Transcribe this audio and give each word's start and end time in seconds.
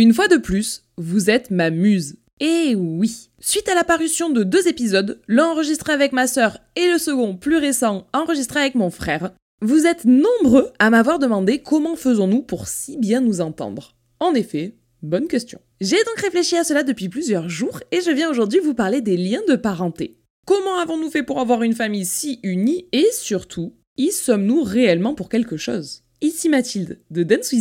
Une 0.00 0.14
fois 0.14 0.28
de 0.28 0.38
plus, 0.38 0.84
vous 0.96 1.28
êtes 1.28 1.50
ma 1.50 1.68
muse. 1.68 2.16
Et 2.40 2.74
oui 2.74 3.28
Suite 3.38 3.68
à 3.68 3.74
l'apparition 3.74 4.30
de 4.30 4.44
deux 4.44 4.66
épisodes, 4.66 5.20
l'un 5.28 5.48
enregistré 5.48 5.92
avec 5.92 6.14
ma 6.14 6.26
sœur 6.26 6.56
et 6.74 6.90
le 6.90 6.96
second, 6.96 7.36
plus 7.36 7.58
récent, 7.58 8.06
enregistré 8.14 8.60
avec 8.60 8.76
mon 8.76 8.88
frère, 8.88 9.32
vous 9.60 9.84
êtes 9.84 10.06
nombreux 10.06 10.70
à 10.78 10.88
m'avoir 10.88 11.18
demandé 11.18 11.58
comment 11.58 11.96
faisons-nous 11.96 12.40
pour 12.40 12.66
si 12.66 12.96
bien 12.96 13.20
nous 13.20 13.42
entendre. 13.42 13.94
En 14.20 14.32
effet, 14.32 14.74
bonne 15.02 15.28
question. 15.28 15.60
J'ai 15.82 16.02
donc 16.02 16.16
réfléchi 16.16 16.56
à 16.56 16.64
cela 16.64 16.82
depuis 16.82 17.10
plusieurs 17.10 17.50
jours 17.50 17.80
et 17.92 18.00
je 18.00 18.10
viens 18.10 18.30
aujourd'hui 18.30 18.60
vous 18.60 18.72
parler 18.72 19.02
des 19.02 19.18
liens 19.18 19.42
de 19.48 19.56
parenté. 19.56 20.16
Comment 20.46 20.78
avons-nous 20.78 21.10
fait 21.10 21.24
pour 21.24 21.40
avoir 21.40 21.62
une 21.62 21.74
famille 21.74 22.06
si 22.06 22.40
unie 22.42 22.86
et 22.92 23.08
surtout, 23.12 23.74
y 23.98 24.12
sommes-nous 24.12 24.62
réellement 24.62 25.12
pour 25.14 25.28
quelque 25.28 25.58
chose? 25.58 26.04
Ici 26.22 26.48
Mathilde 26.48 27.00
de 27.10 27.22
Dance 27.22 27.52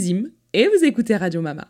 et 0.53 0.67
vous 0.69 0.85
écoutez 0.85 1.17
Radio 1.17 1.41
Mama. 1.41 1.67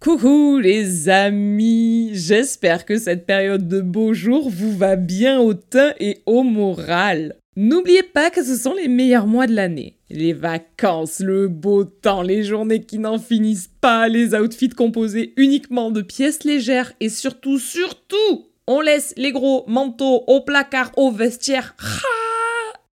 Coucou 0.00 0.58
les 0.58 1.08
amis, 1.08 2.10
j'espère 2.12 2.84
que 2.84 2.98
cette 2.98 3.24
période 3.24 3.68
de 3.68 3.80
beaux 3.80 4.14
jours 4.14 4.50
vous 4.50 4.76
va 4.76 4.96
bien 4.96 5.40
au 5.40 5.54
teint 5.54 5.94
et 6.00 6.18
au 6.26 6.42
moral. 6.42 7.36
N'oubliez 7.56 8.02
pas 8.02 8.30
que 8.30 8.42
ce 8.42 8.56
sont 8.56 8.74
les 8.74 8.88
meilleurs 8.88 9.26
mois 9.26 9.46
de 9.46 9.54
l'année. 9.54 9.98
Les 10.10 10.32
vacances, 10.32 11.20
le 11.20 11.48
beau 11.48 11.84
temps, 11.84 12.22
les 12.22 12.42
journées 12.42 12.80
qui 12.80 12.98
n'en 12.98 13.18
finissent 13.18 13.70
pas, 13.80 14.08
les 14.08 14.34
outfits 14.34 14.70
composés 14.70 15.34
uniquement 15.36 15.90
de 15.90 16.02
pièces 16.02 16.44
légères 16.44 16.92
et 17.00 17.08
surtout, 17.08 17.58
surtout, 17.58 18.46
on 18.66 18.80
laisse 18.80 19.14
les 19.16 19.32
gros 19.32 19.64
manteaux 19.66 20.24
au 20.26 20.40
placard, 20.40 20.92
au 20.96 21.10
vestiaire. 21.10 21.74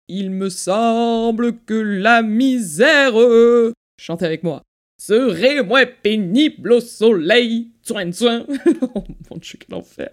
Il 0.08 0.32
me 0.32 0.50
semble 0.50 1.58
que 1.66 1.74
la 1.74 2.22
misère, 2.22 3.14
chantez 3.98 4.26
avec 4.26 4.44
moi, 4.44 4.64
serait 4.98 5.64
moins 5.64 5.86
pénible 5.86 6.74
au 6.74 6.80
soleil. 6.80 7.72
Soin, 7.82 8.12
soin. 8.12 8.46
oh 8.96 9.04
mon 9.30 9.38
dieu, 9.38 9.60
quel 9.60 9.78
enfer. 9.78 10.10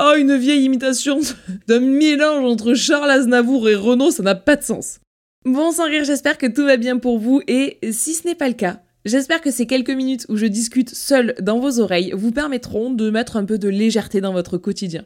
Oh, 0.00 0.14
une 0.18 0.36
vieille 0.36 0.64
imitation 0.64 1.20
d'un 1.68 1.80
mélange 1.80 2.44
entre 2.44 2.74
Charles 2.74 3.10
Aznavour 3.10 3.68
et 3.68 3.74
Renaud, 3.74 4.10
ça 4.10 4.22
n'a 4.22 4.34
pas 4.34 4.56
de 4.56 4.62
sens. 4.62 5.00
Bon, 5.44 5.72
sans 5.72 5.86
rire, 5.86 6.04
j'espère 6.04 6.38
que 6.38 6.46
tout 6.46 6.64
va 6.64 6.76
bien 6.76 6.98
pour 6.98 7.18
vous 7.18 7.42
et 7.46 7.78
si 7.92 8.14
ce 8.14 8.26
n'est 8.26 8.34
pas 8.34 8.48
le 8.48 8.54
cas, 8.54 8.80
j'espère 9.04 9.40
que 9.40 9.50
ces 9.50 9.66
quelques 9.66 9.90
minutes 9.90 10.26
où 10.28 10.36
je 10.36 10.46
discute 10.46 10.94
seul 10.94 11.34
dans 11.40 11.58
vos 11.58 11.80
oreilles 11.80 12.12
vous 12.14 12.32
permettront 12.32 12.90
de 12.90 13.10
mettre 13.10 13.36
un 13.36 13.44
peu 13.44 13.58
de 13.58 13.68
légèreté 13.68 14.20
dans 14.20 14.32
votre 14.32 14.58
quotidien. 14.58 15.04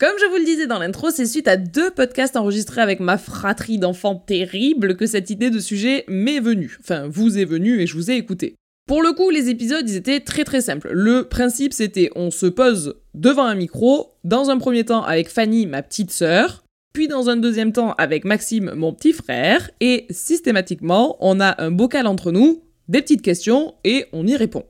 Comme 0.00 0.18
je 0.20 0.26
vous 0.26 0.38
le 0.38 0.44
disais 0.44 0.66
dans 0.66 0.80
l'intro, 0.80 1.10
c'est 1.10 1.24
suite 1.24 1.46
à 1.46 1.56
deux 1.56 1.90
podcasts 1.90 2.36
enregistrés 2.36 2.80
avec 2.80 2.98
ma 2.98 3.16
fratrie 3.16 3.78
d'enfants 3.78 4.16
terribles 4.16 4.96
que 4.96 5.06
cette 5.06 5.30
idée 5.30 5.50
de 5.50 5.60
sujet 5.60 6.04
m'est 6.08 6.40
venue. 6.40 6.78
Enfin, 6.80 7.06
vous 7.08 7.38
est 7.38 7.44
venue 7.44 7.80
et 7.80 7.86
je 7.86 7.94
vous 7.94 8.10
ai 8.10 8.16
écouté. 8.16 8.56
Pour 8.86 9.02
le 9.02 9.12
coup, 9.12 9.30
les 9.30 9.48
épisodes, 9.48 9.88
étaient 9.88 10.20
très 10.20 10.44
très 10.44 10.60
simples. 10.60 10.90
Le 10.92 11.28
principe, 11.28 11.72
c'était 11.72 12.10
on 12.16 12.30
se 12.30 12.46
pose 12.46 12.96
devant 13.14 13.44
un 13.44 13.54
micro, 13.54 14.16
dans 14.24 14.50
un 14.50 14.58
premier 14.58 14.84
temps 14.84 15.04
avec 15.04 15.28
Fanny, 15.28 15.66
ma 15.66 15.82
petite 15.82 16.10
sœur, 16.10 16.64
puis 16.92 17.08
dans 17.08 17.30
un 17.30 17.36
deuxième 17.36 17.72
temps 17.72 17.94
avec 17.96 18.24
Maxime, 18.24 18.72
mon 18.74 18.92
petit 18.92 19.12
frère, 19.12 19.70
et 19.80 20.06
systématiquement, 20.10 21.16
on 21.20 21.40
a 21.40 21.62
un 21.62 21.70
bocal 21.70 22.06
entre 22.06 22.30
nous, 22.30 22.62
des 22.88 23.02
petites 23.02 23.22
questions, 23.22 23.74
et 23.84 24.06
on 24.12 24.26
y 24.26 24.36
répond. 24.36 24.64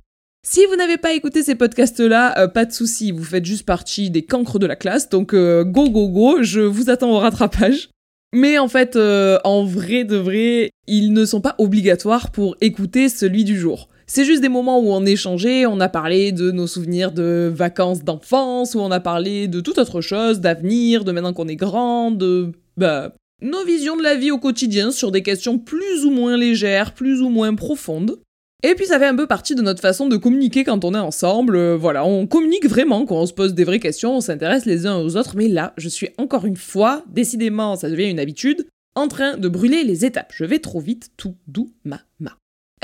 Si 0.47 0.61
vous 0.67 0.77
n'avez 0.77 0.99
pas 0.99 1.15
écouté 1.15 1.43
ces 1.43 1.55
podcasts-là, 1.55 2.39
euh, 2.39 2.49
pas 2.49 2.67
de 2.67 2.73
souci, 2.73 3.13
vous 3.13 3.25
faites 3.25 3.47
juste 3.47 3.65
partie 3.65 4.11
des 4.11 4.23
cancres 4.23 4.59
de 4.59 4.67
la 4.67 4.77
classe, 4.77 5.09
donc 5.09 5.33
euh, 5.33 5.65
go 5.65 5.89
go 5.89 6.09
go, 6.09 6.43
je 6.43 6.61
vous 6.61 6.91
attends 6.91 7.13
au 7.13 7.19
rattrapage. 7.19 7.89
Mais 8.35 8.59
en 8.59 8.69
fait, 8.69 8.97
euh, 8.97 9.39
en 9.45 9.65
vrai 9.65 10.05
de 10.05 10.17
vrai, 10.17 10.71
ils 10.87 11.13
ne 11.13 11.25
sont 11.25 11.41
pas 11.41 11.55
obligatoires 11.59 12.31
pour 12.31 12.57
écouter 12.61 13.09
celui 13.09 13.45
du 13.45 13.59
jour. 13.59 13.89
C'est 14.07 14.25
juste 14.25 14.43
des 14.43 14.51
moments 14.51 14.81
où 14.81 14.93
on 14.93 15.07
échangeait, 15.07 15.65
on 15.65 15.81
a 15.81 15.89
parlé 15.89 16.31
de 16.31 16.51
nos 16.51 16.67
souvenirs 16.67 17.13
de 17.13 17.51
vacances 17.55 18.05
d'enfance, 18.05 18.75
où 18.75 18.81
on 18.81 18.91
a 18.91 19.01
parlé 19.01 19.49
de 19.49 19.61
toute 19.61 19.79
autre 19.79 20.03
chose, 20.03 20.41
d'avenir, 20.41 21.05
de 21.05 21.13
maintenant 21.13 21.33
qu'on 21.33 21.49
est 21.49 21.57
grand, 21.57 22.11
de... 22.11 22.53
bah... 22.77 23.13
nos 23.45 23.63
visions 23.65 23.97
de 23.97 24.03
la 24.03 24.17
vie 24.17 24.31
au 24.31 24.39
quotidien 24.39 24.91
sur 24.91 25.13
des 25.13 25.23
questions 25.23 25.59
plus 25.59 26.07
ou 26.07 26.11
moins 26.11 26.37
légères, 26.37 26.95
plus 26.95 27.21
ou 27.21 27.29
moins 27.29 27.55
profondes. 27.55 28.19
Et 28.63 28.75
puis 28.75 28.87
ça 28.87 28.99
fait 28.99 29.07
un 29.07 29.15
peu 29.15 29.27
partie 29.27 29.55
de 29.55 29.61
notre 29.61 29.83
façon 29.83 30.09
de 30.09 30.17
communiquer 30.17 30.65
quand 30.65 30.83
on 30.87 30.95
est 30.95 30.99
ensemble. 30.99 31.55
Euh, 31.55 31.77
voilà, 31.77 32.07
on 32.07 32.27
communique 32.27 32.67
vraiment 32.67 33.05
quand 33.05 33.17
on 33.17 33.27
se 33.27 33.35
pose 33.35 33.53
des 33.53 33.65
vraies 33.65 33.81
questions, 33.81 34.17
on 34.17 34.21
s'intéresse 34.23 34.65
les 34.65 34.87
uns 34.87 34.97
aux 34.97 35.17
autres. 35.17 35.37
Mais 35.37 35.49
là, 35.49 35.75
je 35.77 35.91
suis 35.91 36.09
encore 36.17 36.47
une 36.47 36.57
fois, 36.57 37.05
décidément, 37.13 37.77
ça 37.77 37.91
devient 37.91 38.09
une 38.09 38.19
habitude, 38.19 38.67
en 38.95 39.09
train 39.09 39.37
de 39.37 39.49
brûler 39.49 39.85
les 39.85 40.07
étapes. 40.07 40.33
Je 40.35 40.47
vais 40.47 40.61
trop 40.61 40.81
vite, 40.81 41.11
tout 41.19 41.35
doux, 41.47 41.71
ma 41.85 42.01
ma. 42.21 42.39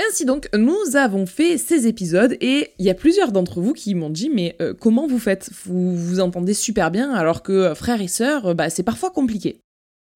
Ainsi 0.07 0.25
donc, 0.25 0.47
nous 0.55 0.95
avons 0.95 1.25
fait 1.25 1.57
ces 1.57 1.87
épisodes 1.87 2.37
et 2.39 2.69
il 2.77 2.85
y 2.85 2.91
a 2.91 2.95
plusieurs 2.95 3.31
d'entre 3.31 3.61
vous 3.61 3.73
qui 3.73 3.95
m'ont 3.95 4.09
dit 4.11 4.29
mais 4.31 4.55
euh, 4.61 4.75
comment 4.79 5.07
vous 5.07 5.19
faites? 5.19 5.49
Vous 5.65 5.95
vous 5.95 6.19
entendez 6.19 6.53
super 6.53 6.91
bien 6.91 7.11
alors 7.11 7.41
que 7.41 7.51
euh, 7.51 7.75
frères 7.75 8.01
et 8.01 8.07
sœurs, 8.07 8.53
bah, 8.53 8.69
c'est 8.69 8.83
parfois 8.83 9.09
compliqué. 9.09 9.61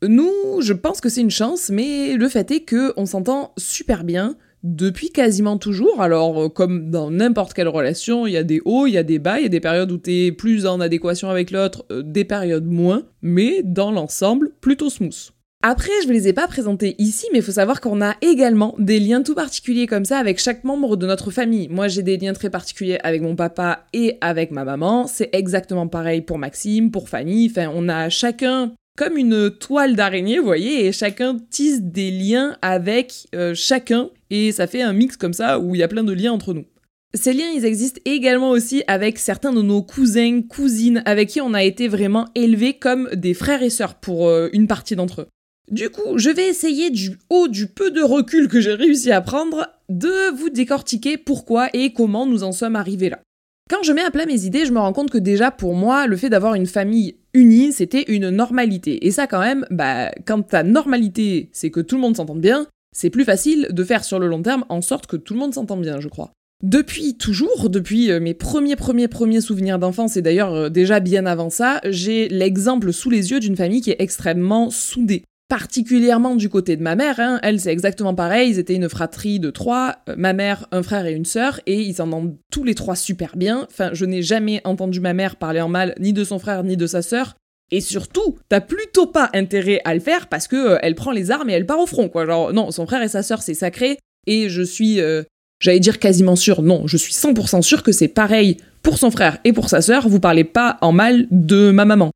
Nous, 0.07 0.61
je 0.61 0.73
pense 0.73 1.01
que 1.01 1.09
c'est 1.09 1.21
une 1.21 1.31
chance, 1.31 1.69
mais 1.69 2.15
le 2.15 2.29
fait 2.29 2.51
est 2.51 2.61
que 2.61 2.93
on 2.97 3.05
s'entend 3.05 3.53
super 3.57 4.03
bien, 4.03 4.35
depuis 4.65 5.11
quasiment 5.11 5.57
toujours. 5.57 6.01
Alors, 6.01 6.43
euh, 6.43 6.49
comme 6.49 6.89
dans 6.89 7.11
n'importe 7.11 7.53
quelle 7.53 7.67
relation, 7.67 8.27
il 8.27 8.33
y 8.33 8.37
a 8.37 8.43
des 8.43 8.61
hauts, 8.65 8.87
il 8.87 8.93
y 8.93 8.97
a 8.97 9.03
des 9.03 9.19
bas, 9.19 9.39
il 9.39 9.43
y 9.43 9.45
a 9.45 9.49
des 9.49 9.59
périodes 9.59 9.91
où 9.91 9.97
t'es 9.97 10.31
plus 10.31 10.65
en 10.65 10.79
adéquation 10.79 11.29
avec 11.29 11.51
l'autre, 11.51 11.85
euh, 11.91 12.01
des 12.03 12.25
périodes 12.25 12.65
moins, 12.65 13.03
mais 13.21 13.61
dans 13.63 13.91
l'ensemble, 13.91 14.51
plutôt 14.61 14.89
smooth. 14.89 15.31
Après, 15.61 15.91
je 16.03 16.07
ne 16.07 16.13
les 16.13 16.27
ai 16.27 16.33
pas 16.33 16.47
présentés 16.47 16.95
ici, 16.99 17.25
mais 17.31 17.39
il 17.39 17.43
faut 17.43 17.51
savoir 17.51 17.81
qu'on 17.81 18.01
a 18.01 18.15
également 18.21 18.75
des 18.77 18.99
liens 18.99 19.23
tout 19.23 19.33
particuliers 19.33 19.87
comme 19.87 20.05
ça 20.05 20.19
avec 20.19 20.39
chaque 20.39 20.63
membre 20.63 20.95
de 20.95 21.07
notre 21.07 21.31
famille. 21.31 21.69
Moi, 21.69 21.87
j'ai 21.87 22.03
des 22.03 22.17
liens 22.17 22.33
très 22.33 22.51
particuliers 22.51 22.99
avec 23.03 23.23
mon 23.23 23.35
papa 23.35 23.85
et 23.93 24.17
avec 24.21 24.51
ma 24.51 24.63
maman. 24.63 25.07
C'est 25.07 25.29
exactement 25.33 25.87
pareil 25.87 26.21
pour 26.21 26.37
Maxime, 26.37 26.91
pour 26.91 27.09
Fanny. 27.09 27.47
Enfin, 27.49 27.71
on 27.73 27.89
a 27.89 28.09
chacun 28.09 28.73
comme 28.95 29.17
une 29.17 29.51
toile 29.51 29.95
d'araignée, 29.95 30.39
vous 30.39 30.45
voyez, 30.45 30.85
et 30.85 30.91
chacun 30.91 31.37
tisse 31.49 31.81
des 31.81 32.11
liens 32.11 32.57
avec 32.61 33.27
euh, 33.35 33.53
chacun, 33.53 34.09
et 34.29 34.51
ça 34.51 34.67
fait 34.67 34.81
un 34.81 34.93
mix 34.93 35.17
comme 35.17 35.33
ça 35.33 35.59
où 35.59 35.75
il 35.75 35.79
y 35.79 35.83
a 35.83 35.87
plein 35.87 36.03
de 36.03 36.13
liens 36.13 36.31
entre 36.31 36.53
nous. 36.53 36.65
Ces 37.13 37.33
liens, 37.33 37.49
ils 37.55 37.63
existent 37.63 38.01
également 38.03 38.49
aussi 38.49 38.83
avec 38.87 39.19
certains 39.19 39.53
de 39.53 39.61
nos 39.61 39.81
cousins, 39.81 40.41
cousines, 40.41 41.01
avec 41.05 41.29
qui 41.29 41.39
on 41.39 41.53
a 41.53 41.63
été 41.63 41.87
vraiment 41.87 42.25
élevés 42.35 42.73
comme 42.73 43.09
des 43.13 43.33
frères 43.33 43.63
et 43.63 43.69
sœurs 43.69 43.95
pour 43.95 44.27
euh, 44.27 44.49
une 44.51 44.67
partie 44.67 44.95
d'entre 44.95 45.21
eux. 45.21 45.27
Du 45.71 45.89
coup, 45.89 46.17
je 46.17 46.29
vais 46.29 46.47
essayer 46.47 46.89
du 46.89 47.17
haut 47.29 47.47
du 47.47 47.67
peu 47.67 47.89
de 47.89 48.01
recul 48.01 48.47
que 48.47 48.61
j'ai 48.61 48.73
réussi 48.73 49.11
à 49.11 49.21
prendre 49.21 49.67
de 49.89 50.35
vous 50.35 50.49
décortiquer 50.49 51.17
pourquoi 51.17 51.69
et 51.73 51.93
comment 51.93 52.25
nous 52.25 52.43
en 52.43 52.51
sommes 52.51 52.75
arrivés 52.75 53.09
là. 53.09 53.19
Quand 53.67 53.81
je 53.81 53.93
mets 53.93 54.03
à 54.03 54.11
plat 54.11 54.27
mes 54.27 54.45
idées, 54.45 54.67
je 54.67 54.71
me 54.71 54.77
rends 54.77 54.93
compte 54.93 55.09
que 55.09 55.17
déjà 55.17 55.49
pour 55.49 55.73
moi, 55.73 56.05
le 56.05 56.17
fait 56.17 56.29
d'avoir 56.29 56.53
une 56.53 56.67
famille 56.67 57.15
unie, 57.35 57.71
c'était 57.71 58.05
une 58.07 58.29
normalité. 58.29 59.05
Et 59.05 59.11
ça 59.11 59.27
quand 59.27 59.39
même, 59.39 59.67
bah, 59.69 60.11
quand 60.25 60.41
ta 60.41 60.63
normalité, 60.63 61.49
c'est 61.51 61.69
que 61.69 61.81
tout 61.81 61.95
le 61.95 62.01
monde 62.01 62.15
s'entende 62.15 62.41
bien, 62.41 62.65
c'est 62.95 63.09
plus 63.09 63.25
facile 63.25 63.67
de 63.71 63.83
faire 63.83 64.03
sur 64.03 64.19
le 64.19 64.27
long 64.27 64.41
terme 64.41 64.65
en 64.69 64.81
sorte 64.81 65.05
que 65.05 65.17
tout 65.17 65.33
le 65.33 65.39
monde 65.39 65.53
s'entende 65.53 65.81
bien, 65.81 65.99
je 65.99 66.07
crois. 66.07 66.31
Depuis 66.63 67.17
toujours, 67.17 67.69
depuis 67.69 68.09
euh, 68.09 68.21
mes 68.21 68.33
premiers 68.33 68.77
premiers 68.77 69.09
premiers 69.09 69.41
souvenirs 69.41 69.77
d'enfance 69.77 70.15
et 70.15 70.21
d'ailleurs 70.21 70.53
euh, 70.53 70.69
déjà 70.69 71.01
bien 71.01 71.25
avant 71.25 71.49
ça, 71.49 71.81
j'ai 71.83 72.29
l'exemple 72.29 72.93
sous 72.93 73.09
les 73.09 73.31
yeux 73.31 73.41
d'une 73.41 73.57
famille 73.57 73.81
qui 73.81 73.91
est 73.91 73.99
extrêmement 73.99 74.69
soudée 74.69 75.23
particulièrement 75.47 76.35
du 76.35 76.49
côté 76.49 76.75
de 76.75 76.81
ma 76.81 76.95
mère, 76.95 77.19
hein. 77.19 77.39
elle 77.43 77.59
c'est 77.59 77.71
exactement 77.71 78.15
pareil, 78.15 78.51
ils 78.51 78.59
étaient 78.59 78.75
une 78.75 78.89
fratrie 78.89 79.39
de 79.39 79.51
trois, 79.51 79.97
euh, 80.09 80.15
ma 80.17 80.33
mère, 80.33 80.67
un 80.71 80.81
frère 80.81 81.05
et 81.05 81.13
une 81.13 81.25
sœur, 81.25 81.59
et 81.65 81.81
ils 81.81 81.95
s'entendent 81.95 82.35
tous 82.51 82.63
les 82.63 82.75
trois 82.75 82.95
super 82.95 83.37
bien, 83.37 83.67
enfin 83.69 83.91
je 83.93 84.05
n'ai 84.05 84.23
jamais 84.23 84.61
entendu 84.63 84.99
ma 84.99 85.13
mère 85.13 85.35
parler 85.35 85.61
en 85.61 85.69
mal 85.69 85.93
ni 85.99 86.13
de 86.13 86.23
son 86.23 86.39
frère 86.39 86.63
ni 86.63 86.77
de 86.77 86.87
sa 86.87 87.01
sœur, 87.01 87.35
et 87.71 87.81
surtout, 87.81 88.37
t'as 88.49 88.61
plutôt 88.61 89.07
pas 89.07 89.29
intérêt 89.33 89.81
à 89.85 89.93
le 89.93 89.99
faire 89.99 90.27
parce 90.27 90.47
que 90.47 90.55
euh, 90.55 90.77
elle 90.81 90.95
prend 90.95 91.11
les 91.11 91.31
armes 91.31 91.49
et 91.49 91.53
elle 91.53 91.65
part 91.65 91.79
au 91.79 91.87
front, 91.87 92.09
quoi. 92.09 92.25
Genre, 92.25 92.53
non, 92.53 92.69
son 92.71 92.85
frère 92.85 93.01
et 93.01 93.07
sa 93.07 93.23
sœur, 93.23 93.41
c'est 93.41 93.55
sacré, 93.55 93.97
et 94.27 94.49
je 94.49 94.61
suis, 94.61 94.99
euh, 94.99 95.23
j'allais 95.59 95.79
dire 95.79 95.99
quasiment 95.99 96.35
sûr, 96.35 96.61
non, 96.61 96.87
je 96.87 96.97
suis 96.97 97.13
100% 97.13 97.61
sûr 97.61 97.83
que 97.83 97.91
c'est 97.91 98.07
pareil 98.07 98.57
pour 98.83 98.97
son 98.97 99.11
frère 99.11 99.39
et 99.43 99.53
pour 99.53 99.69
sa 99.69 99.81
sœur, 99.81 100.07
vous 100.07 100.19
parlez 100.19 100.43
pas 100.43 100.77
en 100.81 100.91
mal 100.91 101.27
de 101.31 101.71
ma 101.71 101.85
maman. 101.85 102.11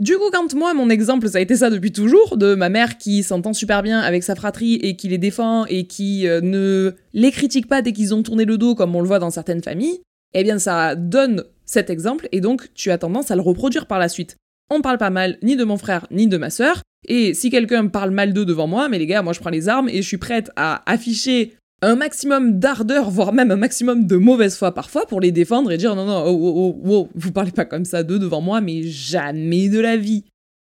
Du 0.00 0.16
coup, 0.16 0.30
quand 0.32 0.54
moi, 0.54 0.72
mon 0.72 0.88
exemple, 0.88 1.28
ça 1.28 1.36
a 1.36 1.40
été 1.42 1.56
ça 1.56 1.68
depuis 1.68 1.92
toujours, 1.92 2.38
de 2.38 2.54
ma 2.54 2.70
mère 2.70 2.96
qui 2.96 3.22
s'entend 3.22 3.52
super 3.52 3.82
bien 3.82 4.00
avec 4.00 4.22
sa 4.22 4.34
fratrie 4.34 4.76
et 4.76 4.96
qui 4.96 5.08
les 5.08 5.18
défend 5.18 5.66
et 5.66 5.86
qui 5.86 6.26
euh, 6.26 6.40
ne 6.40 6.94
les 7.12 7.30
critique 7.30 7.68
pas 7.68 7.82
dès 7.82 7.92
qu'ils 7.92 8.14
ont 8.14 8.22
tourné 8.22 8.46
le 8.46 8.56
dos, 8.56 8.74
comme 8.74 8.96
on 8.96 9.02
le 9.02 9.06
voit 9.06 9.18
dans 9.18 9.30
certaines 9.30 9.62
familles, 9.62 10.00
eh 10.32 10.42
bien, 10.42 10.58
ça 10.58 10.94
donne 10.96 11.44
cet 11.66 11.90
exemple 11.90 12.28
et 12.32 12.40
donc 12.40 12.72
tu 12.74 12.90
as 12.90 12.96
tendance 12.96 13.30
à 13.30 13.36
le 13.36 13.42
reproduire 13.42 13.86
par 13.86 13.98
la 13.98 14.08
suite. 14.08 14.36
On 14.70 14.80
parle 14.80 14.96
pas 14.96 15.10
mal 15.10 15.36
ni 15.42 15.54
de 15.54 15.64
mon 15.64 15.76
frère 15.76 16.06
ni 16.10 16.28
de 16.28 16.38
ma 16.38 16.48
sœur, 16.48 16.82
et 17.06 17.34
si 17.34 17.50
quelqu'un 17.50 17.86
parle 17.88 18.10
mal 18.10 18.32
d'eux 18.32 18.46
devant 18.46 18.66
moi, 18.66 18.88
mais 18.88 18.98
les 18.98 19.06
gars, 19.06 19.20
moi 19.20 19.34
je 19.34 19.40
prends 19.40 19.50
les 19.50 19.68
armes 19.68 19.90
et 19.90 20.00
je 20.00 20.06
suis 20.06 20.16
prête 20.16 20.50
à 20.56 20.82
afficher 20.90 21.56
un 21.82 21.96
maximum 21.96 22.58
d'ardeur, 22.58 23.10
voire 23.10 23.32
même 23.32 23.50
un 23.50 23.56
maximum 23.56 24.06
de 24.06 24.16
mauvaise 24.16 24.56
foi 24.56 24.72
parfois 24.72 25.06
pour 25.06 25.20
les 25.20 25.32
défendre 25.32 25.72
et 25.72 25.78
dire 25.78 25.94
non, 25.96 26.04
non, 26.04 26.24
oh, 26.26 26.52
oh, 26.56 26.80
oh, 26.86 27.08
vous 27.14 27.32
parlez 27.32 27.52
pas 27.52 27.64
comme 27.64 27.84
ça 27.84 28.02
d'eux 28.02 28.18
devant 28.18 28.40
moi, 28.40 28.60
mais 28.60 28.82
jamais 28.82 29.68
de 29.68 29.80
la 29.80 29.96
vie. 29.96 30.24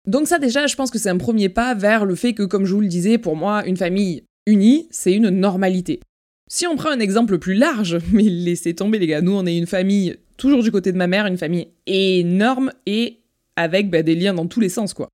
Donc 0.07 0.29
ça 0.29 0.39
déjà, 0.39 0.67
je 0.67 0.77
pense 0.77 0.91
que 0.91 0.99
c'est 0.99 1.11
un 1.11 1.19
premier 1.19 1.49
pas 1.49 1.75
vers 1.75 2.05
le 2.05 2.15
fait 2.15 2.35
que, 2.35 2.43
comme 2.43 2.65
je 2.65 2.75
vous 2.75 2.81
le 2.81 2.89
disais, 2.89 3.19
pour 3.19 3.37
moi, 3.37 3.65
une 3.67 3.77
famille 3.77 4.25
unie, 4.47 4.87
c'est 4.91 5.13
une 5.13 5.31
normalité. 5.31 6.01
Si 6.49 6.67
on 6.67 6.77
prend 6.77 6.91
un 6.91 7.01
exemple 7.01 7.39
plus 7.39 7.55
large, 7.55 7.99
mais 8.13 8.25
laissez 8.25 8.75
tomber 8.75 8.99
les 8.99 9.07
gars, 9.07 9.21
nous 9.21 9.33
on 9.33 9.47
est 9.47 9.57
une 9.57 9.67
famille, 9.67 10.17
toujours 10.37 10.63
du 10.63 10.71
côté 10.71 10.93
de 10.93 10.99
ma 10.99 11.07
mère, 11.07 11.27
une 11.27 11.39
famille 11.39 11.69
énorme 11.87 12.73
et 12.87 13.21
avec 13.57 13.91
bah, 13.91 14.03
des 14.03 14.15
liens 14.15 14.35
dans 14.35 14.47
tous 14.47 14.61
les 14.61 14.69
sens 14.69 14.95
quoi. 14.95 15.09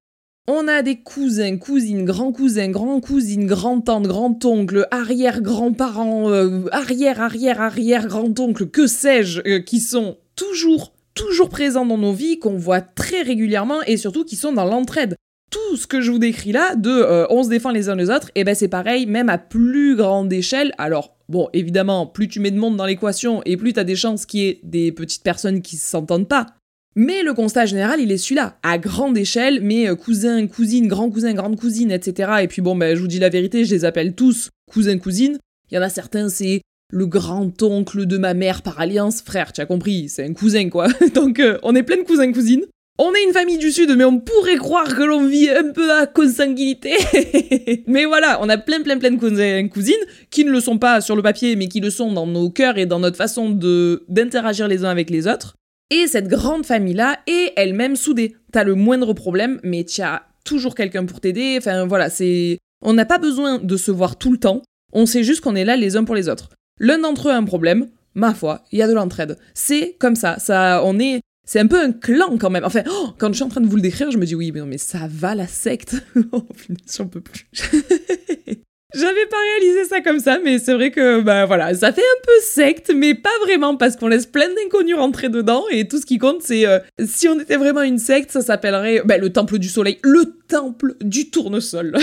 On 0.50 0.66
a 0.66 0.80
des 0.80 0.96
cousins, 0.96 1.58
cousines, 1.58 2.06
grands-cousins, 2.06 2.70
grands-cousines, 2.70 3.46
grand-tantes, 3.46 4.06
grand-oncles, 4.06 4.88
arrière-grands-parents, 4.90 6.30
euh, 6.30 6.64
arrière-arrière-arrière-grand-oncles, 6.72 8.68
que 8.68 8.86
sais-je, 8.86 9.42
euh, 9.46 9.60
qui 9.60 9.78
sont 9.78 10.16
toujours, 10.36 10.94
toujours 11.12 11.50
présents 11.50 11.84
dans 11.84 11.98
nos 11.98 12.14
vies, 12.14 12.38
qu'on 12.38 12.56
voit 12.56 12.80
très 12.80 13.20
régulièrement 13.20 13.82
et 13.86 13.98
surtout 13.98 14.24
qui 14.24 14.36
sont 14.36 14.54
dans 14.54 14.64
l'entraide. 14.64 15.16
Tout 15.50 15.76
ce 15.76 15.86
que 15.86 16.00
je 16.00 16.10
vous 16.10 16.18
décris 16.18 16.52
là, 16.52 16.76
de 16.76 16.92
euh, 16.92 17.26
on 17.28 17.42
se 17.42 17.50
défend 17.50 17.70
les 17.70 17.90
uns 17.90 17.96
les 17.96 18.08
autres, 18.08 18.28
et 18.28 18.40
eh 18.40 18.44
ben 18.44 18.54
c'est 18.54 18.68
pareil, 18.68 19.04
même 19.04 19.28
à 19.28 19.36
plus 19.36 19.96
grande 19.96 20.32
échelle. 20.32 20.72
Alors, 20.78 21.14
bon, 21.28 21.50
évidemment, 21.52 22.06
plus 22.06 22.26
tu 22.26 22.40
mets 22.40 22.52
de 22.52 22.58
monde 22.58 22.78
dans 22.78 22.86
l'équation 22.86 23.42
et 23.44 23.58
plus 23.58 23.74
t'as 23.74 23.84
des 23.84 23.96
chances 23.96 24.24
qu'il 24.24 24.40
y 24.40 24.48
ait 24.48 24.60
des 24.62 24.92
petites 24.92 25.22
personnes 25.22 25.60
qui 25.60 25.76
s'entendent 25.76 26.26
pas. 26.26 26.46
Mais 27.00 27.22
le 27.22 27.32
constat 27.32 27.64
général, 27.64 28.00
il 28.00 28.10
est 28.10 28.16
celui-là, 28.16 28.58
à 28.64 28.76
grande 28.76 29.16
échelle, 29.16 29.60
mes 29.60 29.88
euh, 29.88 29.94
cousins, 29.94 30.48
cousines, 30.48 30.88
grands-cousins, 30.88 31.32
grandes-cousines, 31.32 31.92
etc. 31.92 32.32
Et 32.42 32.48
puis 32.48 32.60
bon, 32.60 32.74
ben, 32.74 32.96
je 32.96 33.00
vous 33.00 33.06
dis 33.06 33.20
la 33.20 33.28
vérité, 33.28 33.64
je 33.64 33.72
les 33.72 33.84
appelle 33.84 34.16
tous 34.16 34.50
cousins, 34.68 34.98
cousines. 34.98 35.38
Il 35.70 35.76
y 35.76 35.78
en 35.78 35.82
a 35.82 35.90
certains, 35.90 36.28
c'est 36.28 36.60
le 36.92 37.06
grand-oncle 37.06 38.04
de 38.04 38.18
ma 38.18 38.34
mère 38.34 38.62
par 38.62 38.80
alliance. 38.80 39.22
Frère, 39.22 39.52
tu 39.52 39.60
as 39.60 39.66
compris, 39.66 40.08
c'est 40.08 40.24
un 40.24 40.32
cousin, 40.32 40.70
quoi. 40.70 40.88
Donc, 41.14 41.38
euh, 41.38 41.56
on 41.62 41.76
est 41.76 41.84
plein 41.84 41.98
de 41.98 42.02
cousins, 42.02 42.32
cousines. 42.32 42.64
On 42.98 43.14
est 43.14 43.22
une 43.22 43.32
famille 43.32 43.58
du 43.58 43.70
Sud, 43.70 43.94
mais 43.96 44.02
on 44.02 44.18
pourrait 44.18 44.56
croire 44.56 44.96
que 44.96 45.04
l'on 45.04 45.24
vit 45.24 45.50
un 45.50 45.70
peu 45.70 45.92
à 45.92 46.08
consanguinité. 46.08 46.94
mais 47.86 48.06
voilà, 48.06 48.40
on 48.42 48.48
a 48.48 48.58
plein, 48.58 48.82
plein, 48.82 48.98
plein 48.98 49.12
de 49.12 49.20
cousins, 49.20 49.68
cousines 49.68 49.94
qui 50.30 50.44
ne 50.44 50.50
le 50.50 50.58
sont 50.58 50.78
pas 50.78 51.00
sur 51.00 51.14
le 51.14 51.22
papier, 51.22 51.54
mais 51.54 51.68
qui 51.68 51.78
le 51.78 51.90
sont 51.90 52.12
dans 52.12 52.26
nos 52.26 52.50
cœurs 52.50 52.76
et 52.76 52.86
dans 52.86 52.98
notre 52.98 53.16
façon 53.16 53.50
d'interagir 54.08 54.66
les 54.66 54.84
uns 54.84 54.90
avec 54.90 55.10
les 55.10 55.28
autres. 55.28 55.54
Et 55.90 56.06
cette 56.06 56.28
grande 56.28 56.66
famille-là 56.66 57.18
est 57.26 57.52
elle-même 57.56 57.96
soudée. 57.96 58.36
T'as 58.52 58.64
le 58.64 58.74
moindre 58.74 59.14
problème, 59.14 59.58
mais 59.62 59.84
tu 59.84 60.02
as 60.02 60.22
toujours 60.44 60.74
quelqu'un 60.74 61.06
pour 61.06 61.20
t'aider. 61.20 61.56
Enfin 61.58 61.86
voilà, 61.86 62.10
c'est. 62.10 62.58
On 62.82 62.92
n'a 62.92 63.06
pas 63.06 63.18
besoin 63.18 63.58
de 63.58 63.76
se 63.76 63.90
voir 63.90 64.16
tout 64.16 64.30
le 64.30 64.38
temps. 64.38 64.62
On 64.92 65.06
sait 65.06 65.24
juste 65.24 65.40
qu'on 65.40 65.56
est 65.56 65.64
là 65.64 65.76
les 65.76 65.96
uns 65.96 66.04
pour 66.04 66.14
les 66.14 66.28
autres. 66.28 66.50
L'un 66.78 66.98
d'entre 66.98 67.28
eux 67.28 67.32
a 67.32 67.36
un 67.36 67.44
problème, 67.44 67.88
ma 68.14 68.34
foi, 68.34 68.64
il 68.70 68.78
y 68.78 68.82
a 68.82 68.88
de 68.88 68.92
l'entraide. 68.92 69.38
C'est 69.54 69.96
comme 69.98 70.16
ça. 70.16 70.38
Ça, 70.38 70.82
on 70.84 70.98
est. 70.98 71.20
C'est 71.46 71.60
un 71.60 71.66
peu 71.66 71.80
un 71.80 71.92
clan 71.92 72.36
quand 72.38 72.50
même. 72.50 72.64
Enfin, 72.64 72.82
oh, 72.90 73.08
quand 73.16 73.28
je 73.28 73.34
suis 73.34 73.42
en 73.42 73.48
train 73.48 73.62
de 73.62 73.66
vous 73.66 73.76
le 73.76 73.82
décrire, 73.82 74.10
je 74.10 74.18
me 74.18 74.26
dis 74.26 74.34
oui, 74.34 74.52
mais 74.52 74.60
non, 74.60 74.66
mais 74.66 74.76
ça 74.76 75.08
va 75.08 75.34
la 75.34 75.46
secte. 75.46 75.96
oh, 76.32 76.46
j'en 76.94 77.06
peux 77.06 77.22
plus. 77.22 77.48
J'avais 78.94 79.26
pas 79.26 79.36
réalisé 79.52 79.84
ça 79.84 80.00
comme 80.00 80.18
ça, 80.18 80.38
mais 80.42 80.58
c'est 80.58 80.72
vrai 80.72 80.90
que, 80.90 81.20
bah 81.20 81.44
voilà, 81.44 81.74
ça 81.74 81.92
fait 81.92 82.00
un 82.00 82.22
peu 82.24 82.32
secte, 82.42 82.90
mais 82.94 83.14
pas 83.14 83.28
vraiment, 83.42 83.76
parce 83.76 83.96
qu'on 83.96 84.08
laisse 84.08 84.24
plein 84.24 84.48
d'inconnus 84.48 84.96
rentrer 84.96 85.28
dedans, 85.28 85.64
et 85.70 85.86
tout 85.86 86.00
ce 86.00 86.06
qui 86.06 86.16
compte, 86.16 86.40
c'est, 86.40 86.66
euh, 86.66 86.78
si 87.04 87.28
on 87.28 87.38
était 87.38 87.56
vraiment 87.56 87.82
une 87.82 87.98
secte, 87.98 88.30
ça 88.30 88.40
s'appellerait, 88.40 89.02
bah, 89.04 89.18
le 89.18 89.30
temple 89.30 89.58
du 89.58 89.68
soleil, 89.68 89.98
le 90.02 90.38
temple 90.48 90.96
du 91.02 91.30
tournesol. 91.30 91.98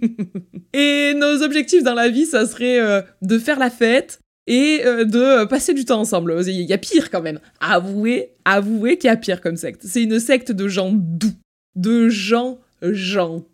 et 0.72 1.12
nos 1.14 1.42
objectifs 1.42 1.82
dans 1.82 1.92
la 1.92 2.08
vie, 2.08 2.24
ça 2.24 2.46
serait 2.46 2.80
euh, 2.80 3.02
de 3.20 3.38
faire 3.38 3.58
la 3.58 3.68
fête, 3.68 4.18
et 4.46 4.80
euh, 4.86 5.04
de 5.04 5.44
passer 5.44 5.74
du 5.74 5.84
temps 5.84 6.00
ensemble. 6.00 6.40
Il 6.46 6.62
y 6.62 6.72
a 6.72 6.78
pire 6.78 7.10
quand 7.10 7.22
même. 7.22 7.38
Avouez, 7.60 8.30
avouez 8.46 8.96
qu'il 8.96 9.08
y 9.08 9.10
a 9.10 9.16
pire 9.16 9.42
comme 9.42 9.56
secte. 9.56 9.82
C'est 9.84 10.02
une 10.02 10.20
secte 10.20 10.52
de 10.52 10.68
gens 10.68 10.90
doux, 10.92 11.32
de 11.76 12.08
gens 12.08 12.60
gentils. 12.82 13.44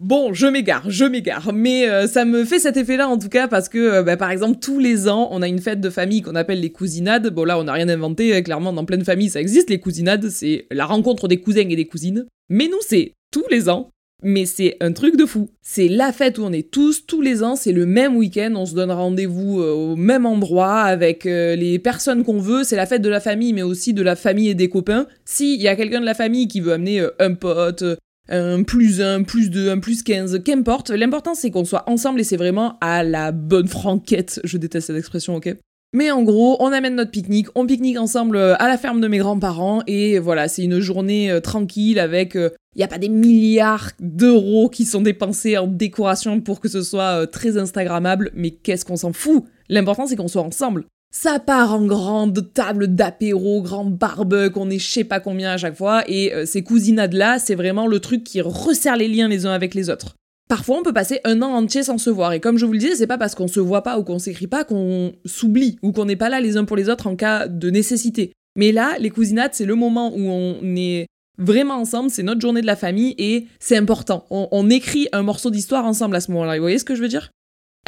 Bon, 0.00 0.32
je 0.32 0.46
m'égare, 0.46 0.88
je 0.88 1.04
m'égare, 1.04 1.52
mais 1.52 1.86
euh, 1.86 2.06
ça 2.06 2.24
me 2.24 2.46
fait 2.46 2.58
cet 2.58 2.78
effet-là 2.78 3.06
en 3.06 3.18
tout 3.18 3.28
cas 3.28 3.48
parce 3.48 3.68
que, 3.68 3.76
euh, 3.76 4.02
bah, 4.02 4.16
par 4.16 4.30
exemple, 4.30 4.58
tous 4.58 4.78
les 4.78 5.10
ans, 5.10 5.28
on 5.30 5.42
a 5.42 5.46
une 5.46 5.58
fête 5.58 5.82
de 5.82 5.90
famille 5.90 6.22
qu'on 6.22 6.36
appelle 6.36 6.60
les 6.60 6.72
cousinades. 6.72 7.28
Bon 7.28 7.44
là, 7.44 7.58
on 7.58 7.64
n'a 7.64 7.74
rien 7.74 7.86
inventé, 7.90 8.34
euh, 8.34 8.40
clairement, 8.40 8.72
dans 8.72 8.86
pleine 8.86 9.04
famille, 9.04 9.28
ça 9.28 9.42
existe 9.42 9.68
les 9.68 9.78
cousinades, 9.78 10.30
c'est 10.30 10.64
la 10.70 10.86
rencontre 10.86 11.28
des 11.28 11.36
cousins 11.36 11.68
et 11.68 11.76
des 11.76 11.84
cousines. 11.84 12.24
Mais 12.48 12.66
nous, 12.68 12.80
c'est 12.80 13.12
tous 13.30 13.44
les 13.50 13.68
ans, 13.68 13.90
mais 14.22 14.46
c'est 14.46 14.78
un 14.80 14.92
truc 14.92 15.18
de 15.18 15.26
fou. 15.26 15.50
C'est 15.60 15.88
la 15.88 16.12
fête 16.14 16.38
où 16.38 16.44
on 16.44 16.52
est 16.52 16.70
tous, 16.70 17.04
tous 17.04 17.20
les 17.20 17.42
ans, 17.42 17.54
c'est 17.54 17.72
le 17.72 17.84
même 17.84 18.16
week-end, 18.16 18.54
on 18.56 18.64
se 18.64 18.74
donne 18.74 18.90
rendez-vous 18.90 19.60
au 19.60 19.96
même 19.96 20.24
endroit 20.24 20.80
avec 20.80 21.24
les 21.24 21.78
personnes 21.78 22.24
qu'on 22.24 22.38
veut, 22.38 22.64
c'est 22.64 22.76
la 22.76 22.86
fête 22.86 23.02
de 23.02 23.10
la 23.10 23.20
famille, 23.20 23.52
mais 23.52 23.62
aussi 23.62 23.92
de 23.92 24.02
la 24.02 24.16
famille 24.16 24.48
et 24.48 24.54
des 24.54 24.70
copains. 24.70 25.06
S'il 25.26 25.60
y 25.60 25.68
a 25.68 25.76
quelqu'un 25.76 26.00
de 26.00 26.06
la 26.06 26.14
famille 26.14 26.48
qui 26.48 26.60
veut 26.60 26.72
amener 26.72 27.06
un 27.18 27.34
pote, 27.34 27.84
un 28.30 28.62
plus 28.62 29.00
1, 29.00 29.24
plus 29.24 29.50
2, 29.50 29.70
un 29.70 29.78
plus 29.78 30.02
15, 30.02 30.42
qu'importe. 30.44 30.90
L'important 30.90 31.34
c'est 31.34 31.50
qu'on 31.50 31.64
soit 31.64 31.84
ensemble 31.88 32.20
et 32.20 32.24
c'est 32.24 32.36
vraiment 32.36 32.78
à 32.80 33.02
la 33.02 33.32
bonne 33.32 33.68
franquette. 33.68 34.40
Je 34.44 34.56
déteste 34.56 34.88
cette 34.88 34.96
expression, 34.96 35.36
ok? 35.36 35.56
Mais 35.92 36.12
en 36.12 36.22
gros, 36.22 36.56
on 36.60 36.72
amène 36.72 36.94
notre 36.94 37.10
pique-nique, 37.10 37.48
on 37.56 37.66
pique-nique 37.66 37.98
ensemble 37.98 38.36
euh, 38.36 38.54
à 38.60 38.68
la 38.68 38.78
ferme 38.78 39.00
de 39.00 39.08
mes 39.08 39.18
grands-parents 39.18 39.82
et 39.88 40.20
voilà, 40.20 40.46
c'est 40.46 40.62
une 40.62 40.78
journée 40.78 41.32
euh, 41.32 41.40
tranquille 41.40 41.98
avec 41.98 42.34
il 42.34 42.40
euh, 42.42 42.50
n'y 42.76 42.84
a 42.84 42.88
pas 42.88 42.98
des 42.98 43.08
milliards 43.08 43.90
d'euros 43.98 44.68
qui 44.68 44.84
sont 44.84 45.02
dépensés 45.02 45.58
en 45.58 45.66
décoration 45.66 46.40
pour 46.40 46.60
que 46.60 46.68
ce 46.68 46.82
soit 46.82 47.26
très 47.26 47.58
instagrammable, 47.58 48.30
mais 48.34 48.52
qu'est-ce 48.52 48.84
qu'on 48.84 48.96
s'en 48.96 49.12
fout? 49.12 49.44
L'important 49.68 50.06
c'est 50.06 50.14
qu'on 50.14 50.28
soit 50.28 50.42
ensemble. 50.42 50.84
Ça 51.12 51.40
part 51.40 51.74
en 51.74 51.84
grande 51.86 52.52
table 52.54 52.94
d'apéro, 52.94 53.62
grand 53.62 53.84
barbecue, 53.84 54.56
on 54.56 54.70
est 54.70 54.78
je 54.78 54.88
sais 54.88 55.04
pas 55.04 55.18
combien 55.18 55.50
à 55.50 55.56
chaque 55.56 55.76
fois, 55.76 56.04
et 56.06 56.32
euh, 56.32 56.46
ces 56.46 56.62
cousinades-là, 56.62 57.40
c'est 57.40 57.56
vraiment 57.56 57.88
le 57.88 57.98
truc 57.98 58.22
qui 58.22 58.40
resserre 58.40 58.96
les 58.96 59.08
liens 59.08 59.26
les 59.26 59.44
uns 59.44 59.50
avec 59.50 59.74
les 59.74 59.90
autres. 59.90 60.14
Parfois, 60.48 60.78
on 60.78 60.84
peut 60.84 60.92
passer 60.92 61.20
un 61.24 61.42
an 61.42 61.52
entier 61.52 61.82
sans 61.82 61.98
se 61.98 62.10
voir, 62.10 62.32
et 62.32 62.38
comme 62.38 62.58
je 62.58 62.64
vous 62.64 62.72
le 62.72 62.78
disais, 62.78 62.94
c'est 62.94 63.08
pas 63.08 63.18
parce 63.18 63.34
qu'on 63.34 63.48
se 63.48 63.58
voit 63.58 63.82
pas 63.82 63.98
ou 63.98 64.04
qu'on 64.04 64.20
s'écrit 64.20 64.46
pas 64.46 64.62
qu'on 64.62 65.12
s'oublie, 65.24 65.78
ou 65.82 65.90
qu'on 65.90 66.04
n'est 66.04 66.14
pas 66.14 66.28
là 66.28 66.40
les 66.40 66.56
uns 66.56 66.64
pour 66.64 66.76
les 66.76 66.88
autres 66.88 67.08
en 67.08 67.16
cas 67.16 67.48
de 67.48 67.70
nécessité. 67.70 68.32
Mais 68.56 68.70
là, 68.70 68.94
les 69.00 69.10
cousinades, 69.10 69.52
c'est 69.52 69.66
le 69.66 69.74
moment 69.74 70.12
où 70.14 70.20
on 70.20 70.76
est 70.76 71.06
vraiment 71.38 71.74
ensemble, 71.74 72.10
c'est 72.10 72.22
notre 72.22 72.40
journée 72.40 72.60
de 72.60 72.66
la 72.66 72.76
famille, 72.76 73.16
et 73.18 73.48
c'est 73.58 73.76
important. 73.76 74.26
On, 74.30 74.46
on 74.52 74.70
écrit 74.70 75.08
un 75.10 75.22
morceau 75.22 75.50
d'histoire 75.50 75.86
ensemble 75.86 76.14
à 76.14 76.20
ce 76.20 76.30
moment-là, 76.30 76.54
vous 76.54 76.62
voyez 76.62 76.78
ce 76.78 76.84
que 76.84 76.94
je 76.94 77.02
veux 77.02 77.08
dire? 77.08 77.32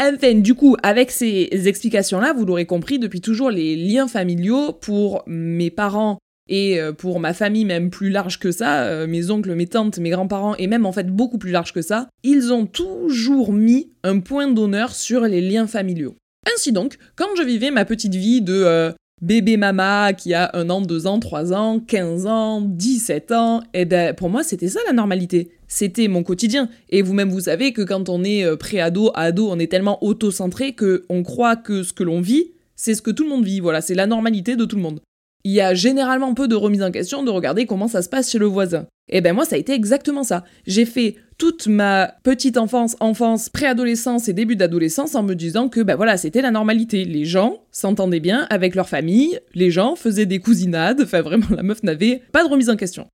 Enfin, 0.01 0.35
du 0.35 0.55
coup, 0.55 0.77
avec 0.83 1.11
ces 1.11 1.49
explications-là, 1.53 2.33
vous 2.33 2.45
l'aurez 2.45 2.67
compris, 2.67 2.99
depuis 2.99 3.21
toujours, 3.21 3.51
les 3.51 3.77
liens 3.77 4.09
familiaux 4.09 4.73
pour 4.73 5.23
mes 5.27 5.71
parents 5.71 6.19
et 6.49 6.81
euh, 6.81 6.93
pour 6.93 7.21
ma 7.21 7.35
famille 7.35 7.65
même 7.65 7.91
plus 7.91 8.11
large 8.11 8.39
que 8.39 8.51
ça, 8.51 8.83
euh, 8.83 9.07
mes 9.07 9.31
oncles, 9.31 9.55
mes 9.55 9.67
tantes, 9.67 9.99
mes 9.99 10.11
grands-parents, 10.11 10.57
et 10.57 10.67
même 10.67 10.87
en 10.87 10.93
fait 10.93 11.07
beaucoup 11.07 11.39
plus 11.39 11.51
large 11.51 11.73
que 11.73 11.83
ça, 11.83 12.09
ils 12.25 12.53
ont 12.53 12.67
toujours 12.67 13.53
mis 13.53 13.93
un 14.03 14.19
point 14.19 14.49
d'honneur 14.49 14.95
sur 14.95 15.23
les 15.23 15.41
liens 15.41 15.67
familiaux. 15.67 16.17
Ainsi 16.53 16.73
donc, 16.73 16.99
quand 17.15 17.37
je 17.37 17.43
vivais 17.43 17.71
ma 17.71 17.85
petite 17.85 18.15
vie 18.15 18.43
de 18.43 18.53
euh, 18.55 18.93
bébé 19.23 19.57
mama 19.57 20.13
qui 20.13 20.35
a 20.35 20.51
un 20.55 20.69
an, 20.69 20.81
deux 20.81 21.07
ans, 21.07 21.21
trois 21.21 21.53
ans, 21.53 21.79
15 21.81 22.27
ans, 22.27 22.61
17 22.61 23.33
ans, 23.33 23.61
et 23.73 23.83
eh 23.83 23.85
ben 23.85 24.15
pour 24.15 24.29
moi 24.29 24.43
c'était 24.43 24.69
ça 24.69 24.81
la 24.87 24.93
normalité. 24.93 25.53
C'était 25.75 26.07
mon 26.07 26.23
quotidien. 26.23 26.69
Et 26.91 27.01
vous-même 27.01 27.31
vous 27.31 27.41
savez 27.41 27.73
que 27.73 27.81
quand 27.81 28.11
on 28.11 28.25
est 28.25 28.45
euh, 28.45 28.57
pré-ado, 28.57 29.11
ado, 29.15 29.49
on 29.51 29.59
est 29.59 29.71
tellement 29.71 30.05
auto-centré 30.05 30.75
que 30.75 31.07
on 31.09 31.23
croit 31.23 31.57
que 31.57 31.83
ce 31.83 31.95
que 31.95 32.05
l'on 32.05 32.21
vit, 32.21 32.53
c'est 32.77 32.95
ce 32.95 33.01
que 33.01 33.11
tout 33.11 33.25
le 33.25 33.31
monde 33.31 33.47
vit. 33.47 33.61
Voilà, 33.61 33.81
c'est 33.81 33.95
la 33.95 34.07
normalité 34.07 34.55
de 34.55 34.67
tout 34.67 34.77
le 34.77 34.83
monde. 34.83 35.01
Il 35.45 35.53
y 35.53 35.63
a 35.63 35.73
généralement 35.73 36.35
peu 36.35 36.47
de 36.47 36.55
remise 36.55 36.83
en 36.83 36.91
question 36.91 37.23
de 37.23 37.31
regarder 37.31 37.65
comment 37.65 37.89
ça 37.89 38.03
se 38.03 38.11
passe 38.11 38.31
chez 38.31 38.39
le 38.39 38.45
voisin. 38.45 38.83
Et 39.09 39.17
eh 39.17 39.21
ben 39.23 39.33
moi 39.33 39.47
ça 39.47 39.57
a 39.57 39.59
été 39.59 39.73
exactement 39.73 40.25
ça. 40.25 40.45
J'ai 40.67 40.85
fait 40.85 41.17
toute 41.39 41.67
ma 41.69 42.17
petite 42.23 42.59
enfance, 42.59 42.95
enfance, 43.01 43.49
préadolescence 43.49 44.29
et 44.29 44.35
début 44.35 44.57
d'adolescence 44.57 45.15
en 45.15 45.23
me 45.23 45.35
disant 45.35 45.71
que 45.71 45.81
ben 45.81 45.97
voilà, 45.97 46.19
c'était 46.19 46.43
la 46.43 46.51
normalité. 46.51 47.07
Les 47.07 47.25
gens 47.25 47.63
s'entendaient 47.71 48.21
bien 48.21 48.47
avec 48.51 48.75
leur 48.75 48.91
famille, 48.91 49.41
les 49.55 49.71
gens 49.71 49.97
faisaient 49.97 50.27
des 50.27 50.39
cousinades, 50.39 51.01
enfin 51.03 51.23
vraiment 51.23 51.47
la 51.49 51.63
meuf 51.63 51.83
n'avait 51.83 52.21
pas 52.31 52.45
de 52.45 52.51
remise 52.51 52.69
en 52.69 52.77
question. 52.77 53.09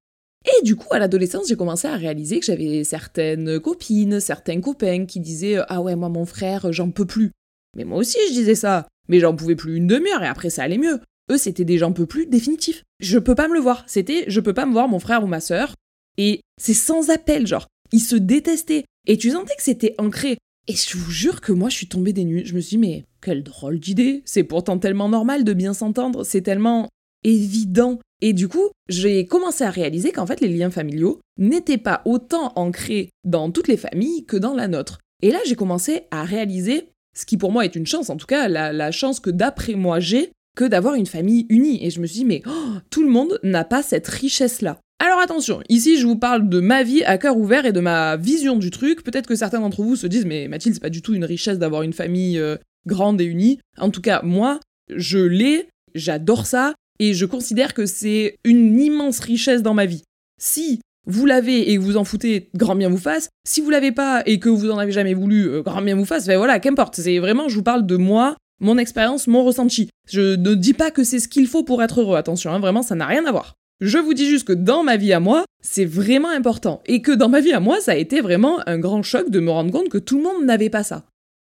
Et 0.46 0.62
du 0.62 0.76
coup, 0.76 0.88
à 0.92 0.98
l'adolescence, 0.98 1.48
j'ai 1.48 1.56
commencé 1.56 1.88
à 1.88 1.96
réaliser 1.96 2.40
que 2.40 2.46
j'avais 2.46 2.84
certaines 2.84 3.58
copines, 3.60 4.20
certains 4.20 4.60
copains 4.60 5.04
qui 5.06 5.20
disaient 5.20 5.58
Ah 5.68 5.82
ouais, 5.82 5.96
moi, 5.96 6.08
mon 6.08 6.24
frère, 6.24 6.72
j'en 6.72 6.90
peux 6.90 7.06
plus. 7.06 7.32
Mais 7.76 7.84
moi 7.84 7.98
aussi, 7.98 8.18
je 8.28 8.32
disais 8.32 8.54
ça. 8.54 8.86
Mais 9.08 9.20
j'en 9.20 9.34
pouvais 9.34 9.56
plus 9.56 9.76
une 9.76 9.86
demi-heure 9.86 10.22
et 10.22 10.26
après, 10.26 10.50
ça 10.50 10.62
allait 10.62 10.78
mieux. 10.78 11.00
Eux, 11.30 11.38
c'était 11.38 11.64
des 11.64 11.78
j'en 11.78 11.92
peux 11.92 12.06
plus 12.06 12.26
définitifs. 12.26 12.84
Je 13.00 13.18
peux 13.18 13.34
pas 13.34 13.48
me 13.48 13.54
le 13.54 13.60
voir. 13.60 13.84
C'était 13.86 14.24
je 14.28 14.40
peux 14.40 14.54
pas 14.54 14.66
me 14.66 14.72
voir 14.72 14.88
mon 14.88 14.98
frère 14.98 15.24
ou 15.24 15.26
ma 15.26 15.40
sœur. 15.40 15.74
Et 16.16 16.40
c'est 16.60 16.74
sans 16.74 17.10
appel, 17.10 17.46
genre. 17.46 17.66
Ils 17.92 18.00
se 18.00 18.16
détestaient. 18.16 18.84
Et 19.06 19.16
tu 19.16 19.30
sentais 19.30 19.56
que 19.56 19.62
c'était 19.62 19.94
ancré. 19.98 20.38
Et 20.66 20.74
je 20.74 20.98
vous 20.98 21.10
jure 21.10 21.40
que 21.40 21.52
moi, 21.52 21.70
je 21.70 21.76
suis 21.76 21.88
tombée 21.88 22.12
des 22.12 22.24
nues. 22.24 22.44
Je 22.44 22.54
me 22.54 22.60
suis 22.60 22.76
dit, 22.76 22.78
mais 22.78 23.04
quelle 23.22 23.42
drôle 23.42 23.78
d'idée. 23.78 24.22
C'est 24.26 24.44
pourtant 24.44 24.78
tellement 24.78 25.08
normal 25.08 25.44
de 25.44 25.52
bien 25.52 25.72
s'entendre. 25.72 26.24
C'est 26.24 26.42
tellement 26.42 26.88
évident. 27.24 27.98
Et 28.20 28.32
du 28.32 28.48
coup, 28.48 28.70
j'ai 28.88 29.26
commencé 29.26 29.64
à 29.64 29.70
réaliser 29.70 30.10
qu'en 30.10 30.26
fait, 30.26 30.40
les 30.40 30.48
liens 30.48 30.70
familiaux 30.70 31.20
n'étaient 31.38 31.78
pas 31.78 32.02
autant 32.04 32.52
ancrés 32.56 33.10
dans 33.24 33.50
toutes 33.50 33.68
les 33.68 33.76
familles 33.76 34.24
que 34.26 34.36
dans 34.36 34.54
la 34.54 34.68
nôtre. 34.68 34.98
Et 35.22 35.30
là, 35.30 35.38
j'ai 35.46 35.54
commencé 35.54 36.02
à 36.10 36.24
réaliser, 36.24 36.90
ce 37.16 37.26
qui 37.26 37.36
pour 37.36 37.52
moi 37.52 37.64
est 37.64 37.76
une 37.76 37.86
chance, 37.86 38.10
en 38.10 38.16
tout 38.16 38.26
cas, 38.26 38.48
la, 38.48 38.90
chance 38.90 39.20
que 39.20 39.30
d'après 39.30 39.74
moi 39.74 40.00
j'ai, 40.00 40.32
que 40.56 40.64
d'avoir 40.64 40.94
une 40.94 41.06
famille 41.06 41.46
unie. 41.48 41.84
Et 41.84 41.90
je 41.90 42.00
me 42.00 42.06
suis 42.06 42.20
dit, 42.20 42.24
mais 42.24 42.42
oh, 42.46 42.78
tout 42.90 43.02
le 43.02 43.10
monde 43.10 43.38
n'a 43.42 43.64
pas 43.64 43.82
cette 43.82 44.08
richesse-là. 44.08 44.78
Alors 45.00 45.20
attention, 45.20 45.62
ici 45.68 45.96
je 45.96 46.06
vous 46.06 46.16
parle 46.16 46.48
de 46.48 46.58
ma 46.58 46.82
vie 46.82 47.04
à 47.04 47.18
cœur 47.18 47.36
ouvert 47.36 47.66
et 47.66 47.72
de 47.72 47.78
ma 47.78 48.16
vision 48.16 48.56
du 48.56 48.72
truc. 48.72 49.04
Peut-être 49.04 49.28
que 49.28 49.36
certains 49.36 49.60
d'entre 49.60 49.80
vous 49.80 49.94
se 49.94 50.08
disent 50.08 50.26
mais 50.26 50.48
Mathilde 50.48 50.74
c'est 50.74 50.80
pas 50.80 50.90
du 50.90 51.02
tout 51.02 51.14
une 51.14 51.24
richesse 51.24 51.60
d'avoir 51.60 51.82
une 51.82 51.92
famille 51.92 52.36
euh, 52.36 52.56
grande 52.84 53.20
et 53.20 53.24
unie. 53.24 53.60
En 53.76 53.90
tout 53.90 54.00
cas 54.00 54.22
moi 54.24 54.58
je 54.92 55.18
l'ai, 55.18 55.68
j'adore 55.94 56.46
ça 56.46 56.74
et 56.98 57.14
je 57.14 57.26
considère 57.26 57.74
que 57.74 57.86
c'est 57.86 58.36
une 58.44 58.80
immense 58.80 59.20
richesse 59.20 59.62
dans 59.62 59.74
ma 59.74 59.86
vie. 59.86 60.02
Si 60.40 60.80
vous 61.06 61.26
l'avez 61.26 61.72
et 61.72 61.76
que 61.76 61.82
vous 61.82 61.96
en 61.96 62.04
foutez, 62.04 62.50
grand 62.54 62.76
bien 62.76 62.90
vous 62.90 62.98
fasse. 62.98 63.30
Si 63.46 63.60
vous 63.60 63.70
l'avez 63.70 63.92
pas 63.92 64.22
et 64.26 64.38
que 64.38 64.48
vous 64.48 64.70
en 64.70 64.78
avez 64.78 64.92
jamais 64.92 65.14
voulu, 65.14 65.48
euh, 65.48 65.62
grand 65.62 65.82
bien 65.82 65.96
vous 65.96 66.04
fasse. 66.04 66.26
Ben 66.26 66.36
voilà, 66.36 66.60
qu'importe. 66.60 66.96
C'est 66.96 67.18
vraiment, 67.18 67.48
je 67.48 67.56
vous 67.56 67.62
parle 67.62 67.86
de 67.86 67.96
moi, 67.96 68.36
mon 68.60 68.76
expérience, 68.78 69.26
mon 69.26 69.42
ressenti. 69.42 69.88
Je 70.08 70.36
ne 70.36 70.54
dis 70.54 70.74
pas 70.74 70.90
que 70.90 71.04
c'est 71.04 71.18
ce 71.18 71.28
qu'il 71.28 71.46
faut 71.46 71.64
pour 71.64 71.82
être 71.82 72.02
heureux. 72.02 72.16
Attention, 72.16 72.52
hein, 72.52 72.60
vraiment, 72.60 72.82
ça 72.82 72.94
n'a 72.94 73.06
rien 73.06 73.24
à 73.24 73.32
voir. 73.32 73.54
Je 73.80 73.98
vous 73.98 74.12
dis 74.12 74.28
juste 74.28 74.46
que 74.46 74.52
dans 74.52 74.82
ma 74.82 74.96
vie 74.96 75.12
à 75.12 75.20
moi, 75.20 75.44
c'est 75.62 75.84
vraiment 75.84 76.30
important. 76.30 76.82
Et 76.86 77.00
que 77.00 77.12
dans 77.12 77.28
ma 77.28 77.40
vie 77.40 77.52
à 77.52 77.60
moi, 77.60 77.80
ça 77.80 77.92
a 77.92 77.96
été 77.96 78.20
vraiment 78.20 78.60
un 78.66 78.78
grand 78.78 79.02
choc 79.02 79.30
de 79.30 79.40
me 79.40 79.50
rendre 79.50 79.70
compte 79.70 79.88
que 79.88 79.98
tout 79.98 80.18
le 80.18 80.24
monde 80.24 80.44
n'avait 80.44 80.70
pas 80.70 80.82
ça. 80.82 81.04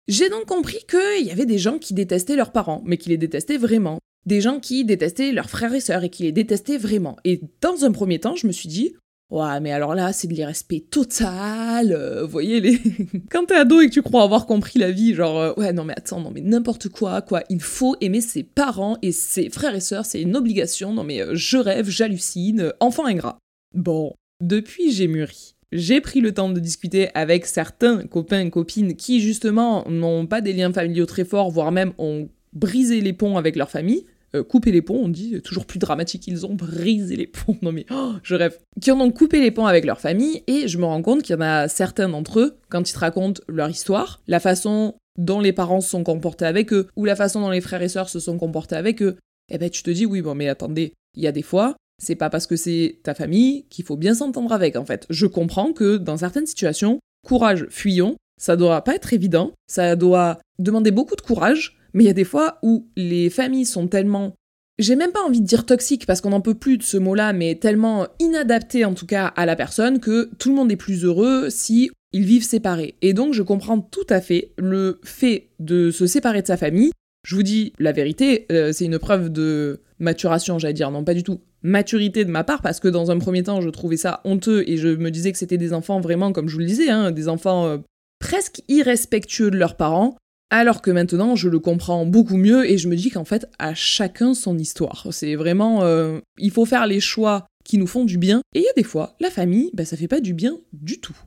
J'ai 0.08 0.30
donc 0.30 0.46
compris 0.46 0.80
qu'il 0.90 1.26
y 1.26 1.32
avait 1.32 1.46
des 1.46 1.58
gens 1.58 1.78
qui 1.78 1.94
détestaient 1.94 2.36
leurs 2.36 2.52
parents, 2.52 2.82
mais 2.86 2.98
qui 2.98 3.10
les 3.10 3.18
détestaient 3.18 3.58
vraiment. 3.58 4.00
Des 4.26 4.42
gens 4.42 4.60
qui 4.60 4.86
détestaient 4.86 5.32
leurs 5.32 5.50
frères 5.50 5.74
et 5.74 5.82
sœurs 5.82 6.04
et 6.04 6.10
qui 6.10 6.24
les 6.24 6.32
détestaient 6.32 6.78
vraiment. 6.78 7.18
Et 7.26 7.42
dans 7.62 7.84
un 7.84 7.92
premier 7.92 8.20
temps, 8.20 8.36
je 8.36 8.48
me 8.48 8.52
suis 8.52 8.70
dit, 8.70 8.94
Ouais, 9.34 9.60
mais 9.62 9.72
alors 9.72 9.96
là, 9.96 10.14
c'est 10.14 10.28
de 10.28 10.34
l'irrespect 10.36 10.82
total. 10.92 11.92
Euh, 11.92 12.24
vous 12.24 12.30
voyez, 12.30 12.62
les... 12.62 12.80
quand 13.32 13.46
t'es 13.46 13.56
ado 13.56 13.82
et 13.82 13.88
que 13.88 13.94
tu 13.94 14.04
crois 14.04 14.22
avoir 14.22 14.46
compris 14.46 14.78
la 14.78 14.92
vie, 14.92 15.16
genre, 15.16 15.40
euh, 15.40 15.54
ouais, 15.58 15.74
non, 15.74 15.86
mais 15.86 15.96
attends, 15.98 16.20
non, 16.20 16.30
mais 16.30 16.42
n'importe 16.42 16.90
quoi, 16.90 17.24
quoi. 17.24 17.42
Il 17.50 17.60
faut 17.60 17.96
aimer 18.00 18.22
ses 18.22 18.44
parents 18.44 18.98
et 19.02 19.12
ses 19.12 19.50
frères 19.50 19.74
et 19.74 19.80
sœurs, 19.80 20.06
c'est 20.06 20.22
une 20.22 20.36
obligation. 20.36 20.94
Non, 20.94 21.04
mais 21.04 21.20
euh, 21.20 21.32
je 21.34 21.58
rêve, 21.58 21.90
j'hallucine, 21.90 22.74
enfant 22.80 23.08
ingrat. 23.08 23.40
Bon, 23.74 24.14
depuis, 24.40 24.92
j'ai 24.92 25.08
mûri. 25.08 25.56
J'ai 25.72 26.00
pris 26.00 26.22
le 26.22 26.32
temps 26.32 26.50
de 26.50 26.60
discuter 26.60 27.10
avec 27.16 27.48
certains 27.48 28.06
copains 28.06 28.42
et 28.42 28.50
copines 28.52 28.96
qui, 28.96 29.20
justement, 29.20 29.84
n'ont 29.90 30.28
pas 30.28 30.42
des 30.42 30.54
liens 30.54 30.72
familiaux 30.72 31.08
très 31.08 31.26
forts, 31.26 31.50
voire 31.50 31.72
même 31.72 31.94
ont 31.98 32.30
brisé 32.54 33.02
les 33.02 33.14
ponts 33.14 33.38
avec 33.38 33.56
leur 33.56 33.72
famille. 33.72 34.06
Euh, 34.36 34.44
couper 34.44 34.72
les 34.72 34.82
ponts, 34.82 35.00
on 35.04 35.10
dit, 35.10 35.40
toujours 35.44 35.68
plus 35.68 35.78
dramatique, 35.78 36.26
ils 36.26 36.46
ont 36.48 36.56
brisé 36.56 37.16
les 37.16 37.28
ponts, 37.28 37.58
non 37.62 37.72
mais 37.72 37.86
oh, 37.92 38.14
je 38.24 38.34
rêve, 38.34 38.58
qui 38.82 38.92
ont 38.92 38.98
donc 38.98 39.16
coupé 39.16 39.40
les 39.40 39.52
ponts 39.52 39.68
avec 39.68 39.86
leur 39.86 40.00
famille, 40.00 40.42
et 40.48 40.68
je 40.68 40.80
me 40.80 40.86
rends 40.86 41.04
compte 41.04 41.22
qu'il 41.22 41.36
y 41.36 41.38
en 41.38 41.42
a 41.42 41.68
certains 41.68 42.10
d'entre 42.10 42.40
eux, 42.40 42.58
quand 42.70 42.90
ils 42.90 42.94
te 42.94 43.00
racontent 43.00 43.42
leur 43.48 43.70
histoire, 43.70 44.24
la 44.28 44.40
façon 44.40 44.96
dont 45.20 45.40
les 45.40 45.54
parents 45.54 45.82
se 45.82 45.90
sont 45.90 46.04
comportés 46.04 46.46
avec 46.46 46.74
eux, 46.74 46.88
ou 46.96 47.06
la 47.06 47.16
façon 47.16 47.42
dont 47.42 47.52
les 47.52 47.62
frères 47.62 47.84
et 47.84 47.90
sœurs 47.90 48.10
se 48.10 48.20
sont 48.20 48.40
comportés 48.40 48.76
avec 48.76 49.04
eux, 49.04 49.18
eh 49.52 49.60
ben 49.60 49.70
tu 49.70 49.84
te 49.84 49.92
dis, 49.92 50.08
oui, 50.08 50.24
bon 50.24 50.34
mais 50.34 50.50
attendez, 50.50 50.94
il 51.16 51.22
y 51.22 51.28
a 51.28 51.32
des 51.32 51.44
fois, 51.44 51.76
c'est 52.02 52.16
pas 52.16 52.32
parce 52.32 52.48
que 52.48 52.56
c'est 52.56 53.02
ta 53.04 53.14
famille 53.14 53.66
qu'il 53.70 53.86
faut 53.86 53.98
bien 53.98 54.16
s'entendre 54.16 54.52
avec, 54.52 54.76
en 54.76 54.86
fait. 54.86 55.06
Je 55.12 55.28
comprends 55.28 55.74
que 55.74 55.98
dans 55.98 56.18
certaines 56.18 56.48
situations, 56.48 56.98
courage, 57.24 57.68
fuyons, 57.70 58.16
ça 58.42 58.56
doit 58.56 58.84
pas 58.84 58.96
être 58.96 59.14
évident, 59.14 59.52
ça 59.68 59.96
doit 59.96 60.40
demander 60.58 60.90
beaucoup 60.90 61.16
de 61.16 61.22
courage, 61.22 61.78
mais 61.94 62.04
il 62.04 62.08
y 62.08 62.12
a 62.12 62.14
des 62.14 62.24
fois 62.24 62.60
où 62.64 62.88
les 62.96 63.30
familles 63.30 63.66
sont 63.66 63.88
tellement 63.88 64.34
j'ai 64.80 64.96
même 64.96 65.12
pas 65.12 65.22
envie 65.22 65.42
de 65.42 65.46
dire 65.46 65.66
toxiques 65.66 66.06
parce 66.06 66.20
qu'on 66.22 66.32
n'en 66.32 66.42
peut 66.42 66.56
plus 66.56 66.78
de 66.78 66.84
ce 66.84 66.98
mot-là, 66.98 67.32
mais 67.32 67.56
tellement 67.56 68.08
inadapté 68.20 68.86
en 68.86 68.94
tout 68.94 69.06
cas 69.06 69.28
à 69.28 69.46
la 69.46 69.56
personne 69.56 70.00
que 70.00 70.32
tout 70.40 70.50
le 70.50 70.56
monde 70.56 70.72
est 70.72 70.78
plus 70.78 71.06
heureux 71.06 71.50
si 71.50 71.92
ils 72.12 72.26
vivent 72.26 72.44
séparés. 72.44 72.96
Et 73.02 73.14
donc 73.14 73.34
je 73.34 73.44
comprends 73.44 73.80
tout 73.80 74.06
à 74.10 74.20
fait 74.20 74.52
le 74.58 75.00
fait 75.04 75.50
de 75.60 75.92
se 75.92 76.08
séparer 76.08 76.42
de 76.42 76.48
sa 76.48 76.58
famille. 76.58 76.92
Je 77.26 77.36
vous 77.36 77.44
dis 77.44 77.74
la 77.80 77.92
vérité, 77.92 78.46
euh, 78.52 78.72
c'est 78.74 78.86
une 78.86 79.00
preuve 79.00 79.30
de 79.30 79.82
maturation, 80.00 80.60
j'allais 80.60 80.74
dire, 80.74 80.92
non 80.92 81.04
pas 81.04 81.14
du 81.14 81.24
tout 81.24 81.42
maturité 81.62 82.26
de 82.26 82.32
ma 82.32 82.44
part, 82.44 82.62
parce 82.62 82.80
que 82.80 82.90
dans 82.90 83.12
un 83.12 83.20
premier 83.20 83.44
temps 83.44 83.62
je 83.62 83.70
trouvais 83.70 83.96
ça 83.96 84.22
honteux 84.26 84.64
et 84.68 84.78
je 84.78 84.90
me 84.90 85.12
disais 85.12 85.32
que 85.32 85.38
c'était 85.38 85.58
des 85.58 85.72
enfants 85.72 86.02
vraiment, 86.02 86.34
comme 86.34 86.50
je 86.50 86.56
vous 86.56 86.60
le 86.60 86.66
disais, 86.66 86.90
hein, 86.90 87.12
des 87.12 87.30
enfants 87.30 87.66
euh, 87.68 87.78
presque 88.20 88.62
irrespectueux 88.68 89.50
de 89.50 89.58
leurs 89.58 89.78
parents, 89.78 90.18
alors 90.60 90.84
que 90.84 90.92
maintenant, 90.92 91.36
je 91.36 91.50
le 91.50 91.58
comprends 91.58 92.06
beaucoup 92.06 92.38
mieux 92.38 92.70
et 92.70 92.78
je 92.78 92.88
me 92.88 92.96
dis 92.96 93.10
qu'en 93.10 93.26
fait, 93.26 93.48
à 93.58 93.74
chacun 93.74 94.36
son 94.36 94.56
histoire. 94.58 95.08
C'est 95.12 95.34
vraiment. 95.36 95.84
Euh, 95.84 96.20
il 96.38 96.52
faut 96.52 96.66
faire 96.66 96.86
les 96.86 97.00
choix 97.00 97.48
qui 97.66 97.80
nous 97.80 97.88
font 97.88 98.06
du 98.06 98.20
bien. 98.20 98.42
Et 98.54 98.60
il 98.60 98.64
y 98.64 98.70
a 98.70 98.74
des 98.78 98.84
fois, 98.84 99.16
la 99.20 99.32
famille, 99.32 99.72
bah, 99.74 99.84
ça 99.84 99.98
fait 99.98 100.08
pas 100.08 100.20
du 100.20 100.36
bien 100.36 100.56
du 100.72 101.00
tout. 101.00 101.18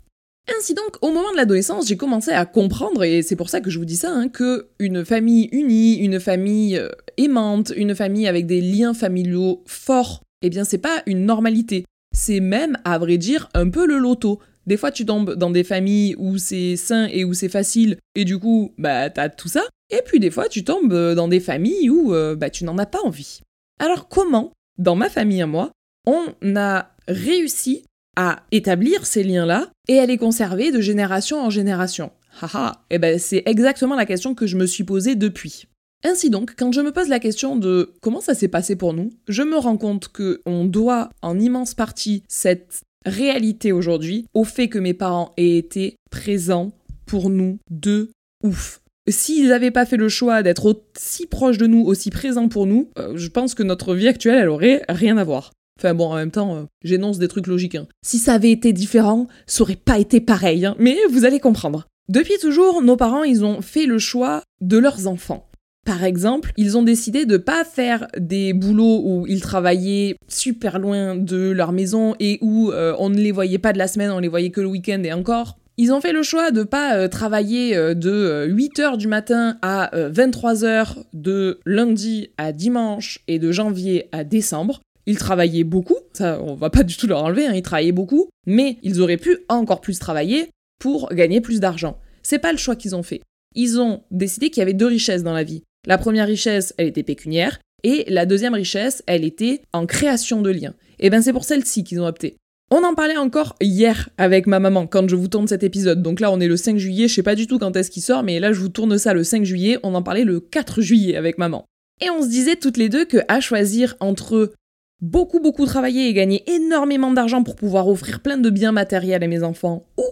Ainsi 0.56 0.75
donc, 0.75 0.97
au 1.02 1.09
moment 1.09 1.33
de 1.33 1.37
l'adolescence, 1.37 1.88
j'ai 1.88 1.97
commencé 1.97 2.30
à 2.30 2.47
comprendre, 2.47 3.02
et 3.02 3.23
c'est 3.23 3.35
pour 3.35 3.50
ça 3.50 3.61
que 3.61 3.68
je 3.68 3.80
vous 3.80 3.85
dis 3.85 3.97
ça, 3.97 4.12
hein, 4.12 4.28
que 4.28 4.68
une 4.78 5.04
famille 5.04 5.49
unie, 5.50 5.97
une 5.97 6.21
famille 6.21 6.78
euh, 6.78 6.90
aimante, 7.16 7.73
une 7.76 7.97
famille 7.97 8.28
avec 8.28 8.47
des 8.47 8.61
liens 8.61 8.95
familiaux 8.95 9.64
forts, 9.66 10.23
eh 10.42 10.50
bien 10.50 10.62
c'est 10.62 10.78
pas 10.78 11.02
une 11.06 11.25
normalité. 11.25 11.85
C'est 12.16 12.38
même, 12.38 12.78
à 12.85 12.99
vrai 12.99 13.18
dire, 13.18 13.49
un 13.54 13.68
peu 13.71 13.87
le 13.87 13.99
loto. 13.99 14.38
Des 14.66 14.76
fois, 14.76 14.90
tu 14.90 15.06
tombes 15.06 15.35
dans 15.35 15.50
des 15.50 15.64
familles 15.64 16.14
où 16.18 16.38
c'est 16.38 16.76
sain 16.76 17.06
et 17.06 17.25
où 17.25 17.35
c'est 17.35 17.49
facile, 17.49 17.99
et 18.14 18.25
du 18.25 18.38
coup, 18.38 18.75
bah, 18.78 19.11
t'as 19.11 19.28
tout 19.28 19.49
ça. 19.49 19.62
Et 19.90 20.02
puis 20.04 20.18
des 20.18 20.30
fois, 20.30 20.49
tu 20.49 20.64
tombes 20.64 20.92
euh, 20.92 21.14
dans 21.14 21.28
des 21.28 21.40
familles 21.40 21.88
où 21.90 22.12
euh, 22.12 22.35
bah, 22.35 22.50
tu 22.50 22.64
n'en 22.64 22.76
as 22.78 22.87
pas 22.87 23.00
envie. 23.04 23.40
Alors 23.78 24.08
comment, 24.08 24.52
dans 24.78 24.96
ma 24.96 25.08
famille 25.08 25.42
à 25.42 25.46
moi, 25.46 25.70
on 26.06 26.56
a 26.56 26.90
réussi 27.06 27.85
à 28.16 28.42
établir 28.50 29.06
ces 29.06 29.23
liens-là 29.23 29.70
et 29.88 29.99
à 29.99 30.06
les 30.06 30.18
conserver 30.18 30.73
de 30.73 30.80
génération 30.80 31.40
en 31.40 31.50
génération? 31.50 32.11
Haha, 32.40 32.82
et 32.90 32.96
eh 32.96 32.99
ben 32.99 33.18
c'est 33.18 33.42
exactement 33.46 33.94
la 33.94 34.04
question 34.04 34.35
que 34.35 34.46
je 34.46 34.56
me 34.56 34.66
suis 34.66 34.85
posée 34.85 35.14
depuis. 35.14 35.66
Ainsi 36.04 36.28
donc, 36.28 36.54
quand 36.56 36.73
je 36.73 36.80
me 36.80 36.92
pose 36.92 37.08
la 37.08 37.18
question 37.18 37.56
de 37.56 37.94
comment 38.00 38.20
ça 38.20 38.35
s'est 38.35 38.49
passé 38.49 38.76
pour 38.76 38.92
nous, 38.92 39.12
je 39.28 39.42
me 39.42 39.56
rends 39.56 39.78
compte 39.78 40.08
que 40.08 40.40
on 40.44 40.64
doit 40.64 41.08
en 41.23 41.38
immense 41.38 41.75
partie 41.75 42.23
cette 42.28 42.82
réalité 43.06 43.72
aujourd'hui 43.72 44.26
au 44.34 44.44
fait 44.44 44.68
que 44.68 44.78
mes 44.78 44.94
parents 44.94 45.32
aient 45.38 45.56
été 45.56 45.96
présents 46.10 46.72
pour 47.06 47.30
nous 47.30 47.58
de 47.70 48.10
ouf. 48.42 48.82
S'ils 49.08 49.48
n'avaient 49.48 49.70
pas 49.70 49.86
fait 49.86 49.96
le 49.96 50.08
choix 50.08 50.42
d'être 50.42 50.66
aussi 50.66 51.26
proches 51.26 51.58
de 51.58 51.66
nous, 51.66 51.84
aussi 51.84 52.10
présents 52.10 52.48
pour 52.48 52.66
nous, 52.66 52.90
euh, 52.98 53.12
je 53.16 53.28
pense 53.28 53.54
que 53.54 53.62
notre 53.62 53.94
vie 53.94 54.08
actuelle, 54.08 54.38
elle 54.38 54.48
aurait 54.48 54.82
rien 54.88 55.16
à 55.16 55.25
voir. 55.25 55.52
Enfin 55.78 55.94
bon, 55.94 56.06
en 56.06 56.16
même 56.16 56.32
temps, 56.32 56.56
euh, 56.56 56.62
j'énonce 56.82 57.18
des 57.18 57.28
trucs 57.28 57.46
logiques. 57.46 57.76
Hein. 57.76 57.86
Si 58.04 58.18
ça 58.18 58.34
avait 58.34 58.50
été 58.50 58.72
différent, 58.72 59.28
ça 59.46 59.62
aurait 59.62 59.76
pas 59.76 59.98
été 59.98 60.20
pareil. 60.20 60.66
Hein. 60.66 60.75
Mais 60.78 60.96
vous 61.10 61.25
allez 61.25 61.38
comprendre. 61.38 61.86
Depuis 62.08 62.38
toujours, 62.40 62.82
nos 62.82 62.96
parents, 62.96 63.25
ils 63.25 63.44
ont 63.44 63.62
fait 63.62 63.86
le 63.86 63.98
choix 63.98 64.42
de 64.60 64.78
leurs 64.78 65.06
enfants. 65.06 65.45
Par 65.87 66.02
exemple, 66.02 66.52
ils 66.57 66.76
ont 66.76 66.83
décidé 66.83 67.26
de 67.26 67.37
pas 67.37 67.64
faire 67.64 68.09
des 68.19 68.52
boulots 68.52 69.02
où 69.05 69.25
ils 69.28 69.40
travaillaient 69.40 70.16
super 70.26 70.81
loin 70.81 71.14
de 71.14 71.50
leur 71.50 71.71
maison 71.71 72.16
et 72.19 72.38
où 72.43 72.73
euh, 72.73 72.97
on 72.99 73.09
ne 73.09 73.19
les 73.19 73.31
voyait 73.31 73.59
pas 73.59 73.73
de 73.73 73.78
la 73.78 73.87
semaine, 73.87 74.11
on 74.11 74.19
les 74.19 74.26
voyait 74.26 74.50
que 74.50 74.61
le 74.61 74.66
week-end 74.66 75.00
et 75.05 75.12
encore. 75.12 75.59
Ils 75.76 75.93
ont 75.93 76.00
fait 76.00 76.12
le 76.12 76.25
choix 76.25 76.50
de 76.50 76.64
pas 76.64 76.97
euh, 76.97 77.07
travailler 77.07 77.76
euh, 77.76 77.95
de 77.95 78.49
8h 78.50 78.97
du 78.97 79.07
matin 79.07 79.59
à 79.62 79.93
23h 79.95 81.05
de 81.12 81.61
lundi 81.64 82.31
à 82.37 82.50
dimanche 82.50 83.21
et 83.28 83.38
de 83.38 83.52
janvier 83.52 84.09
à 84.11 84.25
décembre. 84.25 84.81
Ils 85.07 85.19
travaillaient 85.19 85.62
beaucoup, 85.62 85.99
ça 86.14 86.40
on 86.43 86.57
va 86.57 86.69
pas 86.69 86.83
du 86.83 86.97
tout 86.97 87.07
leur 87.07 87.23
enlever, 87.23 87.47
hein, 87.47 87.52
ils 87.55 87.62
travaillaient 87.62 87.93
beaucoup, 87.93 88.28
mais 88.45 88.78
ils 88.83 89.00
auraient 89.00 89.19
pu 89.19 89.38
encore 89.49 89.81
plus 89.81 90.00
travailler 90.00 90.50
pour 90.81 91.11
gagner 91.14 91.40
plus 91.40 91.61
d'argent. 91.61 91.97
C'est 92.25 92.40
pas 92.40 92.50
le 92.50 92.59
choix 92.59 92.75
qu'ils 92.75 92.97
ont 92.97 93.05
fait. 93.05 93.21
Ils 93.55 93.81
ont 93.81 94.02
décidé 94.11 94.50
qu'il 94.50 94.61
y 94.61 94.62
avait 94.62 94.75
deux 94.75 94.87
richesses 94.87 95.23
dans 95.23 95.33
la 95.33 95.45
vie. 95.45 95.62
La 95.87 95.99
première 95.99 96.26
richesse, 96.26 96.75
elle 96.76 96.88
était 96.88 97.02
pécuniaire, 97.02 97.59
et 97.85 98.05
la 98.09 98.26
deuxième 98.26 98.55
richesse, 98.55 99.02
elle 99.07 99.25
était 99.25 99.62
en 99.73 99.87
création 99.87 100.43
de 100.43 100.50
liens. 100.50 100.75
Et 100.99 101.11
ben 101.11 101.23
c'est 101.23 101.33
pour 101.33 101.45
celle-ci 101.45 101.85
qu'ils 101.85 102.00
ont 102.00 102.07
opté. 102.07 102.37
On 102.71 102.83
en 102.83 102.95
parlait 102.95 103.16
encore 103.16 103.55
hier 103.61 104.09
avec 104.19 104.49
ma 104.49 104.59
maman 104.59 104.88
quand 104.88 105.09
je 105.09 105.14
vous 105.14 105.28
tourne 105.28 105.47
cet 105.47 105.62
épisode. 105.62 106.02
Donc 106.02 106.19
là, 106.19 106.33
on 106.33 106.40
est 106.40 106.49
le 106.49 106.57
5 106.57 106.78
juillet, 106.78 107.07
je 107.07 107.14
sais 107.14 107.23
pas 107.23 107.37
du 107.37 107.47
tout 107.47 107.61
quand 107.61 107.76
est-ce 107.76 107.93
qu'il 107.93 108.02
sort, 108.02 108.25
mais 108.25 108.40
là, 108.40 108.52
je 108.52 108.59
vous 108.59 108.69
tourne 108.69 108.99
ça 108.99 109.14
le 109.14 109.23
5 109.23 109.45
juillet. 109.45 109.78
On 109.85 109.95
en 109.95 110.02
parlait 110.02 110.25
le 110.25 110.40
4 110.40 110.81
juillet 110.81 111.16
avec 111.16 111.38
maman. 111.38 111.64
Et 112.05 112.11
on 112.11 112.23
se 112.23 112.28
disait 112.28 112.57
toutes 112.57 112.76
les 112.76 112.88
deux 112.88 113.05
que 113.05 113.19
à 113.28 113.40
choisir 113.40 113.95
entre 114.00 114.52
beaucoup 115.00 115.40
beaucoup 115.40 115.66
travailler 115.66 116.09
et 116.09 116.12
gagner 116.12 116.43
énormément 116.50 117.12
d'argent 117.12 117.45
pour 117.45 117.55
pouvoir 117.55 117.87
offrir 117.87 118.21
plein 118.21 118.38
de 118.38 118.50
biens 118.50 118.73
matériels 118.73 119.23
à 119.23 119.28
mes 119.28 119.45
enfants, 119.45 119.87
ou 119.97 120.05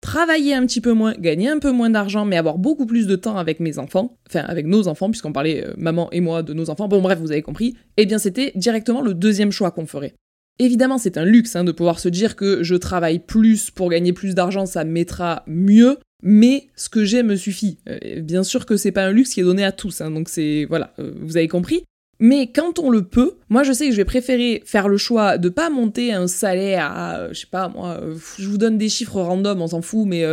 travailler 0.00 0.54
un 0.54 0.66
petit 0.66 0.80
peu 0.80 0.92
moins, 0.92 1.14
gagner 1.14 1.48
un 1.48 1.58
peu 1.58 1.72
moins 1.72 1.90
d'argent, 1.90 2.24
mais 2.24 2.36
avoir 2.36 2.58
beaucoup 2.58 2.86
plus 2.86 3.06
de 3.06 3.16
temps 3.16 3.36
avec 3.36 3.60
mes 3.60 3.78
enfants, 3.78 4.16
enfin 4.28 4.40
avec 4.40 4.66
nos 4.66 4.88
enfants, 4.88 5.10
puisqu'on 5.10 5.32
parlait 5.32 5.66
euh, 5.66 5.74
maman 5.76 6.10
et 6.12 6.20
moi 6.20 6.42
de 6.42 6.52
nos 6.52 6.70
enfants, 6.70 6.88
bon 6.88 7.00
bref, 7.00 7.18
vous 7.18 7.32
avez 7.32 7.42
compris, 7.42 7.74
eh 7.96 8.06
bien 8.06 8.18
c'était 8.18 8.52
directement 8.54 9.00
le 9.00 9.14
deuxième 9.14 9.52
choix 9.52 9.70
qu'on 9.70 9.86
ferait. 9.86 10.14
Évidemment, 10.58 10.96
c'est 10.96 11.18
un 11.18 11.24
luxe 11.24 11.54
hein, 11.54 11.64
de 11.64 11.72
pouvoir 11.72 11.98
se 11.98 12.08
dire 12.08 12.34
que 12.34 12.62
je 12.62 12.74
travaille 12.74 13.18
plus 13.18 13.70
pour 13.70 13.90
gagner 13.90 14.12
plus 14.12 14.34
d'argent, 14.34 14.64
ça 14.64 14.84
me 14.84 14.90
mettra 14.90 15.42
mieux, 15.46 15.98
mais 16.22 16.68
ce 16.76 16.88
que 16.88 17.04
j'ai 17.04 17.22
me 17.22 17.36
suffit. 17.36 17.78
Euh, 17.88 18.20
bien 18.22 18.42
sûr 18.42 18.64
que 18.64 18.76
c'est 18.76 18.92
pas 18.92 19.04
un 19.04 19.12
luxe 19.12 19.34
qui 19.34 19.40
est 19.40 19.44
donné 19.44 19.64
à 19.64 19.72
tous, 19.72 20.00
hein, 20.00 20.10
donc 20.10 20.28
c'est 20.28 20.64
voilà, 20.68 20.94
euh, 20.98 21.12
vous 21.20 21.36
avez 21.36 21.48
compris. 21.48 21.84
Mais 22.18 22.50
quand 22.50 22.78
on 22.78 22.90
le 22.90 23.02
peut, 23.02 23.36
moi 23.48 23.62
je 23.62 23.72
sais 23.72 23.86
que 23.86 23.92
je 23.92 23.96
vais 23.96 24.04
préférer 24.04 24.62
faire 24.64 24.88
le 24.88 24.96
choix 24.96 25.38
de 25.38 25.48
pas 25.48 25.70
monter 25.70 26.12
un 26.12 26.26
salaire 26.26 26.90
à, 26.90 27.18
euh, 27.18 27.28
je 27.32 27.40
sais 27.40 27.46
pas 27.50 27.68
moi, 27.68 27.98
euh, 28.00 28.14
je 28.38 28.48
vous 28.48 28.58
donne 28.58 28.78
des 28.78 28.88
chiffres 28.88 29.20
random, 29.20 29.60
on 29.60 29.66
s'en 29.66 29.82
fout, 29.82 30.06
mais 30.06 30.24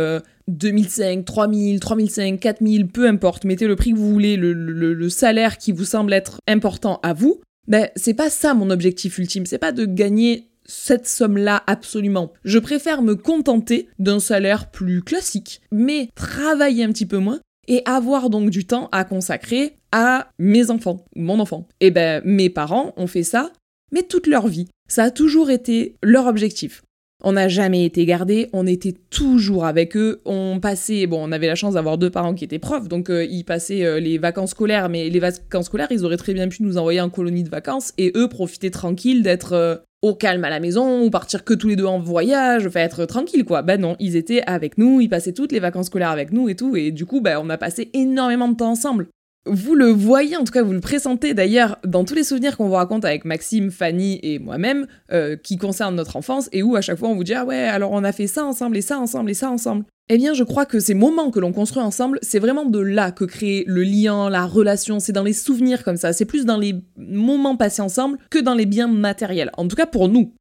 2005, 0.48 1.24
3000, 1.24 1.80
3005, 1.80 2.40
4000, 2.40 2.88
peu 2.88 3.06
importe, 3.06 3.44
mettez 3.44 3.66
le 3.66 3.76
prix 3.76 3.92
que 3.92 3.98
vous 3.98 4.10
voulez, 4.10 4.36
le, 4.36 5.08
salaire 5.08 5.58
qui 5.58 5.72
vous 5.72 5.84
semble 5.84 6.12
être 6.12 6.38
important 6.48 6.98
à 7.02 7.12
vous. 7.12 7.40
Ben, 7.66 7.88
c'est 7.96 8.14
pas 8.14 8.30
ça 8.30 8.54
mon 8.54 8.70
objectif 8.70 9.18
ultime, 9.18 9.46
c'est 9.46 9.58
pas 9.58 9.72
de 9.72 9.86
gagner 9.86 10.48
cette 10.66 11.06
somme-là 11.06 11.62
absolument. 11.66 12.32
Je 12.44 12.58
préfère 12.58 13.02
me 13.02 13.14
contenter 13.14 13.88
d'un 13.98 14.20
salaire 14.20 14.70
plus 14.70 15.02
classique, 15.02 15.60
mais 15.70 16.08
travailler 16.14 16.84
un 16.84 16.92
petit 16.92 17.06
peu 17.06 17.18
moins 17.18 17.40
et 17.68 17.82
avoir 17.84 18.30
donc 18.30 18.50
du 18.50 18.66
temps 18.66 18.88
à 18.92 19.04
consacrer 19.04 19.76
à 19.92 20.30
mes 20.38 20.70
enfants, 20.70 21.04
mon 21.16 21.40
enfant. 21.40 21.68
Eh 21.80 21.90
ben 21.90 22.22
mes 22.24 22.50
parents 22.50 22.92
ont 22.96 23.06
fait 23.06 23.22
ça, 23.22 23.52
mais 23.92 24.02
toute 24.02 24.26
leur 24.26 24.48
vie. 24.48 24.68
Ça 24.88 25.04
a 25.04 25.10
toujours 25.10 25.50
été 25.50 25.96
leur 26.02 26.26
objectif. 26.26 26.82
On 27.26 27.32
n'a 27.32 27.48
jamais 27.48 27.86
été 27.86 28.04
gardés, 28.04 28.50
on 28.52 28.66
était 28.66 28.94
toujours 29.08 29.64
avec 29.64 29.96
eux. 29.96 30.20
On 30.26 30.60
passait, 30.60 31.06
bon, 31.06 31.26
on 31.26 31.32
avait 31.32 31.46
la 31.46 31.54
chance 31.54 31.72
d'avoir 31.72 31.96
deux 31.96 32.10
parents 32.10 32.34
qui 32.34 32.44
étaient 32.44 32.58
profs, 32.58 32.86
donc 32.86 33.08
euh, 33.08 33.24
ils 33.24 33.44
passaient 33.44 33.82
euh, 33.86 33.98
les 33.98 34.18
vacances 34.18 34.50
scolaires, 34.50 34.90
mais 34.90 35.08
les 35.08 35.20
vacances 35.20 35.66
scolaires, 35.66 35.88
ils 35.90 36.04
auraient 36.04 36.18
très 36.18 36.34
bien 36.34 36.48
pu 36.48 36.62
nous 36.62 36.76
envoyer 36.76 37.00
en 37.00 37.08
colonie 37.08 37.42
de 37.42 37.48
vacances 37.48 37.94
et 37.96 38.12
eux 38.14 38.28
profiter 38.28 38.70
tranquille 38.70 39.22
d'être 39.22 39.54
euh, 39.54 39.76
au 40.02 40.14
calme 40.14 40.44
à 40.44 40.50
la 40.50 40.60
maison 40.60 41.02
ou 41.02 41.08
partir 41.08 41.44
que 41.44 41.54
tous 41.54 41.68
les 41.68 41.76
deux 41.76 41.86
en 41.86 41.98
voyage, 41.98 42.66
enfin 42.66 42.80
être 42.80 43.06
tranquille 43.06 43.46
quoi. 43.46 43.62
Ben 43.62 43.80
non, 43.80 43.96
ils 44.00 44.16
étaient 44.16 44.42
avec 44.42 44.76
nous, 44.76 45.00
ils 45.00 45.08
passaient 45.08 45.32
toutes 45.32 45.52
les 45.52 45.60
vacances 45.60 45.86
scolaires 45.86 46.10
avec 46.10 46.30
nous 46.30 46.50
et 46.50 46.56
tout, 46.56 46.76
et 46.76 46.90
du 46.90 47.06
coup, 47.06 47.22
ben 47.22 47.40
on 47.42 47.48
a 47.48 47.56
passé 47.56 47.88
énormément 47.94 48.48
de 48.48 48.56
temps 48.56 48.70
ensemble. 48.70 49.06
Vous 49.46 49.74
le 49.74 49.88
voyez, 49.88 50.38
en 50.38 50.44
tout 50.44 50.52
cas 50.52 50.62
vous 50.62 50.72
le 50.72 50.80
pressentez 50.80 51.34
d'ailleurs 51.34 51.76
dans 51.84 52.04
tous 52.04 52.14
les 52.14 52.24
souvenirs 52.24 52.56
qu'on 52.56 52.68
vous 52.68 52.74
raconte 52.74 53.04
avec 53.04 53.26
Maxime, 53.26 53.70
Fanny 53.70 54.18
et 54.22 54.38
moi-même, 54.38 54.86
euh, 55.12 55.36
qui 55.36 55.58
concernent 55.58 55.96
notre 55.96 56.16
enfance, 56.16 56.48
et 56.52 56.62
où 56.62 56.76
à 56.76 56.80
chaque 56.80 56.98
fois 56.98 57.10
on 57.10 57.14
vous 57.14 57.24
dit 57.24 57.34
ah 57.34 57.44
ouais 57.44 57.64
alors 57.64 57.92
on 57.92 58.04
a 58.04 58.12
fait 58.12 58.26
ça 58.26 58.46
ensemble 58.46 58.78
et 58.78 58.80
ça 58.80 58.98
ensemble 58.98 59.30
et 59.30 59.34
ça 59.34 59.50
ensemble. 59.50 59.84
Eh 60.08 60.16
bien 60.16 60.32
je 60.32 60.44
crois 60.44 60.64
que 60.64 60.80
ces 60.80 60.94
moments 60.94 61.30
que 61.30 61.40
l'on 61.40 61.52
construit 61.52 61.82
ensemble, 61.82 62.18
c'est 62.22 62.38
vraiment 62.38 62.64
de 62.64 62.78
là 62.78 63.10
que 63.10 63.26
crée 63.26 63.64
le 63.66 63.82
lien, 63.82 64.30
la 64.30 64.46
relation, 64.46 64.98
c'est 64.98 65.12
dans 65.12 65.22
les 65.22 65.34
souvenirs 65.34 65.84
comme 65.84 65.98
ça, 65.98 66.14
c'est 66.14 66.24
plus 66.24 66.46
dans 66.46 66.58
les 66.58 66.76
moments 66.96 67.56
passés 67.56 67.82
ensemble 67.82 68.16
que 68.30 68.38
dans 68.38 68.54
les 68.54 68.66
biens 68.66 68.88
matériels, 68.88 69.50
en 69.58 69.68
tout 69.68 69.76
cas 69.76 69.86
pour 69.86 70.08
nous. 70.08 70.32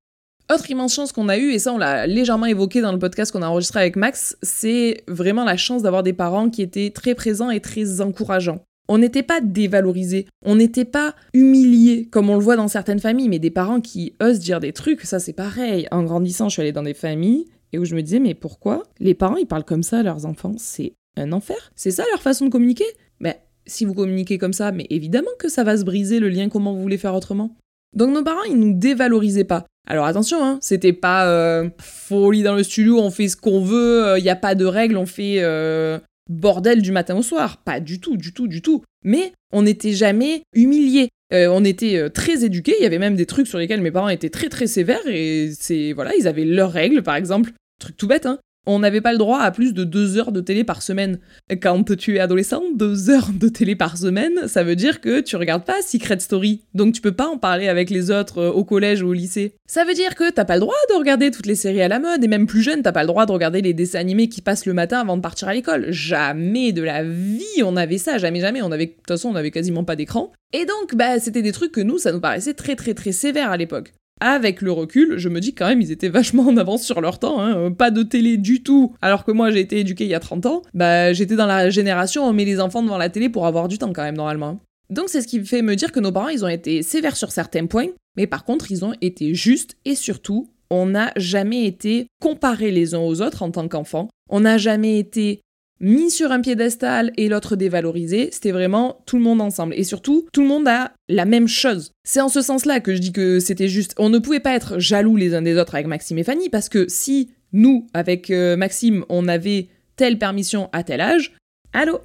Autre 0.50 0.70
immense 0.72 0.94
chance 0.94 1.12
qu'on 1.12 1.28
a 1.28 1.38
eue, 1.38 1.52
et 1.52 1.60
ça 1.60 1.74
on 1.74 1.78
l'a 1.78 2.08
légèrement 2.08 2.46
évoqué 2.46 2.80
dans 2.80 2.94
le 2.94 3.00
podcast 3.00 3.34
qu'on 3.34 3.42
a 3.42 3.48
enregistré 3.48 3.82
avec 3.82 3.98
Max, 3.98 4.38
c'est 4.42 5.04
vraiment 5.10 5.44
la 5.44 5.58
chance 5.58 5.82
d'avoir 5.82 6.04
des 6.04 6.14
parents 6.14 6.50
qui 6.50 6.62
étaient 6.62 6.92
très 6.92 7.16
présents 7.16 7.50
et 7.50 7.60
très 7.60 8.00
encourageants. 8.00 8.64
On 8.90 8.98
n'était 8.98 9.24
pas 9.24 9.40
dévalorisé, 9.42 10.28
on 10.44 10.56
n'était 10.56 10.86
pas 10.86 11.16
humilié 11.34 12.06
comme 12.12 12.30
on 12.30 12.36
le 12.36 12.44
voit 12.44 12.58
dans 12.58 12.68
certaines 12.68 13.00
familles, 13.00 13.30
mais 13.30 13.40
des 13.40 13.50
parents 13.50 13.80
qui 13.80 14.14
osent 14.22 14.40
dire 14.40 14.60
des 14.60 14.74
trucs, 14.74 15.02
ça 15.02 15.20
c'est 15.20 15.34
pareil. 15.34 15.88
En 15.92 16.04
grandissant, 16.04 16.50
je 16.50 16.54
suis 16.54 16.62
allée 16.62 16.74
dans 16.74 16.84
des 16.84 16.94
familles 16.94 17.46
et 17.72 17.80
où 17.80 17.86
je 17.86 17.96
me 17.96 18.02
disais 18.02 18.20
mais 18.20 18.34
pourquoi 18.34 18.84
les 19.00 19.14
parents 19.14 19.38
ils 19.38 19.48
parlent 19.48 19.64
comme 19.64 19.84
ça 19.84 20.00
à 20.00 20.04
leurs 20.04 20.26
enfants? 20.26 20.56
C'est 20.58 20.94
un 21.16 21.32
enfer. 21.32 21.72
C'est 21.76 21.92
ça 21.92 22.04
leur 22.12 22.22
façon 22.22 22.46
de 22.46 22.50
communiquer? 22.50 22.86
Mais 23.20 23.42
si 23.66 23.86
vous 23.86 23.94
communiquez 23.94 24.38
comme 24.38 24.54
ça, 24.54 24.72
mais 24.72 24.88
évidemment 24.90 25.32
que 25.40 25.50
ça 25.50 25.64
va 25.64 25.78
se 25.78 25.84
briser 25.84 26.20
le 26.20 26.30
lien. 26.30 26.50
Comment 26.50 26.74
vous 26.74 26.82
voulez 26.82 26.98
faire 26.98 27.16
autrement 27.16 27.56
Donc 27.96 28.14
nos 28.14 28.24
parents 28.24 28.44
ils 28.50 28.60
nous 28.60 28.74
dévalorisaient 28.74 29.44
pas. 29.46 29.66
Alors 29.88 30.06
attention, 30.06 30.44
hein, 30.44 30.58
c'était 30.62 30.94
pas 30.94 31.28
euh, 31.28 31.70
folie 31.80 32.44
dans 32.44 32.56
le 32.56 32.64
studio, 32.64 33.00
on 33.00 33.12
fait 33.12 33.28
ce 33.28 33.36
qu'on 33.36 33.62
veut, 33.62 34.16
il 34.18 34.20
euh, 34.20 34.22
n'y 34.22 34.30
a 34.30 34.36
pas 34.38 34.56
de 34.56 34.66
règles, 34.66 34.96
on 34.96 35.06
fait 35.06 35.38
euh, 35.40 36.00
bordel 36.30 36.82
du 36.82 36.92
matin 36.92 37.16
au 37.16 37.22
soir. 37.22 37.58
Pas 37.64 37.80
du 37.80 38.00
tout, 38.00 38.18
du 38.18 38.34
tout, 38.34 38.48
du 38.48 38.62
tout. 38.62 38.84
Mais 39.04 39.34
on 39.52 39.64
n'était 39.64 39.94
jamais 39.94 40.44
humilié. 40.54 41.10
Euh, 41.34 41.48
on 41.52 41.64
était 41.64 41.98
euh, 41.98 42.10
très 42.10 42.46
éduqués. 42.46 42.76
Il 42.80 42.84
y 42.84 42.86
avait 42.86 43.00
même 43.00 43.16
des 43.16 43.26
trucs 43.26 43.48
sur 43.48 43.58
lesquels 43.58 43.82
mes 43.82 43.92
parents 43.92 44.10
étaient 44.10 44.30
très 44.30 44.50
très 44.50 44.68
sévères 44.68 45.08
et 45.08 45.52
c'est 45.60 45.94
voilà, 45.94 46.16
ils 46.16 46.28
avaient 46.28 46.46
leurs 46.46 46.72
règles, 46.72 47.04
par 47.04 47.16
exemple. 47.16 47.52
Truc 47.80 47.98
tout 47.98 48.08
bête, 48.08 48.26
hein 48.26 48.40
on 48.66 48.80
n'avait 48.80 49.02
pas 49.02 49.12
le 49.12 49.18
droit 49.18 49.40
à 49.40 49.52
plus 49.52 49.74
de 49.74 49.84
deux 49.84 50.18
heures 50.18 50.32
de 50.32 50.42
télé 50.42 50.64
par 50.64 50.82
semaine. 50.82 51.20
Quand 51.62 51.96
tu 51.96 52.16
es 52.16 52.20
adolescent, 52.20 52.64
deux 52.76 53.10
heures 53.10 53.30
de 53.34 53.48
télé 53.50 53.76
par 53.76 53.98
semaine, 53.98 54.48
ça 54.48 54.64
veut 54.64 54.76
dire 54.76 55.02
que 55.02 55.20
tu 55.22 55.36
regardes 55.36 55.66
pas 55.66 55.82
Secret 55.82 56.20
Story. 56.20 56.64
Donc 56.74 56.94
tu 56.94 57.02
peux 57.02 57.12
pas 57.12 57.28
en 57.28 57.38
parler 57.38 57.68
avec 57.68 57.90
les 57.90 58.12
autres 58.12 58.40
euh, 58.40 58.52
au 58.52 58.64
collège 58.64 59.02
ou 59.02 59.10
au 59.10 59.14
lycée. 59.14 59.56
Ça 59.68 59.86
veut 59.86 59.94
dire 59.94 60.16
que 60.16 60.32
t'as 60.32 60.46
pas 60.46 60.56
le 60.56 60.62
droit 60.62 60.76
de 60.90 60.96
regarder 60.96 61.32
toutes 61.32 61.46
les 61.46 61.56
séries 61.56 61.82
à 61.82 61.88
la 61.88 62.00
mode, 62.00 62.24
et 62.24 62.28
même 62.28 62.48
plus 62.48 62.62
jeune, 62.62 62.82
t'as 62.82 62.92
pas 62.92 63.04
le 63.04 63.08
droit 63.08 63.26
de 63.26 63.32
regarder 63.32 63.62
les 63.62 63.74
dessins 63.74 64.00
animés 64.00 64.30
qui 64.30 64.42
passent 64.42 64.66
le 64.66 64.74
matin 64.74 65.00
avant 65.00 65.18
de 65.18 65.22
partir 65.22 65.48
à 65.48 65.54
l'école. 65.54 65.92
Jamais 65.92 66.72
de 66.72 66.84
la 66.84 67.04
vie 67.04 67.64
on 67.64 67.76
avait 67.76 67.98
ça, 67.98 68.18
jamais, 68.18 68.40
jamais. 68.40 68.62
On 68.62 68.72
avait, 68.72 68.88
de 68.88 68.92
toute 68.92 69.08
façon, 69.08 69.30
on 69.30 69.36
avait 69.36 69.52
quasiment 69.52 69.84
pas 69.84 69.96
d'écran. 69.96 70.32
Et 70.54 70.66
donc, 70.66 70.96
bah, 70.96 71.20
c'était 71.20 71.42
des 71.42 71.52
trucs 71.52 71.72
que 71.72 71.82
nous, 71.82 71.98
ça 71.98 72.12
nous 72.12 72.20
paraissait 72.20 72.54
très, 72.54 72.76
très, 72.76 72.94
très 72.94 73.12
sévère 73.12 73.52
à 73.52 73.58
l'époque 73.58 73.94
avec 74.32 74.62
le 74.62 74.72
recul, 74.72 75.18
je 75.18 75.30
me 75.30 75.40
dis 75.40 75.54
quand 75.54 75.68
même 75.68 75.82
ils 75.82 75.92
étaient 75.92 76.10
vachement 76.10 76.44
en 76.44 76.58
avance 76.58 76.84
sur 76.84 77.02
leur 77.02 77.20
temps, 77.20 77.42
hein. 77.42 77.72
pas 77.72 77.92
de 77.92 78.04
télé 78.04 78.38
du 78.38 78.64
tout, 78.64 78.96
alors 79.02 79.26
que 79.26 79.32
moi 79.32 79.52
j'ai 79.52 79.60
été 79.60 79.80
éduquée 79.80 80.06
il 80.06 80.10
y 80.10 80.16
a 80.16 80.20
30 80.20 80.46
ans, 80.46 80.62
bah 80.74 81.14
j'étais 81.14 81.36
dans 81.36 81.46
la 81.46 81.70
génération 81.70 82.24
on 82.26 82.34
met 82.34 82.46
les 82.46 82.60
enfants 82.60 82.84
devant 82.84 82.98
la 82.98 83.10
télé 83.10 83.30
pour 83.30 83.46
avoir 83.46 83.68
du 83.68 83.78
temps 83.78 83.92
quand 83.94 84.04
même 84.04 84.18
normalement. 84.18 84.60
Donc 84.90 85.10
c'est 85.10 85.22
ce 85.22 85.28
qui 85.28 85.44
fait 85.44 85.62
me 85.62 85.76
dire 85.76 85.92
que 85.92 86.00
nos 86.00 86.12
parents 86.12 86.30
ils 86.30 86.46
ont 86.46 86.50
été 86.50 86.84
sévères 86.84 87.18
sur 87.18 87.32
certains 87.32 87.66
points, 87.66 87.88
mais 88.16 88.28
par 88.28 88.46
contre 88.46 88.72
ils 88.72 88.86
ont 88.86 88.94
été 89.02 89.34
justes 89.36 89.76
et 89.86 89.96
surtout 89.96 90.50
on 90.70 90.88
n'a 90.88 91.12
jamais 91.16 91.66
été 91.66 92.08
comparés 92.20 92.72
les 92.72 92.96
uns 92.96 93.00
aux 93.00 93.22
autres 93.22 93.44
en 93.44 93.52
tant 93.52 93.68
qu'enfants, 93.68 94.10
on 94.30 94.40
n'a 94.40 94.58
jamais 94.58 94.98
été 94.98 95.42
mis 95.84 96.10
sur 96.10 96.32
un 96.32 96.42
piédestal 96.42 97.12
et 97.18 97.28
l'autre 97.28 97.56
dévalorisé, 97.56 98.30
c'était 98.32 98.52
vraiment 98.52 99.04
tout 99.06 99.18
le 99.18 99.22
monde 99.22 99.42
ensemble. 99.42 99.76
Et 99.76 99.84
surtout, 99.84 100.26
tout 100.32 100.42
le 100.42 100.48
monde 100.48 100.68
a 100.68 100.94
la 101.10 101.26
même 101.26 101.48
chose. 101.48 101.92
C'est 102.04 102.22
en 102.22 102.30
ce 102.30 102.42
sens-là 102.42 102.80
que 102.80 102.96
je 102.96 103.00
dis 103.00 103.12
que 103.12 103.40
c'était 103.40 103.68
juste. 103.68 103.94
On 104.00 104.10
ne 104.10 104.18
pouvait 104.18 104.40
pas 104.40 104.56
être 104.56 104.80
jaloux 104.80 105.18
les 105.18 105.36
uns 105.36 105.42
des 105.42 105.58
autres 105.58 105.76
avec 105.76 105.86
Maxime 105.86 106.18
et 106.18 106.24
Fanny, 106.24 106.50
parce 106.50 106.70
que 106.70 106.86
si 106.88 107.32
nous, 107.52 107.88
avec 107.94 108.32
euh, 108.32 108.56
Maxime, 108.56 109.04
on 109.10 109.28
avait 109.28 109.68
telle 109.98 110.18
permission 110.18 110.70
à 110.72 110.84
tel 110.84 111.02
âge, 111.02 111.34
allô? 111.74 112.00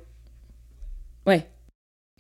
Ouais. 1.26 1.46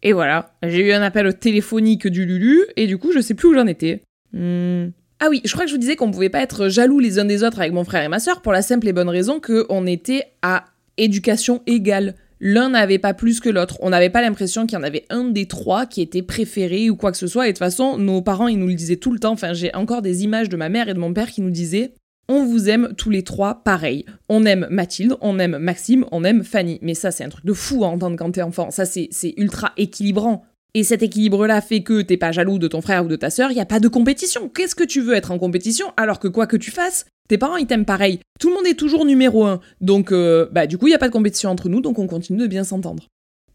Et 0.02 0.12
voilà, 0.12 0.54
j'ai 0.62 0.86
eu 0.86 0.92
un 0.92 1.02
appel 1.02 1.36
téléphonique 1.38 2.06
du 2.06 2.24
Lulu, 2.24 2.66
et 2.76 2.86
du 2.86 2.98
coup, 2.98 3.10
je 3.12 3.20
sais 3.20 3.34
plus 3.34 3.48
où 3.48 3.54
j'en 3.54 3.66
étais. 3.66 4.02
Hmm. 4.32 4.90
Ah 5.20 5.26
oui, 5.28 5.40
je 5.44 5.52
crois 5.52 5.64
que 5.64 5.70
je 5.70 5.74
vous 5.74 5.80
disais 5.80 5.96
qu'on 5.96 6.12
pouvait 6.12 6.28
pas 6.28 6.40
être 6.40 6.68
jaloux 6.68 7.00
les 7.00 7.18
uns 7.18 7.24
des 7.24 7.42
autres 7.42 7.58
avec 7.58 7.72
mon 7.72 7.82
frère 7.82 8.04
et 8.04 8.08
ma 8.08 8.20
soeur 8.20 8.40
pour 8.40 8.52
la 8.52 8.62
simple 8.62 8.86
et 8.86 8.92
bonne 8.92 9.08
raison 9.08 9.40
qu'on 9.40 9.86
était 9.86 10.22
à 10.42 10.66
éducation 10.98 11.62
égale. 11.66 12.14
L'un 12.40 12.70
n'avait 12.70 12.98
pas 12.98 13.14
plus 13.14 13.40
que 13.40 13.48
l'autre. 13.48 13.78
On 13.80 13.90
n'avait 13.90 14.10
pas 14.10 14.22
l'impression 14.22 14.66
qu'il 14.66 14.78
y 14.78 14.80
en 14.80 14.84
avait 14.84 15.06
un 15.10 15.24
des 15.24 15.46
trois 15.46 15.86
qui 15.86 16.02
était 16.02 16.22
préféré 16.22 16.90
ou 16.90 16.96
quoi 16.96 17.10
que 17.10 17.18
ce 17.18 17.26
soit. 17.26 17.46
Et 17.46 17.52
de 17.52 17.54
toute 17.54 17.58
façon, 17.58 17.98
nos 17.98 18.22
parents, 18.22 18.46
ils 18.48 18.58
nous 18.58 18.68
le 18.68 18.74
disaient 18.74 18.96
tout 18.96 19.12
le 19.12 19.18
temps. 19.18 19.32
Enfin, 19.32 19.54
j'ai 19.54 19.74
encore 19.74 20.02
des 20.02 20.22
images 20.22 20.48
de 20.48 20.56
ma 20.56 20.68
mère 20.68 20.88
et 20.88 20.94
de 20.94 21.00
mon 21.00 21.12
père 21.12 21.30
qui 21.30 21.40
nous 21.40 21.50
disaient 21.50 21.94
on 22.28 22.44
vous 22.44 22.68
aime 22.68 22.92
tous 22.96 23.08
les 23.08 23.22
trois 23.22 23.62
pareil. 23.64 24.04
On 24.28 24.44
aime 24.44 24.66
Mathilde, 24.70 25.16
on 25.22 25.38
aime 25.38 25.56
Maxime, 25.56 26.04
on 26.12 26.24
aime 26.24 26.44
Fanny. 26.44 26.78
Mais 26.82 26.94
ça, 26.94 27.10
c'est 27.10 27.24
un 27.24 27.30
truc 27.30 27.46
de 27.46 27.54
fou 27.54 27.84
à 27.84 27.88
entendre 27.88 28.16
quand 28.16 28.30
t'es 28.30 28.42
enfant. 28.42 28.70
Ça, 28.70 28.84
c'est 28.84 29.34
ultra 29.38 29.72
équilibrant. 29.78 30.44
Et 30.74 30.84
cet 30.84 31.02
équilibre-là 31.02 31.60
fait 31.60 31.82
que 31.82 32.02
t'es 32.02 32.16
pas 32.16 32.32
jaloux 32.32 32.58
de 32.58 32.68
ton 32.68 32.80
frère 32.80 33.04
ou 33.04 33.08
de 33.08 33.16
ta 33.16 33.30
sœur, 33.30 33.52
y 33.52 33.60
a 33.60 33.66
pas 33.66 33.80
de 33.80 33.88
compétition. 33.88 34.48
Qu'est-ce 34.48 34.74
que 34.74 34.84
tu 34.84 35.00
veux 35.00 35.14
être 35.14 35.30
en 35.30 35.38
compétition 35.38 35.86
alors 35.96 36.18
que 36.18 36.28
quoi 36.28 36.46
que 36.46 36.56
tu 36.56 36.70
fasses, 36.70 37.06
tes 37.28 37.38
parents 37.38 37.56
ils 37.56 37.66
t'aiment 37.66 37.84
pareil. 37.84 38.20
Tout 38.38 38.48
le 38.48 38.54
monde 38.54 38.66
est 38.66 38.78
toujours 38.78 39.04
numéro 39.04 39.44
un. 39.44 39.60
Donc 39.80 40.12
euh, 40.12 40.46
bah 40.52 40.66
du 40.66 40.78
coup, 40.78 40.88
y 40.88 40.94
a 40.94 40.98
pas 40.98 41.08
de 41.08 41.12
compétition 41.12 41.50
entre 41.50 41.68
nous, 41.68 41.80
donc 41.80 41.98
on 41.98 42.06
continue 42.06 42.38
de 42.38 42.46
bien 42.46 42.64
s'entendre. 42.64 43.08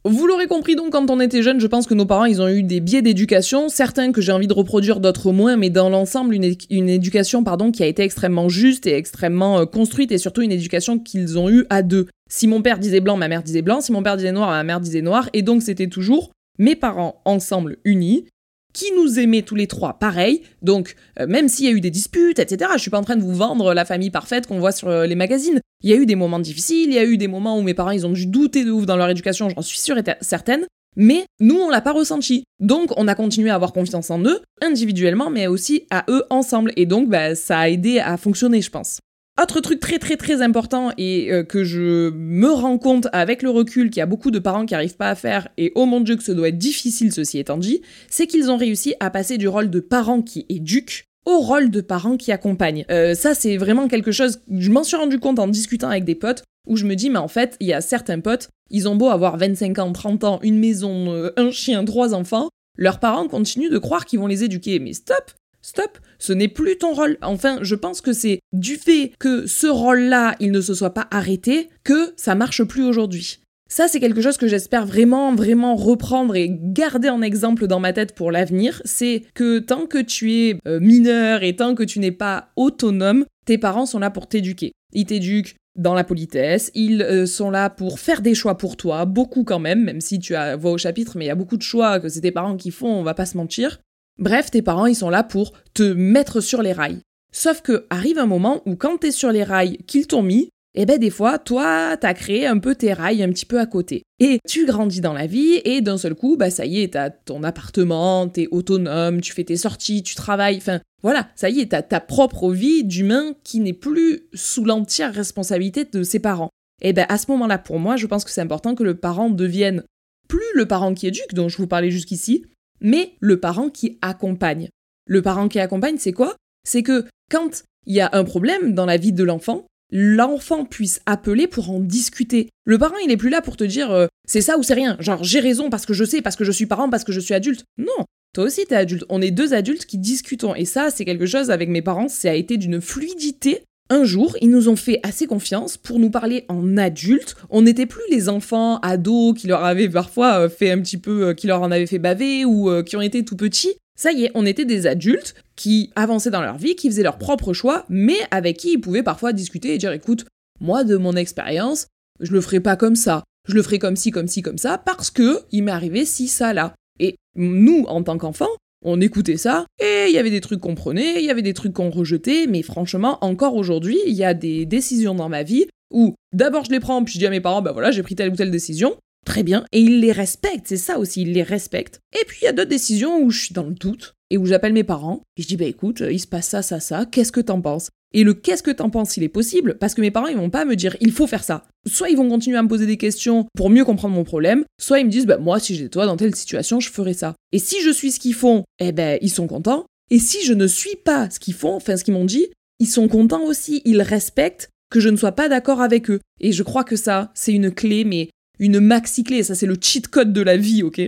Vous 0.05 0.27
l'aurez 0.27 0.47
compris 0.47 0.75
donc 0.75 0.91
quand 0.91 1.09
on 1.09 1.21
était 1.21 1.41
jeune, 1.41 1.61
je 1.61 1.67
pense 1.67 1.87
que 1.87 1.93
nos 1.93 2.05
parents 2.05 2.25
ils 2.25 2.41
ont 2.41 2.49
eu 2.49 2.61
des 2.61 2.81
biais 2.81 3.01
d'éducation, 3.01 3.69
certains 3.69 4.11
que 4.11 4.19
j'ai 4.19 4.33
envie 4.33 4.47
de 4.47 4.53
reproduire, 4.53 4.99
d'autres 4.99 5.31
moins, 5.31 5.55
mais 5.55 5.69
dans 5.69 5.89
l'ensemble 5.89 6.35
une, 6.35 6.89
éducation 6.89 7.45
pardon 7.45 7.71
qui 7.71 7.83
a 7.83 7.85
été 7.85 8.03
extrêmement 8.03 8.49
juste 8.49 8.85
et 8.85 8.95
extrêmement 8.95 9.59
euh, 9.59 9.65
construite 9.65 10.11
et 10.11 10.17
surtout 10.17 10.41
une 10.41 10.51
éducation 10.51 10.99
qu'ils 10.99 11.39
ont 11.39 11.49
eue 11.49 11.65
à 11.69 11.83
deux. 11.83 12.07
Si 12.29 12.47
mon 12.47 12.61
père 12.61 12.79
disait 12.79 12.99
blanc, 12.99 13.15
ma 13.15 13.29
mère 13.29 13.43
disait 13.43 13.61
blanc, 13.61 13.79
si 13.79 13.93
mon 13.93 14.03
père 14.03 14.17
disait 14.17 14.33
noir, 14.33 14.49
ma 14.49 14.63
mère 14.63 14.81
disait 14.81 15.01
noir, 15.01 15.29
et 15.31 15.41
donc 15.41 15.61
c'était 15.61 15.87
toujours 15.87 16.31
mes 16.59 16.75
parents 16.75 17.21
ensemble 17.25 17.77
unis, 17.83 18.25
qui 18.73 18.91
nous 18.95 19.19
aimaient 19.19 19.43
tous 19.43 19.55
les 19.55 19.67
trois 19.67 19.93
pareil. 19.93 20.41
Donc, 20.61 20.95
euh, 21.19 21.27
même 21.27 21.47
s'il 21.47 21.65
y 21.65 21.69
a 21.69 21.71
eu 21.71 21.79
des 21.81 21.91
disputes, 21.91 22.39
etc., 22.39 22.71
je 22.75 22.81
suis 22.81 22.91
pas 22.91 22.97
en 22.97 23.03
train 23.03 23.15
de 23.15 23.21
vous 23.21 23.35
vendre 23.35 23.73
la 23.73 23.85
famille 23.85 24.09
parfaite 24.09 24.47
qu'on 24.47 24.59
voit 24.59 24.71
sur 24.71 24.89
euh, 24.89 25.05
les 25.05 25.15
magazines. 25.15 25.61
Il 25.83 25.89
y 25.89 25.93
a 25.93 25.95
eu 25.95 26.05
des 26.05 26.15
moments 26.15 26.39
difficiles, 26.39 26.89
il 26.89 26.95
y 26.95 26.99
a 26.99 27.05
eu 27.05 27.17
des 27.17 27.27
moments 27.27 27.57
où 27.57 27.61
mes 27.61 27.73
parents 27.73 27.91
ils 27.91 28.05
ont 28.05 28.11
dû 28.11 28.25
douter 28.25 28.65
de 28.65 28.71
ouf 28.71 28.85
dans 28.85 28.97
leur 28.97 29.09
éducation, 29.09 29.49
j'en 29.49 29.61
suis 29.61 29.79
sûre 29.79 29.97
et 29.97 30.03
certaine. 30.21 30.65
Mais 30.95 31.25
nous, 31.39 31.55
on 31.55 31.69
l'a 31.69 31.81
pas 31.81 31.91
ressenti. 31.91 32.43
Donc, 32.59 32.91
on 32.97 33.07
a 33.07 33.15
continué 33.15 33.49
à 33.49 33.55
avoir 33.55 33.73
confiance 33.73 34.11
en 34.11 34.23
eux, 34.23 34.41
individuellement, 34.61 35.31
mais 35.31 35.47
aussi 35.47 35.87
à 35.89 36.05
eux 36.07 36.23
ensemble. 36.29 36.71
Et 36.75 36.85
donc, 36.85 37.09
bah, 37.09 37.33
ça 37.33 37.59
a 37.59 37.69
aidé 37.69 37.99
à 37.99 38.15
fonctionner, 38.17 38.61
je 38.61 38.69
pense. 38.69 38.99
Autre 39.41 39.61
truc 39.61 39.79
très 39.79 39.97
très 39.97 40.15
très 40.15 40.43
important 40.43 40.91
et 40.95 41.33
euh, 41.33 41.43
que 41.43 41.63
je 41.63 42.11
me 42.11 42.51
rends 42.51 42.77
compte 42.77 43.07
avec 43.13 43.41
le 43.41 43.49
recul 43.49 43.89
qu'il 43.89 43.99
y 43.99 44.03
a 44.03 44.05
beaucoup 44.05 44.29
de 44.29 44.37
parents 44.37 44.67
qui 44.67 44.75
n'arrivent 44.75 44.95
pas 44.95 45.09
à 45.09 45.15
faire 45.15 45.47
et 45.57 45.71
oh 45.73 45.87
mon 45.87 46.01
dieu 46.01 46.15
que 46.15 46.23
ce 46.23 46.31
doit 46.31 46.49
être 46.49 46.59
difficile 46.59 47.11
ceci 47.11 47.39
étant 47.39 47.57
dit, 47.57 47.81
c'est 48.11 48.27
qu'ils 48.27 48.51
ont 48.51 48.57
réussi 48.57 48.93
à 48.99 49.09
passer 49.09 49.39
du 49.39 49.47
rôle 49.47 49.71
de 49.71 49.79
parents 49.79 50.21
qui 50.21 50.45
éduquent 50.49 51.05
au 51.25 51.39
rôle 51.39 51.71
de 51.71 51.81
parents 51.81 52.15
qui 52.15 52.31
accompagnent. 52.31 52.85
Euh, 52.91 53.15
ça 53.15 53.33
c'est 53.33 53.57
vraiment 53.57 53.87
quelque 53.87 54.11
chose, 54.11 54.39
je 54.51 54.69
m'en 54.69 54.83
suis 54.83 54.97
rendu 54.97 55.17
compte 55.17 55.39
en 55.39 55.47
discutant 55.47 55.89
avec 55.89 56.03
des 56.03 56.15
potes 56.15 56.43
où 56.67 56.77
je 56.77 56.85
me 56.85 56.95
dis 56.95 57.09
mais 57.09 57.17
en 57.17 57.27
fait 57.27 57.57
il 57.59 57.65
y 57.65 57.73
a 57.73 57.81
certains 57.81 58.19
potes, 58.19 58.49
ils 58.69 58.87
ont 58.87 58.95
beau 58.95 59.09
avoir 59.09 59.37
25 59.37 59.79
ans, 59.79 59.91
30 59.91 60.23
ans, 60.25 60.39
une 60.43 60.59
maison, 60.59 61.11
euh, 61.11 61.31
un 61.37 61.49
chien, 61.49 61.83
trois 61.85 62.13
enfants, 62.13 62.49
leurs 62.77 62.99
parents 62.99 63.27
continuent 63.27 63.71
de 63.71 63.79
croire 63.79 64.05
qu'ils 64.05 64.19
vont 64.19 64.27
les 64.27 64.43
éduquer. 64.43 64.79
Mais 64.79 64.93
stop 64.93 65.31
Stop, 65.65 65.97
ce 66.19 66.33
n'est 66.33 66.49
plus 66.49 66.77
ton 66.77 66.93
rôle. 66.93 67.17
Enfin, 67.21 67.57
je 67.61 67.75
pense 67.75 68.01
que 68.01 68.11
c'est 68.11 68.41
du 68.51 68.75
fait 68.75 69.13
que 69.17 69.47
ce 69.47 69.65
rôle-là, 69.65 70.35
il 70.41 70.51
ne 70.51 70.59
se 70.59 70.73
soit 70.73 70.93
pas 70.93 71.07
arrêté, 71.09 71.69
que 71.85 72.13
ça 72.17 72.35
marche 72.35 72.63
plus 72.63 72.83
aujourd'hui. 72.83 73.39
Ça, 73.69 73.87
c'est 73.87 74.01
quelque 74.01 74.21
chose 74.21 74.37
que 74.37 74.47
j'espère 74.47 74.85
vraiment, 74.85 75.33
vraiment 75.33 75.75
reprendre 75.75 76.35
et 76.35 76.49
garder 76.51 77.09
en 77.09 77.21
exemple 77.21 77.65
dans 77.65 77.79
ma 77.79 77.93
tête 77.93 78.13
pour 78.13 78.29
l'avenir. 78.29 78.81
C'est 78.83 79.23
que 79.33 79.59
tant 79.59 79.87
que 79.87 79.99
tu 79.99 80.33
es 80.33 80.59
euh, 80.67 80.79
mineur 80.81 81.43
et 81.43 81.55
tant 81.55 81.73
que 81.75 81.83
tu 81.83 81.99
n'es 81.99 82.11
pas 82.11 82.49
autonome, 82.55 83.25
tes 83.45 83.57
parents 83.57 83.85
sont 83.85 83.99
là 83.99 84.11
pour 84.11 84.27
t'éduquer. 84.27 84.73
Ils 84.91 85.05
t'éduquent 85.05 85.55
dans 85.75 85.95
la 85.95 86.03
politesse, 86.03 86.71
ils 86.75 87.01
euh, 87.01 87.25
sont 87.25 87.49
là 87.49 87.69
pour 87.71 87.99
faire 87.99 88.21
des 88.21 88.35
choix 88.35 88.57
pour 88.57 88.77
toi, 88.77 89.05
beaucoup 89.05 89.43
quand 89.43 89.57
même, 89.57 89.83
même 89.83 90.01
si 90.01 90.19
tu 90.19 90.35
as, 90.35 90.55
vois 90.55 90.71
au 90.71 90.77
chapitre, 90.77 91.17
mais 91.17 91.25
il 91.25 91.29
y 91.29 91.31
a 91.31 91.35
beaucoup 91.35 91.57
de 91.57 91.63
choix 91.63 91.99
que 91.99 92.09
c'est 92.09 92.21
tes 92.21 92.31
parents 92.31 92.57
qui 92.57 92.69
font, 92.69 92.93
on 92.93 93.01
va 93.01 93.15
pas 93.15 93.25
se 93.25 93.37
mentir. 93.37 93.79
Bref, 94.19 94.51
tes 94.51 94.61
parents, 94.61 94.85
ils 94.85 94.95
sont 94.95 95.09
là 95.09 95.23
pour 95.23 95.53
te 95.73 95.83
mettre 95.83 96.39
sur 96.41 96.61
les 96.61 96.73
rails. 96.73 97.01
Sauf 97.31 97.61
que 97.61 97.85
arrive 97.89 98.19
un 98.19 98.27
moment 98.27 98.61
où 98.65 98.75
quand 98.75 98.97
t'es 98.99 99.11
sur 99.11 99.31
les 99.31 99.43
rails 99.43 99.77
qu'ils 99.87 100.07
t'ont 100.07 100.21
mis, 100.21 100.49
eh 100.75 100.85
ben 100.85 100.97
des 100.97 101.09
fois, 101.09 101.37
toi, 101.37 101.97
t'as 101.97 102.13
créé 102.13 102.47
un 102.47 102.57
peu 102.57 102.75
tes 102.75 102.93
rails 102.93 103.23
un 103.23 103.29
petit 103.29 103.45
peu 103.45 103.59
à 103.59 103.65
côté. 103.65 104.03
Et 104.19 104.39
tu 104.47 104.65
grandis 104.65 105.01
dans 105.01 105.13
la 105.13 105.27
vie, 105.27 105.61
et 105.65 105.81
d'un 105.81 105.97
seul 105.97 106.15
coup, 106.15 106.35
bah 106.35 106.49
ça 106.49 106.65
y 106.65 106.81
est, 106.81 106.93
t'as 106.93 107.09
ton 107.11 107.43
appartement, 107.43 108.27
t'es 108.27 108.47
autonome, 108.51 109.21
tu 109.21 109.33
fais 109.33 109.43
tes 109.43 109.57
sorties, 109.57 110.01
tu 110.01 110.15
travailles, 110.15 110.57
enfin 110.57 110.79
voilà, 111.03 111.27
ça 111.35 111.49
y 111.49 111.59
est, 111.59 111.67
t'as 111.67 111.81
ta 111.81 111.99
propre 111.99 112.51
vie 112.51 112.83
d'humain 112.83 113.33
qui 113.43 113.59
n'est 113.59 113.73
plus 113.73 114.21
sous 114.33 114.65
l'entière 114.65 115.13
responsabilité 115.13 115.85
de 115.85 116.03
ses 116.03 116.19
parents. 116.19 116.49
Et 116.81 116.93
ben 116.93 117.05
à 117.09 117.17
ce 117.17 117.29
moment-là, 117.31 117.59
pour 117.59 117.79
moi, 117.79 117.95
je 117.95 118.07
pense 118.07 118.25
que 118.25 118.31
c'est 118.31 118.41
important 118.41 118.73
que 118.73 118.83
le 118.83 118.95
parent 118.95 119.29
devienne 119.29 119.83
plus 120.27 120.41
le 120.55 120.65
parent 120.65 120.93
qui 120.93 121.05
éduque, 121.05 121.33
dont 121.33 121.49
je 121.49 121.57
vous 121.57 121.67
parlais 121.67 121.91
jusqu'ici, 121.91 122.45
mais 122.83 123.13
le 123.19 123.39
parent 123.39 123.69
qui 123.69 123.97
accompagne. 124.01 124.69
Le 125.07 125.21
parent 125.21 125.47
qui 125.47 125.59
accompagne, 125.59 125.97
c'est 125.97 126.13
quoi? 126.13 126.35
C'est 126.63 126.83
que 126.83 127.05
quand 127.31 127.63
il 127.85 127.95
y 127.95 128.01
a 128.01 128.09
un 128.13 128.23
problème 128.23 128.73
dans 128.73 128.85
la 128.85 128.97
vie 128.97 129.11
de 129.11 129.23
l'enfant, 129.23 129.65
l'enfant 129.91 130.65
puisse 130.65 131.01
appeler 131.05 131.47
pour 131.47 131.69
en 131.69 131.79
discuter. 131.79 132.49
Le 132.65 132.77
parent, 132.77 132.97
il 133.03 133.11
est 133.11 133.17
plus 133.17 133.29
là 133.29 133.41
pour 133.41 133.57
te 133.57 133.63
dire 133.63 133.91
euh, 133.91 134.07
c'est 134.25 134.41
ça 134.41 134.57
ou 134.57 134.63
c'est 134.63 134.73
rien, 134.73 134.97
genre 134.99 135.23
j'ai 135.23 135.39
raison 135.39 135.69
parce 135.69 135.85
que 135.85 135.93
je 135.93 136.03
sais, 136.03 136.21
parce 136.21 136.35
que 136.35 136.43
je 136.43 136.51
suis 136.51 136.65
parent, 136.65 136.89
parce 136.89 137.03
que 137.03 137.11
je 137.11 137.19
suis 137.19 137.33
adulte. 137.33 137.63
Non, 137.77 138.05
toi 138.33 138.45
aussi 138.45 138.65
t'es 138.65 138.75
adulte. 138.75 139.05
On 139.09 139.21
est 139.21 139.31
deux 139.31 139.53
adultes 139.53 139.85
qui 139.85 139.97
discutons. 139.97 140.55
Et 140.55 140.65
ça, 140.65 140.89
c'est 140.89 141.05
quelque 141.05 141.25
chose 141.25 141.51
avec 141.51 141.69
mes 141.69 141.81
parents, 141.81 142.07
ça 142.07 142.31
a 142.31 142.33
été 142.33 142.57
d'une 142.57 142.81
fluidité. 142.81 143.63
Un 143.89 144.05
jour, 144.05 144.35
ils 144.41 144.49
nous 144.49 144.69
ont 144.69 144.75
fait 144.75 144.99
assez 145.03 145.27
confiance 145.27 145.77
pour 145.77 145.99
nous 145.99 146.09
parler 146.09 146.45
en 146.47 146.77
adulte. 146.77 147.35
On 147.49 147.61
n'était 147.61 147.85
plus 147.85 148.01
les 148.09 148.29
enfants 148.29 148.79
ados 148.79 149.37
qui 149.37 149.47
leur 149.47 149.63
avaient 149.63 149.89
parfois 149.89 150.39
euh, 150.39 150.49
fait 150.49 150.71
un 150.71 150.79
petit 150.79 150.97
peu, 150.97 151.27
euh, 151.27 151.33
qui 151.33 151.47
leur 151.47 151.61
en 151.61 151.71
avaient 151.71 151.85
fait 151.85 151.99
baver 151.99 152.45
ou 152.45 152.83
qui 152.83 152.95
ont 152.95 153.01
été 153.01 153.25
tout 153.25 153.35
petits. 153.35 153.75
Ça 153.95 154.11
y 154.11 154.25
est, 154.25 154.31
on 154.33 154.45
était 154.45 154.65
des 154.65 154.87
adultes 154.87 155.35
qui 155.55 155.91
avançaient 155.95 156.31
dans 156.31 156.41
leur 156.41 156.57
vie, 156.57 156.75
qui 156.75 156.89
faisaient 156.89 157.03
leurs 157.03 157.19
propres 157.19 157.53
choix, 157.53 157.85
mais 157.89 158.17
avec 158.31 158.57
qui 158.57 158.73
ils 158.73 158.81
pouvaient 158.81 159.03
parfois 159.03 159.33
discuter 159.33 159.75
et 159.75 159.77
dire 159.77 159.91
écoute, 159.91 160.25
moi 160.59 160.83
de 160.83 160.97
mon 160.97 161.15
expérience, 161.15 161.87
je 162.19 162.31
le 162.31 162.41
ferai 162.41 162.59
pas 162.59 162.75
comme 162.75 162.95
ça, 162.95 163.23
je 163.47 163.53
le 163.53 163.61
ferai 163.61 163.79
comme 163.79 163.95
ci, 163.95 164.11
comme 164.11 164.27
ci, 164.27 164.41
comme 164.41 164.57
ça, 164.57 164.77
parce 164.77 165.11
que 165.11 165.41
il 165.51 165.63
m'est 165.63 165.71
arrivé 165.71 166.05
ci, 166.05 166.27
ça, 166.27 166.53
là. 166.53 166.73
Et 166.99 167.15
nous, 167.35 167.85
en 167.87 168.03
tant 168.03 168.17
qu'enfants, 168.17 168.49
on 168.83 169.01
écoutait 169.01 169.37
ça, 169.37 169.65
et 169.79 170.05
il 170.07 170.13
y 170.13 170.17
avait 170.17 170.29
des 170.29 170.41
trucs 170.41 170.59
qu'on 170.59 170.75
prenait, 170.75 171.19
il 171.19 171.25
y 171.25 171.29
avait 171.29 171.41
des 171.41 171.53
trucs 171.53 171.73
qu'on 171.73 171.89
rejetait, 171.89 172.47
mais 172.47 172.61
franchement, 172.61 173.17
encore 173.21 173.55
aujourd'hui, 173.55 173.97
il 174.05 174.13
y 174.13 174.23
a 174.23 174.33
des 174.33 174.65
décisions 174.65 175.15
dans 175.15 175.29
ma 175.29 175.43
vie 175.43 175.65
où 175.91 176.15
d'abord 176.33 176.65
je 176.65 176.71
les 176.71 176.79
prends, 176.79 177.03
puis 177.03 177.13
je 177.13 177.19
dis 177.19 177.25
à 177.27 177.29
mes 177.29 177.41
parents, 177.41 177.61
bah 177.61 177.71
voilà, 177.71 177.91
j'ai 177.91 178.03
pris 178.03 178.15
telle 178.15 178.31
ou 178.31 178.35
telle 178.35 178.51
décision, 178.51 178.95
Très 179.25 179.43
bien. 179.43 179.65
Et 179.71 179.79
ils 179.79 180.01
les 180.01 180.11
respectent, 180.11 180.67
c'est 180.67 180.77
ça 180.77 180.99
aussi, 180.99 181.21
ils 181.21 181.31
les 181.31 181.43
respectent. 181.43 182.01
Et 182.13 182.25
puis 182.25 182.39
il 182.41 182.45
y 182.45 182.47
a 182.47 182.51
d'autres 182.51 182.69
décisions 182.69 183.21
où 183.21 183.29
je 183.29 183.45
suis 183.45 183.53
dans 183.53 183.63
le 183.63 183.73
doute 183.73 184.15
et 184.29 184.37
où 184.37 184.45
j'appelle 184.45 184.73
mes 184.73 184.83
parents 184.83 185.23
et 185.37 185.41
je 185.41 185.47
dis 185.47 185.57
bah 185.57 185.65
écoute, 185.65 186.03
il 186.09 186.19
se 186.19 186.27
passe 186.27 186.49
ça, 186.49 186.61
ça, 186.61 186.79
ça, 186.79 187.05
qu'est-ce 187.05 187.31
que 187.31 187.39
t'en 187.39 187.61
penses? 187.61 187.89
Et 188.13 188.23
le 188.23 188.33
qu'est-ce 188.33 188.63
que 188.63 188.71
t'en 188.71 188.89
penses, 188.89 189.17
il 189.17 189.23
est 189.23 189.29
possible? 189.29 189.77
Parce 189.79 189.93
que 189.93 190.01
mes 190.01 190.11
parents 190.11 190.27
ils 190.27 190.37
vont 190.37 190.49
pas 190.49 190.65
me 190.65 190.75
dire 190.75 190.95
il 191.01 191.11
faut 191.11 191.27
faire 191.27 191.43
ça. 191.43 191.65
Soit 191.87 192.09
ils 192.09 192.17
vont 192.17 192.29
continuer 192.29 192.57
à 192.57 192.63
me 192.63 192.67
poser 192.67 192.85
des 192.85 192.97
questions 192.97 193.45
pour 193.55 193.69
mieux 193.69 193.85
comprendre 193.85 194.15
mon 194.15 194.23
problème, 194.23 194.63
soit 194.79 194.99
ils 194.99 195.05
me 195.05 195.11
disent 195.11 195.25
bah 195.25 195.37
moi 195.37 195.59
si 195.59 195.75
j'étais 195.75 195.89
toi 195.89 196.05
dans 196.05 196.17
telle 196.17 196.35
situation 196.35 196.79
je 196.79 196.91
ferais 196.91 197.13
ça. 197.13 197.35
Et 197.51 197.59
si 197.59 197.81
je 197.81 197.89
suis 197.89 198.11
ce 198.11 198.19
qu'ils 198.19 198.35
font, 198.35 198.63
eh 198.79 198.91
ben 198.91 199.17
ils 199.21 199.31
sont 199.31 199.47
contents. 199.47 199.85
Et 200.11 200.19
si 200.19 200.45
je 200.45 200.53
ne 200.53 200.67
suis 200.67 200.95
pas 200.95 201.29
ce 201.29 201.39
qu'ils 201.39 201.55
font, 201.55 201.75
enfin 201.75 201.97
ce 201.97 202.03
qu'ils 202.03 202.13
m'ont 202.13 202.25
dit, 202.25 202.47
ils 202.79 202.87
sont 202.87 203.07
contents 203.07 203.43
aussi, 203.43 203.81
ils 203.85 204.01
respectent 204.01 204.69
que 204.91 204.99
je 204.99 205.09
ne 205.09 205.17
sois 205.17 205.31
pas 205.31 205.49
d'accord 205.49 205.81
avec 205.81 206.09
eux. 206.11 206.19
Et 206.39 206.51
je 206.51 206.61
crois 206.61 206.83
que 206.83 206.95
ça, 206.95 207.31
c'est 207.33 207.53
une 207.53 207.71
clé, 207.71 208.03
mais 208.03 208.29
une 208.59 208.79
maxi-clé, 208.79 209.41
ça 209.41 209.55
c'est 209.55 209.65
le 209.65 209.77
cheat 209.79 210.07
code 210.07 210.33
de 210.33 210.41
la 210.41 210.57
vie, 210.57 210.83
ok? 210.83 211.01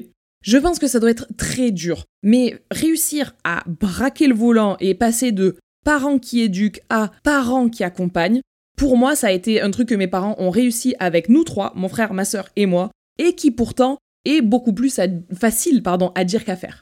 Je 0.44 0.58
pense 0.58 0.80
que 0.80 0.88
ça 0.88 1.00
doit 1.00 1.10
être 1.10 1.28
très 1.38 1.72
dur, 1.72 2.06
mais 2.24 2.60
réussir 2.72 3.36
à 3.44 3.64
braquer 3.68 4.28
le 4.28 4.36
volant 4.36 4.78
et 4.80 4.94
passer 4.94 5.32
de 5.32 5.58
parents 5.86 6.20
qui 6.20 6.42
éduquent 6.42 6.82
à 6.90 7.12
parents 7.24 7.70
qui 7.70 7.86
accompagnent, 7.86 8.42
pour 8.76 8.98
moi 8.98 9.16
ça 9.16 9.28
a 9.28 9.32
été 9.32 9.62
un 9.62 9.72
truc 9.72 9.88
que 9.88 9.96
mes 9.96 10.08
parents 10.08 10.36
ont 10.38 10.50
réussi 10.50 10.96
avec 11.00 11.30
nous 11.30 11.46
trois, 11.46 11.72
mon 11.76 11.88
frère, 11.88 12.14
ma 12.14 12.26
sœur 12.26 12.50
et 12.58 12.66
moi, 12.66 12.92
et 13.18 13.34
qui 13.34 13.52
pourtant 13.52 13.98
est 14.26 14.42
beaucoup 14.42 14.74
plus 14.74 15.00
facile 15.34 15.82
pardon, 15.82 16.12
à 16.16 16.26
dire 16.26 16.44
qu'à 16.44 16.58
faire. 16.58 16.82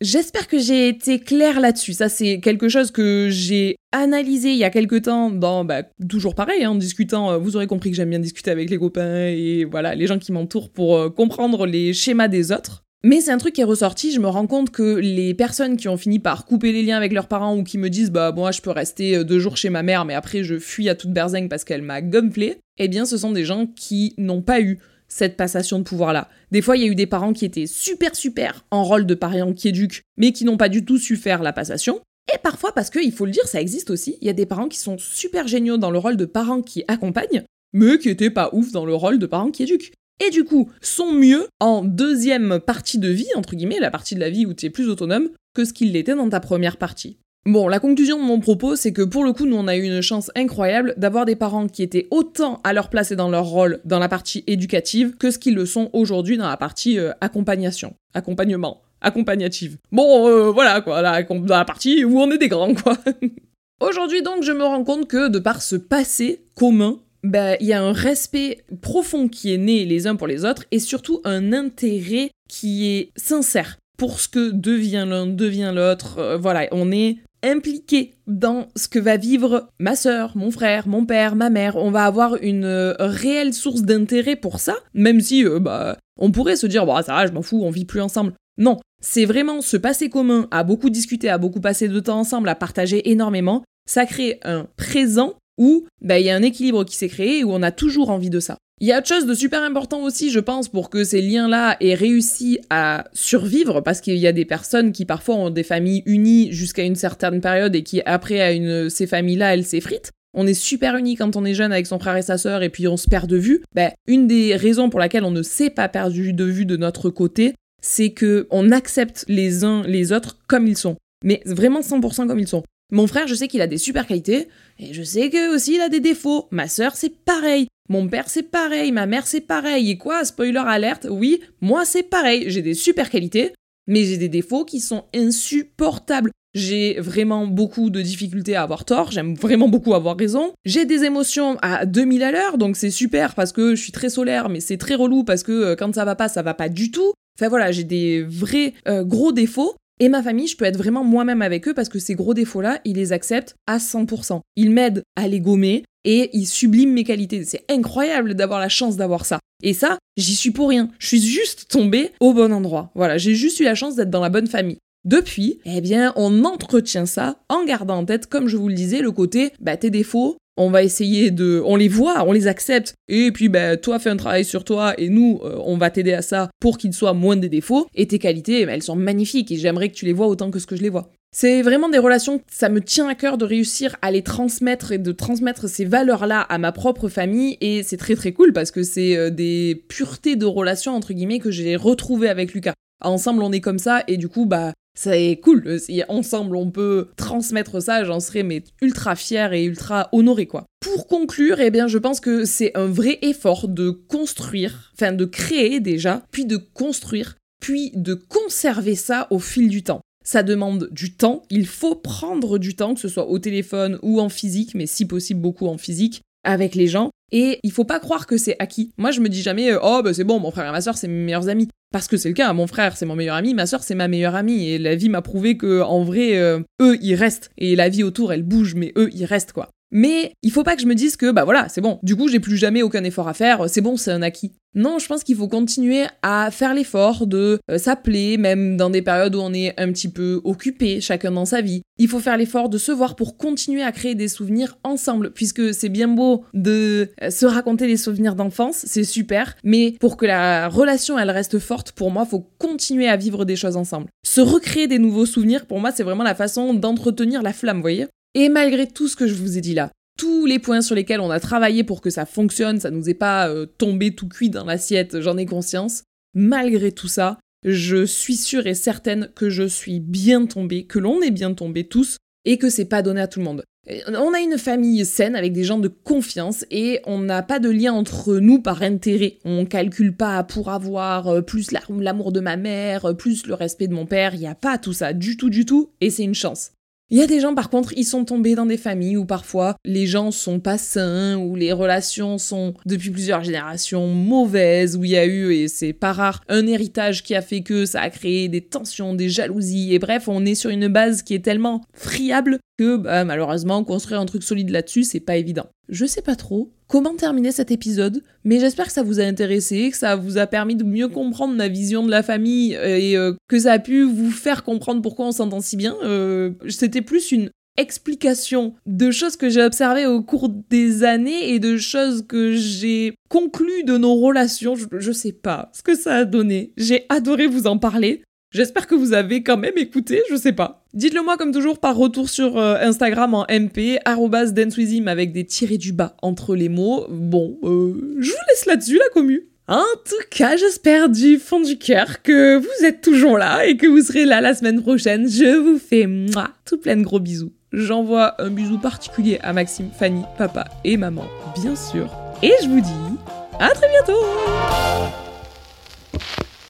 J'espère 0.00 0.48
que 0.48 0.58
j'ai 0.58 0.88
été 0.88 1.20
claire 1.20 1.60
là-dessus. 1.60 1.92
Ça, 1.92 2.08
c'est 2.08 2.40
quelque 2.40 2.68
chose 2.68 2.90
que 2.90 3.28
j'ai 3.30 3.76
analysé 3.92 4.50
il 4.50 4.58
y 4.58 4.64
a 4.64 4.70
quelque 4.70 4.96
temps 4.96 5.30
dans, 5.30 5.64
bah, 5.64 5.84
toujours 6.08 6.34
pareil, 6.34 6.64
hein, 6.64 6.70
en 6.70 6.74
discutant. 6.74 7.30
Euh, 7.30 7.38
vous 7.38 7.56
aurez 7.56 7.68
compris 7.68 7.90
que 7.90 7.96
j'aime 7.96 8.10
bien 8.10 8.18
discuter 8.18 8.50
avec 8.50 8.70
les 8.70 8.76
copains 8.76 9.28
et 9.28 9.64
voilà, 9.64 9.94
les 9.94 10.06
gens 10.06 10.18
qui 10.18 10.32
m'entourent 10.32 10.70
pour 10.70 10.96
euh, 10.96 11.10
comprendre 11.10 11.64
les 11.64 11.92
schémas 11.92 12.28
des 12.28 12.50
autres. 12.50 12.83
Mais 13.06 13.20
c'est 13.20 13.32
un 13.32 13.36
truc 13.36 13.52
qui 13.52 13.60
est 13.60 13.64
ressorti, 13.64 14.12
je 14.12 14.18
me 14.18 14.28
rends 14.28 14.46
compte 14.46 14.70
que 14.70 14.96
les 14.96 15.34
personnes 15.34 15.76
qui 15.76 15.88
ont 15.88 15.98
fini 15.98 16.18
par 16.18 16.46
couper 16.46 16.72
les 16.72 16.82
liens 16.82 16.96
avec 16.96 17.12
leurs 17.12 17.28
parents 17.28 17.54
ou 17.54 17.62
qui 17.62 17.76
me 17.76 17.90
disent 17.90 18.10
bah 18.10 18.32
moi 18.32 18.50
je 18.50 18.62
peux 18.62 18.70
rester 18.70 19.16
euh, 19.16 19.24
deux 19.24 19.38
jours 19.38 19.58
chez 19.58 19.68
ma 19.68 19.82
mère 19.82 20.06
mais 20.06 20.14
après 20.14 20.42
je 20.42 20.58
fuis 20.58 20.88
à 20.88 20.94
toute 20.94 21.12
berzingue 21.12 21.50
parce 21.50 21.64
qu'elle 21.64 21.82
m'a 21.82 22.00
gonflé, 22.00 22.56
eh 22.78 22.88
bien 22.88 23.04
ce 23.04 23.18
sont 23.18 23.30
des 23.30 23.44
gens 23.44 23.66
qui 23.66 24.14
n'ont 24.16 24.40
pas 24.40 24.62
eu 24.62 24.78
cette 25.06 25.36
passation 25.36 25.78
de 25.78 25.84
pouvoir-là. 25.84 26.30
Des 26.50 26.62
fois, 26.62 26.78
il 26.78 26.82
y 26.82 26.86
a 26.86 26.90
eu 26.90 26.94
des 26.94 27.06
parents 27.06 27.34
qui 27.34 27.44
étaient 27.44 27.66
super 27.66 28.16
super 28.16 28.64
en 28.70 28.84
rôle 28.84 29.04
de 29.04 29.14
parents 29.14 29.52
qui 29.52 29.68
éduquent, 29.68 30.02
mais 30.16 30.32
qui 30.32 30.46
n'ont 30.46 30.56
pas 30.56 30.70
du 30.70 30.86
tout 30.86 30.96
su 30.96 31.16
faire 31.16 31.42
la 31.42 31.52
passation. 31.52 32.00
Et 32.34 32.38
parfois, 32.38 32.72
parce 32.72 32.88
qu'il 32.88 33.12
faut 33.12 33.26
le 33.26 33.30
dire, 33.30 33.46
ça 33.46 33.60
existe 33.60 33.90
aussi, 33.90 34.16
il 34.22 34.26
y 34.26 34.30
a 34.30 34.34
des 34.34 34.46
parents 34.46 34.68
qui 34.68 34.78
sont 34.78 34.96
super 34.96 35.46
géniaux 35.46 35.76
dans 35.76 35.90
le 35.90 35.98
rôle 35.98 36.16
de 36.16 36.24
parents 36.24 36.62
qui 36.62 36.84
accompagnent, 36.88 37.44
mais 37.74 37.98
qui 37.98 38.08
étaient 38.08 38.30
pas 38.30 38.48
ouf 38.54 38.72
dans 38.72 38.86
le 38.86 38.94
rôle 38.94 39.18
de 39.18 39.26
parents 39.26 39.50
qui 39.50 39.64
éduquent. 39.64 39.92
Et 40.20 40.30
du 40.30 40.44
coup, 40.44 40.70
sont 40.80 41.12
mieux 41.12 41.46
en 41.60 41.82
deuxième 41.82 42.60
partie 42.60 42.98
de 42.98 43.08
vie, 43.08 43.28
entre 43.36 43.56
guillemets, 43.56 43.80
la 43.80 43.90
partie 43.90 44.14
de 44.14 44.20
la 44.20 44.30
vie 44.30 44.46
où 44.46 44.54
tu 44.54 44.66
es 44.66 44.70
plus 44.70 44.88
autonome, 44.88 45.28
que 45.54 45.64
ce 45.64 45.72
qu'ils 45.72 45.92
l'étaient 45.92 46.14
dans 46.14 46.28
ta 46.28 46.40
première 46.40 46.76
partie. 46.76 47.18
Bon, 47.46 47.68
la 47.68 47.78
conclusion 47.78 48.18
de 48.18 48.22
mon 48.22 48.40
propos, 48.40 48.74
c'est 48.74 48.94
que 48.94 49.02
pour 49.02 49.22
le 49.22 49.34
coup, 49.34 49.44
nous, 49.44 49.56
on 49.56 49.68
a 49.68 49.76
eu 49.76 49.82
une 49.82 50.00
chance 50.00 50.30
incroyable 50.34 50.94
d'avoir 50.96 51.26
des 51.26 51.36
parents 51.36 51.66
qui 51.68 51.82
étaient 51.82 52.08
autant 52.10 52.60
à 52.64 52.72
leur 52.72 52.88
place 52.88 53.10
et 53.10 53.16
dans 53.16 53.28
leur 53.28 53.44
rôle 53.44 53.80
dans 53.84 53.98
la 53.98 54.08
partie 54.08 54.44
éducative 54.46 55.16
que 55.16 55.30
ce 55.30 55.38
qu'ils 55.38 55.54
le 55.54 55.66
sont 55.66 55.90
aujourd'hui 55.92 56.38
dans 56.38 56.48
la 56.48 56.56
partie 56.56 56.98
euh, 56.98 57.12
accompagnation, 57.20 57.96
accompagnement, 58.14 58.80
accompagnative. 59.02 59.76
Bon, 59.92 60.26
euh, 60.26 60.50
voilà, 60.52 60.80
quoi, 60.80 61.02
dans 61.02 61.56
la 61.56 61.64
partie 61.66 62.02
où 62.06 62.18
on 62.18 62.30
est 62.30 62.38
des 62.38 62.48
grands, 62.48 62.72
quoi. 62.72 62.96
aujourd'hui, 63.80 64.22
donc, 64.22 64.42
je 64.42 64.52
me 64.52 64.64
rends 64.64 64.84
compte 64.84 65.06
que 65.06 65.28
de 65.28 65.38
par 65.38 65.60
ce 65.60 65.76
passé 65.76 66.46
commun, 66.54 66.98
ben, 67.24 67.56
il 67.58 67.66
y 67.66 67.72
a 67.72 67.82
un 67.82 67.92
respect 67.92 68.64
profond 68.82 69.28
qui 69.28 69.52
est 69.52 69.58
né 69.58 69.84
les 69.86 70.06
uns 70.06 70.14
pour 70.14 70.26
les 70.26 70.44
autres 70.44 70.64
et 70.70 70.78
surtout 70.78 71.20
un 71.24 71.52
intérêt 71.52 72.30
qui 72.48 72.86
est 72.86 73.10
sincère 73.16 73.78
pour 73.96 74.20
ce 74.20 74.28
que 74.28 74.50
devient 74.50 75.06
l'un, 75.08 75.26
devient 75.26 75.72
l'autre. 75.74 76.18
Euh, 76.18 76.36
voilà, 76.36 76.68
on 76.70 76.92
est 76.92 77.16
impliqué 77.42 78.14
dans 78.26 78.68
ce 78.76 78.88
que 78.88 78.98
va 78.98 79.16
vivre 79.16 79.68
ma 79.78 79.96
sœur, 79.96 80.36
mon 80.36 80.50
frère, 80.50 80.86
mon 80.86 81.06
père, 81.06 81.34
ma 81.34 81.50
mère. 81.50 81.76
On 81.76 81.90
va 81.90 82.04
avoir 82.04 82.36
une 82.42 82.64
euh, 82.64 82.94
réelle 82.98 83.54
source 83.54 83.82
d'intérêt 83.82 84.36
pour 84.36 84.60
ça, 84.60 84.76
même 84.92 85.20
si 85.20 85.46
euh, 85.46 85.60
bah, 85.60 85.96
on 86.18 86.30
pourrait 86.30 86.56
se 86.56 86.66
dire, 86.66 86.84
bah, 86.84 87.02
ça 87.02 87.14
va, 87.14 87.26
je 87.26 87.32
m'en 87.32 87.42
fous, 87.42 87.62
on 87.62 87.70
vit 87.70 87.86
plus 87.86 88.00
ensemble. 88.00 88.34
Non, 88.58 88.80
c'est 89.00 89.24
vraiment 89.24 89.62
ce 89.62 89.76
passé 89.76 90.10
commun, 90.10 90.46
à 90.50 90.62
beaucoup 90.62 90.90
discuter, 90.90 91.28
à 91.28 91.38
beaucoup 91.38 91.60
passer 91.60 91.88
de 91.88 92.00
temps 92.00 92.18
ensemble, 92.18 92.48
à 92.48 92.54
partager 92.54 93.10
énormément. 93.10 93.64
Ça 93.86 94.06
crée 94.06 94.38
un 94.44 94.66
présent 94.76 95.34
où 95.58 95.86
bah, 96.00 96.18
il 96.18 96.26
y 96.26 96.30
a 96.30 96.36
un 96.36 96.42
équilibre 96.42 96.84
qui 96.84 96.96
s'est 96.96 97.08
créé 97.08 97.44
où 97.44 97.52
on 97.52 97.62
a 97.62 97.70
toujours 97.70 98.10
envie 98.10 98.30
de 98.30 98.40
ça. 98.40 98.58
Il 98.80 98.88
y 98.88 98.92
a 98.92 98.98
autre 98.98 99.06
chose 99.06 99.26
de 99.26 99.34
super 99.34 99.62
important 99.62 100.02
aussi, 100.02 100.30
je 100.30 100.40
pense, 100.40 100.68
pour 100.68 100.90
que 100.90 101.04
ces 101.04 101.22
liens-là 101.22 101.76
aient 101.80 101.94
réussi 101.94 102.58
à 102.70 103.04
survivre, 103.12 103.80
parce 103.80 104.00
qu'il 104.00 104.16
y 104.16 104.26
a 104.26 104.32
des 104.32 104.44
personnes 104.44 104.90
qui 104.90 105.04
parfois 105.04 105.36
ont 105.36 105.50
des 105.50 105.62
familles 105.62 106.02
unies 106.06 106.52
jusqu'à 106.52 106.82
une 106.82 106.96
certaine 106.96 107.40
période 107.40 107.74
et 107.76 107.84
qui 107.84 108.02
après 108.04 108.40
à 108.40 108.52
une 108.52 108.90
ces 108.90 109.06
familles-là, 109.06 109.54
elles 109.54 109.64
s'effritent. 109.64 110.10
On 110.36 110.48
est 110.48 110.54
super 110.54 110.96
unis 110.96 111.14
quand 111.14 111.36
on 111.36 111.44
est 111.44 111.54
jeune 111.54 111.72
avec 111.72 111.86
son 111.86 112.00
frère 112.00 112.16
et 112.16 112.22
sa 112.22 112.36
sœur 112.36 112.64
et 112.64 112.68
puis 112.68 112.88
on 112.88 112.96
se 112.96 113.08
perd 113.08 113.30
de 113.30 113.36
vue. 113.36 113.62
Ben, 113.74 113.92
une 114.08 114.26
des 114.26 114.56
raisons 114.56 114.90
pour 114.90 114.98
laquelle 114.98 115.24
on 115.24 115.30
ne 115.30 115.42
s'est 115.42 115.70
pas 115.70 115.88
perdu 115.88 116.32
de 116.32 116.44
vue 116.44 116.66
de 116.66 116.76
notre 116.76 117.08
côté, 117.08 117.54
c'est 117.80 118.10
que 118.10 118.48
on 118.50 118.72
accepte 118.72 119.24
les 119.28 119.62
uns 119.62 119.84
les 119.86 120.12
autres 120.12 120.38
comme 120.48 120.66
ils 120.66 120.76
sont. 120.76 120.96
Mais 121.24 121.40
vraiment 121.46 121.80
100% 121.80 122.26
comme 122.26 122.40
ils 122.40 122.48
sont. 122.48 122.64
Mon 122.92 123.06
frère, 123.06 123.26
je 123.26 123.34
sais 123.34 123.48
qu'il 123.48 123.60
a 123.60 123.66
des 123.66 123.78
super 123.78 124.06
qualités, 124.06 124.48
et 124.78 124.92
je 124.92 125.02
sais 125.02 125.30
que 125.30 125.54
aussi 125.54 125.74
il 125.74 125.80
a 125.80 125.88
des 125.88 126.00
défauts. 126.00 126.48
Ma 126.50 126.68
sœur, 126.68 126.96
c'est 126.96 127.14
pareil. 127.24 127.66
Mon 127.88 128.08
père, 128.08 128.28
c'est 128.28 128.44
pareil. 128.44 128.92
Ma 128.92 129.06
mère, 129.06 129.26
c'est 129.26 129.40
pareil. 129.40 129.90
Et 129.90 129.98
quoi, 129.98 130.24
spoiler 130.24 130.62
alerte, 130.64 131.06
oui, 131.10 131.40
moi, 131.60 131.84
c'est 131.84 132.02
pareil. 132.02 132.44
J'ai 132.48 132.62
des 132.62 132.74
super 132.74 133.10
qualités, 133.10 133.52
mais 133.86 134.04
j'ai 134.04 134.16
des 134.16 134.28
défauts 134.28 134.64
qui 134.64 134.80
sont 134.80 135.04
insupportables. 135.14 136.30
J'ai 136.54 137.00
vraiment 137.00 137.48
beaucoup 137.48 137.90
de 137.90 138.00
difficultés 138.00 138.54
à 138.54 138.62
avoir 138.62 138.84
tort, 138.84 139.10
j'aime 139.10 139.34
vraiment 139.34 139.68
beaucoup 139.68 139.92
avoir 139.92 140.16
raison. 140.16 140.52
J'ai 140.64 140.84
des 140.84 141.02
émotions 141.02 141.58
à 141.62 141.84
2000 141.84 142.22
à 142.22 142.30
l'heure, 142.30 142.58
donc 142.58 142.76
c'est 142.76 142.92
super 142.92 143.34
parce 143.34 143.50
que 143.50 143.74
je 143.74 143.82
suis 143.82 143.90
très 143.90 144.08
solaire, 144.08 144.48
mais 144.48 144.60
c'est 144.60 144.76
très 144.76 144.94
relou 144.94 145.24
parce 145.24 145.42
que 145.42 145.50
euh, 145.50 145.76
quand 145.76 145.92
ça 145.92 146.04
va 146.04 146.14
pas, 146.14 146.28
ça 146.28 146.42
va 146.42 146.54
pas 146.54 146.68
du 146.68 146.92
tout. 146.92 147.12
Enfin 147.36 147.48
voilà, 147.48 147.72
j'ai 147.72 147.82
des 147.82 148.22
vrais 148.22 148.72
euh, 148.86 149.02
gros 149.02 149.32
défauts. 149.32 149.74
Et 150.00 150.08
ma 150.08 150.22
famille, 150.22 150.48
je 150.48 150.56
peux 150.56 150.64
être 150.64 150.76
vraiment 150.76 151.04
moi-même 151.04 151.42
avec 151.42 151.68
eux 151.68 151.74
parce 151.74 151.88
que 151.88 151.98
ces 151.98 152.14
gros 152.14 152.34
défauts-là, 152.34 152.80
ils 152.84 152.96
les 152.96 153.12
acceptent 153.12 153.54
à 153.66 153.78
100%. 153.78 154.40
Ils 154.56 154.70
m'aident 154.70 155.02
à 155.14 155.28
les 155.28 155.40
gommer 155.40 155.84
et 156.04 156.30
ils 156.32 156.46
subliment 156.46 156.92
mes 156.92 157.04
qualités. 157.04 157.44
C'est 157.44 157.64
incroyable 157.70 158.34
d'avoir 158.34 158.58
la 158.58 158.68
chance 158.68 158.96
d'avoir 158.96 159.24
ça. 159.24 159.38
Et 159.62 159.72
ça, 159.72 159.98
j'y 160.16 160.34
suis 160.34 160.50
pour 160.50 160.68
rien. 160.68 160.90
Je 160.98 161.06
suis 161.06 161.22
juste 161.22 161.68
tombée 161.68 162.10
au 162.20 162.34
bon 162.34 162.52
endroit. 162.52 162.90
Voilà, 162.94 163.18
j'ai 163.18 163.34
juste 163.34 163.60
eu 163.60 163.64
la 163.64 163.74
chance 163.76 163.94
d'être 163.94 164.10
dans 164.10 164.20
la 164.20 164.30
bonne 164.30 164.48
famille. 164.48 164.78
Depuis, 165.04 165.60
eh 165.66 165.80
bien, 165.80 166.12
on 166.16 166.44
entretient 166.44 167.06
ça 167.06 167.36
en 167.48 167.64
gardant 167.64 167.98
en 167.98 168.04
tête, 168.04 168.26
comme 168.26 168.48
je 168.48 168.56
vous 168.56 168.68
le 168.68 168.74
disais, 168.74 169.00
le 169.00 169.12
côté, 169.12 169.52
bah, 169.60 169.76
tes 169.76 169.90
défauts, 169.90 170.38
on 170.56 170.70
va 170.70 170.82
essayer 170.82 171.30
de, 171.30 171.62
on 171.64 171.76
les 171.76 171.88
voit, 171.88 172.24
on 172.26 172.32
les 172.32 172.46
accepte, 172.46 172.94
et 173.08 173.32
puis 173.32 173.48
bah, 173.48 173.76
toi 173.76 173.98
fais 173.98 174.10
un 174.10 174.16
travail 174.16 174.44
sur 174.44 174.64
toi, 174.64 174.94
et 174.98 175.08
nous, 175.08 175.40
euh, 175.44 175.56
on 175.64 175.76
va 175.76 175.90
t'aider 175.90 176.12
à 176.12 176.22
ça 176.22 176.50
pour 176.60 176.78
qu'ils 176.78 176.94
soient 176.94 177.14
moins 177.14 177.36
des 177.36 177.48
défauts, 177.48 177.86
et 177.94 178.06
tes 178.06 178.18
qualités, 178.18 178.64
bah, 178.66 178.72
elles 178.72 178.82
sont 178.82 178.96
magnifiques, 178.96 179.50
et 179.50 179.56
j'aimerais 179.56 179.88
que 179.88 179.94
tu 179.94 180.04
les 180.04 180.12
vois 180.12 180.26
autant 180.26 180.50
que 180.50 180.58
ce 180.58 180.66
que 180.66 180.76
je 180.76 180.82
les 180.82 180.88
vois. 180.90 181.10
C'est 181.36 181.62
vraiment 181.62 181.88
des 181.88 181.98
relations, 181.98 182.40
ça 182.48 182.68
me 182.68 182.80
tient 182.80 183.08
à 183.08 183.16
cœur 183.16 183.38
de 183.38 183.44
réussir 183.44 183.96
à 184.02 184.12
les 184.12 184.22
transmettre 184.22 184.92
et 184.92 184.98
de 184.98 185.10
transmettre 185.10 185.68
ces 185.68 185.84
valeurs-là 185.84 186.40
à 186.40 186.58
ma 186.58 186.70
propre 186.70 187.08
famille 187.08 187.58
et 187.60 187.82
c'est 187.82 187.96
très 187.96 188.14
très 188.14 188.32
cool 188.32 188.52
parce 188.52 188.70
que 188.70 188.84
c'est 188.84 189.16
euh, 189.16 189.30
des 189.30 189.84
puretés 189.88 190.36
de 190.36 190.46
relations 190.46 190.94
entre 190.94 191.12
guillemets 191.12 191.40
que 191.40 191.50
j'ai 191.50 191.74
retrouvées 191.74 192.28
avec 192.28 192.54
Lucas. 192.54 192.74
Ensemble 193.02 193.42
on 193.42 193.50
est 193.50 193.60
comme 193.60 193.80
ça 193.80 194.04
et 194.06 194.16
du 194.16 194.28
coup 194.28 194.46
bah 194.46 194.74
c'est 194.94 195.40
cool, 195.42 195.78
si 195.80 196.02
ensemble 196.08 196.56
on 196.56 196.70
peut 196.70 197.08
transmettre 197.16 197.82
ça, 197.82 198.04
j'en 198.04 198.20
serais 198.20 198.42
mais 198.42 198.62
ultra 198.80 199.16
fière 199.16 199.52
et 199.52 199.64
ultra 199.64 200.08
honorée 200.12 200.46
quoi. 200.46 200.66
Pour 200.80 201.06
conclure, 201.06 201.60
eh 201.60 201.70
bien 201.70 201.88
je 201.88 201.98
pense 201.98 202.20
que 202.20 202.44
c'est 202.44 202.76
un 202.76 202.86
vrai 202.86 203.18
effort 203.22 203.68
de 203.68 203.90
construire, 203.90 204.92
enfin 204.94 205.12
de 205.12 205.24
créer 205.24 205.80
déjà, 205.80 206.22
puis 206.30 206.46
de 206.46 206.56
construire, 206.56 207.36
puis 207.60 207.90
de 207.94 208.14
conserver 208.14 208.94
ça 208.94 209.26
au 209.30 209.38
fil 209.38 209.68
du 209.68 209.82
temps. 209.82 210.00
Ça 210.24 210.42
demande 210.42 210.88
du 210.90 211.14
temps, 211.14 211.42
il 211.50 211.66
faut 211.66 211.96
prendre 211.96 212.58
du 212.58 212.74
temps, 212.76 212.94
que 212.94 213.00
ce 213.00 213.08
soit 213.08 213.28
au 213.28 213.38
téléphone 213.38 213.98
ou 214.02 214.20
en 214.20 214.30
physique, 214.30 214.74
mais 214.74 214.86
si 214.86 215.04
possible 215.04 215.40
beaucoup 215.40 215.66
en 215.66 215.76
physique, 215.76 216.22
avec 216.44 216.74
les 216.74 216.86
gens. 216.86 217.10
Et 217.32 217.58
il 217.64 217.72
faut 217.72 217.84
pas 217.84 217.98
croire 217.98 218.26
que 218.26 218.36
c'est 218.36 218.56
acquis. 218.60 218.92
Moi, 218.96 219.10
je 219.10 219.20
me 219.20 219.28
dis 219.28 219.42
jamais, 219.42 219.72
euh, 219.72 219.78
oh, 219.82 220.02
bah 220.04 220.14
c'est 220.14 220.24
bon, 220.24 220.38
mon 220.38 220.50
frère 220.50 220.68
et 220.68 220.72
ma 220.72 220.80
soeur, 220.80 220.96
c'est 220.96 221.08
mes 221.08 221.24
meilleurs 221.24 221.48
amis. 221.48 221.68
Parce 221.90 222.06
que 222.06 222.16
c'est 222.16 222.28
le 222.28 222.34
cas, 222.34 222.52
mon 222.52 222.66
frère, 222.66 222.96
c'est 222.96 223.06
mon 223.06 223.16
meilleur 223.16 223.36
ami, 223.36 223.54
ma 223.54 223.66
soeur, 223.66 223.82
c'est 223.82 223.94
ma 223.94 224.08
meilleure 224.08 224.34
amie. 224.34 224.68
Et 224.68 224.78
la 224.78 224.94
vie 224.94 225.08
m'a 225.08 225.22
prouvé 225.22 225.56
que, 225.56 225.82
en 225.82 226.04
vrai, 226.04 226.36
euh, 226.36 226.60
eux, 226.80 226.96
ils 227.00 227.14
restent. 227.14 227.50
Et 227.58 227.76
la 227.76 227.88
vie 227.88 228.02
autour, 228.04 228.32
elle 228.32 228.42
bouge, 228.42 228.74
mais 228.74 228.92
eux, 228.96 229.10
ils 229.12 229.24
restent, 229.24 229.52
quoi. 229.52 229.68
Mais 229.90 230.32
il 230.42 230.50
faut 230.50 230.64
pas 230.64 230.74
que 230.74 230.82
je 230.82 230.86
me 230.86 230.94
dise 230.94 231.16
que, 231.16 231.30
bah 231.30 231.44
voilà, 231.44 231.68
c'est 231.68 231.80
bon, 231.80 231.98
du 232.02 232.16
coup, 232.16 232.28
j'ai 232.28 232.40
plus 232.40 232.56
jamais 232.56 232.82
aucun 232.82 233.04
effort 233.04 233.28
à 233.28 233.34
faire, 233.34 233.68
c'est 233.68 233.80
bon, 233.80 233.96
c'est 233.96 234.10
un 234.10 234.22
acquis. 234.22 234.52
Non, 234.74 234.98
je 234.98 235.06
pense 235.06 235.22
qu'il 235.22 235.36
faut 235.36 235.46
continuer 235.46 236.06
à 236.22 236.50
faire 236.50 236.74
l'effort 236.74 237.28
de 237.28 237.60
euh, 237.70 237.78
s'appeler, 237.78 238.36
même 238.38 238.76
dans 238.76 238.90
des 238.90 239.02
périodes 239.02 239.36
où 239.36 239.40
on 239.40 239.54
est 239.54 239.78
un 239.80 239.92
petit 239.92 240.08
peu 240.08 240.40
occupé, 240.42 241.00
chacun 241.00 241.30
dans 241.30 241.44
sa 241.44 241.60
vie. 241.60 241.82
Il 241.96 242.08
faut 242.08 242.18
faire 242.18 242.36
l'effort 242.36 242.68
de 242.68 242.76
se 242.76 242.90
voir 242.90 243.14
pour 243.14 243.36
continuer 243.36 243.84
à 243.84 243.92
créer 243.92 244.16
des 244.16 244.26
souvenirs 244.26 244.76
ensemble, 244.82 245.32
puisque 245.32 245.72
c'est 245.72 245.88
bien 245.88 246.08
beau 246.08 246.44
de 246.54 247.10
euh, 247.22 247.30
se 247.30 247.46
raconter 247.46 247.86
des 247.86 247.96
souvenirs 247.96 248.34
d'enfance, 248.34 248.82
c'est 248.84 249.04
super, 249.04 249.54
mais 249.62 249.94
pour 250.00 250.16
que 250.16 250.26
la 250.26 250.68
relation 250.68 251.18
elle 251.20 251.30
reste 251.30 251.60
forte, 251.60 251.92
pour 251.92 252.10
moi, 252.10 252.24
faut 252.24 252.50
continuer 252.58 253.08
à 253.08 253.16
vivre 253.16 253.44
des 253.44 253.54
choses 253.54 253.76
ensemble. 253.76 254.08
Se 254.26 254.40
recréer 254.40 254.88
des 254.88 254.98
nouveaux 254.98 255.26
souvenirs, 255.26 255.66
pour 255.66 255.78
moi, 255.78 255.92
c'est 255.92 256.02
vraiment 256.02 256.24
la 256.24 256.34
façon 256.34 256.74
d'entretenir 256.74 257.42
la 257.42 257.52
flamme, 257.52 257.76
vous 257.76 257.82
voyez? 257.82 258.06
Et 258.34 258.48
malgré 258.48 258.86
tout 258.86 259.08
ce 259.08 259.16
que 259.16 259.26
je 259.26 259.34
vous 259.34 259.58
ai 259.58 259.60
dit 259.60 259.74
là, 259.74 259.90
tous 260.18 260.46
les 260.46 260.58
points 260.58 260.80
sur 260.80 260.94
lesquels 260.94 261.20
on 261.20 261.30
a 261.30 261.40
travaillé 261.40 261.84
pour 261.84 262.00
que 262.00 262.10
ça 262.10 262.26
fonctionne, 262.26 262.80
ça 262.80 262.90
nous 262.90 263.08
est 263.08 263.14
pas 263.14 263.48
euh, 263.48 263.66
tombé 263.66 264.14
tout 264.14 264.28
cuit 264.28 264.50
dans 264.50 264.64
l'assiette, 264.64 265.20
j'en 265.20 265.36
ai 265.36 265.46
conscience. 265.46 266.04
Malgré 266.34 266.92
tout 266.92 267.08
ça, 267.08 267.38
je 267.64 268.04
suis 268.04 268.36
sûre 268.36 268.66
et 268.66 268.74
certaine 268.74 269.30
que 269.34 269.50
je 269.50 269.64
suis 269.64 270.00
bien 270.00 270.46
tombée, 270.46 270.84
que 270.84 270.98
l'on 270.98 271.20
est 271.22 271.30
bien 271.30 271.54
tombé 271.54 271.84
tous, 271.84 272.18
et 272.44 272.58
que 272.58 272.68
c'est 272.68 272.84
pas 272.84 273.02
donné 273.02 273.20
à 273.20 273.28
tout 273.28 273.40
le 273.40 273.44
monde. 273.44 273.64
On 274.08 274.32
a 274.32 274.40
une 274.40 274.56
famille 274.56 275.04
saine 275.04 275.36
avec 275.36 275.52
des 275.52 275.64
gens 275.64 275.78
de 275.78 275.88
confiance 275.88 276.64
et 276.70 277.00
on 277.04 277.18
n'a 277.18 277.42
pas 277.42 277.58
de 277.58 277.68
lien 277.68 277.92
entre 277.92 278.36
nous 278.36 278.60
par 278.62 278.82
intérêt. 278.82 279.38
On 279.44 279.66
calcule 279.66 280.16
pas 280.16 280.42
pour 280.42 280.70
avoir 280.70 281.28
euh, 281.28 281.40
plus 281.42 281.70
l'amour 281.70 282.32
de 282.32 282.40
ma 282.40 282.56
mère, 282.56 283.14
plus 283.16 283.46
le 283.46 283.54
respect 283.54 283.88
de 283.88 283.94
mon 283.94 284.06
père, 284.06 284.34
il 284.34 284.40
n'y 284.40 284.46
a 284.46 284.54
pas 284.54 284.78
tout 284.78 284.94
ça 284.94 285.12
du 285.12 285.36
tout 285.36 285.50
du 285.50 285.66
tout 285.66 285.90
et 286.00 286.08
c'est 286.08 286.24
une 286.24 286.34
chance. 286.34 286.70
Il 287.10 287.18
y 287.18 287.22
a 287.22 287.26
des 287.26 287.40
gens 287.40 287.54
par 287.54 287.68
contre, 287.68 287.92
ils 287.96 288.04
sont 288.04 288.24
tombés 288.24 288.54
dans 288.54 288.64
des 288.64 288.78
familles 288.78 289.18
où 289.18 289.26
parfois 289.26 289.76
les 289.84 290.06
gens 290.06 290.30
sont 290.30 290.58
pas 290.58 290.78
sains, 290.78 291.36
où 291.36 291.54
les 291.54 291.70
relations 291.70 292.38
sont 292.38 292.72
depuis 292.86 293.10
plusieurs 293.10 293.44
générations 293.44 294.08
mauvaises, 294.08 294.96
où 294.96 295.04
il 295.04 295.10
y 295.10 295.16
a 295.18 295.26
eu, 295.26 295.52
et 295.52 295.68
c'est 295.68 295.92
pas 295.92 296.14
rare, 296.14 296.42
un 296.48 296.66
héritage 296.66 297.22
qui 297.22 297.34
a 297.34 297.42
fait 297.42 297.60
que 297.60 297.84
ça 297.84 298.00
a 298.00 298.08
créé 298.08 298.48
des 298.48 298.62
tensions, 298.62 299.12
des 299.12 299.28
jalousies, 299.28 299.92
et 299.94 299.98
bref, 299.98 300.28
on 300.28 300.46
est 300.46 300.54
sur 300.54 300.70
une 300.70 300.88
base 300.88 301.22
qui 301.22 301.34
est 301.34 301.44
tellement 301.44 301.82
friable 301.92 302.58
que 302.78 302.96
bah, 302.96 303.24
malheureusement 303.24 303.84
construire 303.84 304.20
un 304.20 304.26
truc 304.26 304.42
solide 304.42 304.70
là-dessus, 304.70 305.04
c'est 305.04 305.20
pas 305.20 305.36
évident. 305.36 305.66
Je 305.88 306.06
sais 306.06 306.22
pas 306.22 306.36
trop 306.36 306.70
comment 306.88 307.14
terminer 307.14 307.52
cet 307.52 307.70
épisode, 307.70 308.22
mais 308.44 308.60
j'espère 308.60 308.86
que 308.86 308.92
ça 308.92 309.02
vous 309.02 309.20
a 309.20 309.24
intéressé, 309.24 309.90
que 309.90 309.96
ça 309.96 310.16
vous 310.16 310.38
a 310.38 310.46
permis 310.46 310.76
de 310.76 310.84
mieux 310.84 311.08
comprendre 311.08 311.54
ma 311.54 311.68
vision 311.68 312.04
de 312.04 312.10
la 312.10 312.22
famille 312.22 312.76
euh, 312.76 312.98
et 312.98 313.16
euh, 313.16 313.34
que 313.48 313.58
ça 313.58 313.72
a 313.72 313.78
pu 313.78 314.02
vous 314.02 314.30
faire 314.30 314.64
comprendre 314.64 315.02
pourquoi 315.02 315.26
on 315.26 315.32
s'entend 315.32 315.60
si 315.60 315.76
bien. 315.76 315.96
Euh, 316.02 316.52
c'était 316.68 317.02
plus 317.02 317.32
une 317.32 317.50
explication 317.76 318.74
de 318.86 319.10
choses 319.10 319.36
que 319.36 319.48
j'ai 319.48 319.62
observées 319.62 320.06
au 320.06 320.22
cours 320.22 320.48
des 320.48 321.02
années 321.02 321.50
et 321.50 321.58
de 321.58 321.76
choses 321.76 322.24
que 322.26 322.52
j'ai 322.52 323.14
conclues 323.28 323.82
de 323.84 323.96
nos 323.96 324.14
relations. 324.14 324.76
Je, 324.76 324.86
je 324.98 325.12
sais 325.12 325.32
pas 325.32 325.70
ce 325.74 325.82
que 325.82 325.96
ça 325.96 326.14
a 326.14 326.24
donné. 326.24 326.72
J'ai 326.76 327.04
adoré 327.08 327.46
vous 327.46 327.66
en 327.66 327.78
parler. 327.78 328.22
J'espère 328.54 328.86
que 328.86 328.94
vous 328.94 329.14
avez 329.14 329.42
quand 329.42 329.56
même 329.56 329.76
écouté, 329.76 330.22
je 330.30 330.36
sais 330.36 330.52
pas. 330.52 330.84
Dites-le 330.94 331.22
moi 331.22 331.36
comme 331.36 331.50
toujours 331.50 331.80
par 331.80 331.96
retour 331.96 332.28
sur 332.28 332.56
euh, 332.56 332.76
Instagram 332.80 333.34
en 333.34 333.46
MP, 333.50 333.98
dancewithhim 334.06 335.08
avec 335.08 335.32
des 335.32 335.44
tirés 335.44 335.76
du 335.76 335.92
bas 335.92 336.14
entre 336.22 336.54
les 336.54 336.68
mots. 336.68 337.04
Bon, 337.10 337.58
euh, 337.64 338.16
je 338.20 338.30
vous 338.30 338.36
laisse 338.48 338.66
là-dessus 338.66 338.96
la 338.96 339.08
commu. 339.12 339.48
En 339.66 339.82
tout 340.04 340.24
cas, 340.30 340.56
j'espère 340.56 341.08
du 341.08 341.38
fond 341.38 341.60
du 341.62 341.78
cœur 341.78 342.22
que 342.22 342.58
vous 342.58 342.86
êtes 342.86 343.00
toujours 343.00 343.38
là 343.38 343.66
et 343.66 343.76
que 343.76 343.88
vous 343.88 344.02
serez 344.02 344.24
là 344.24 344.40
la 344.40 344.54
semaine 344.54 344.80
prochaine. 344.80 345.28
Je 345.28 345.56
vous 345.56 345.80
fais 345.80 346.06
moi 346.06 346.50
tout 346.64 346.78
plein 346.78 346.96
de 346.96 347.02
gros 347.02 347.18
bisous. 347.18 347.50
J'envoie 347.72 348.40
un 348.40 348.50
bisou 348.50 348.78
particulier 348.78 349.40
à 349.42 349.52
Maxime, 349.52 349.90
Fanny, 349.98 350.22
papa 350.38 350.66
et 350.84 350.96
maman, 350.96 351.24
bien 351.60 351.74
sûr. 351.74 352.08
Et 352.40 352.52
je 352.62 352.68
vous 352.68 352.80
dis 352.80 353.18
à 353.58 353.70
très 353.70 353.88
bientôt 353.88 354.20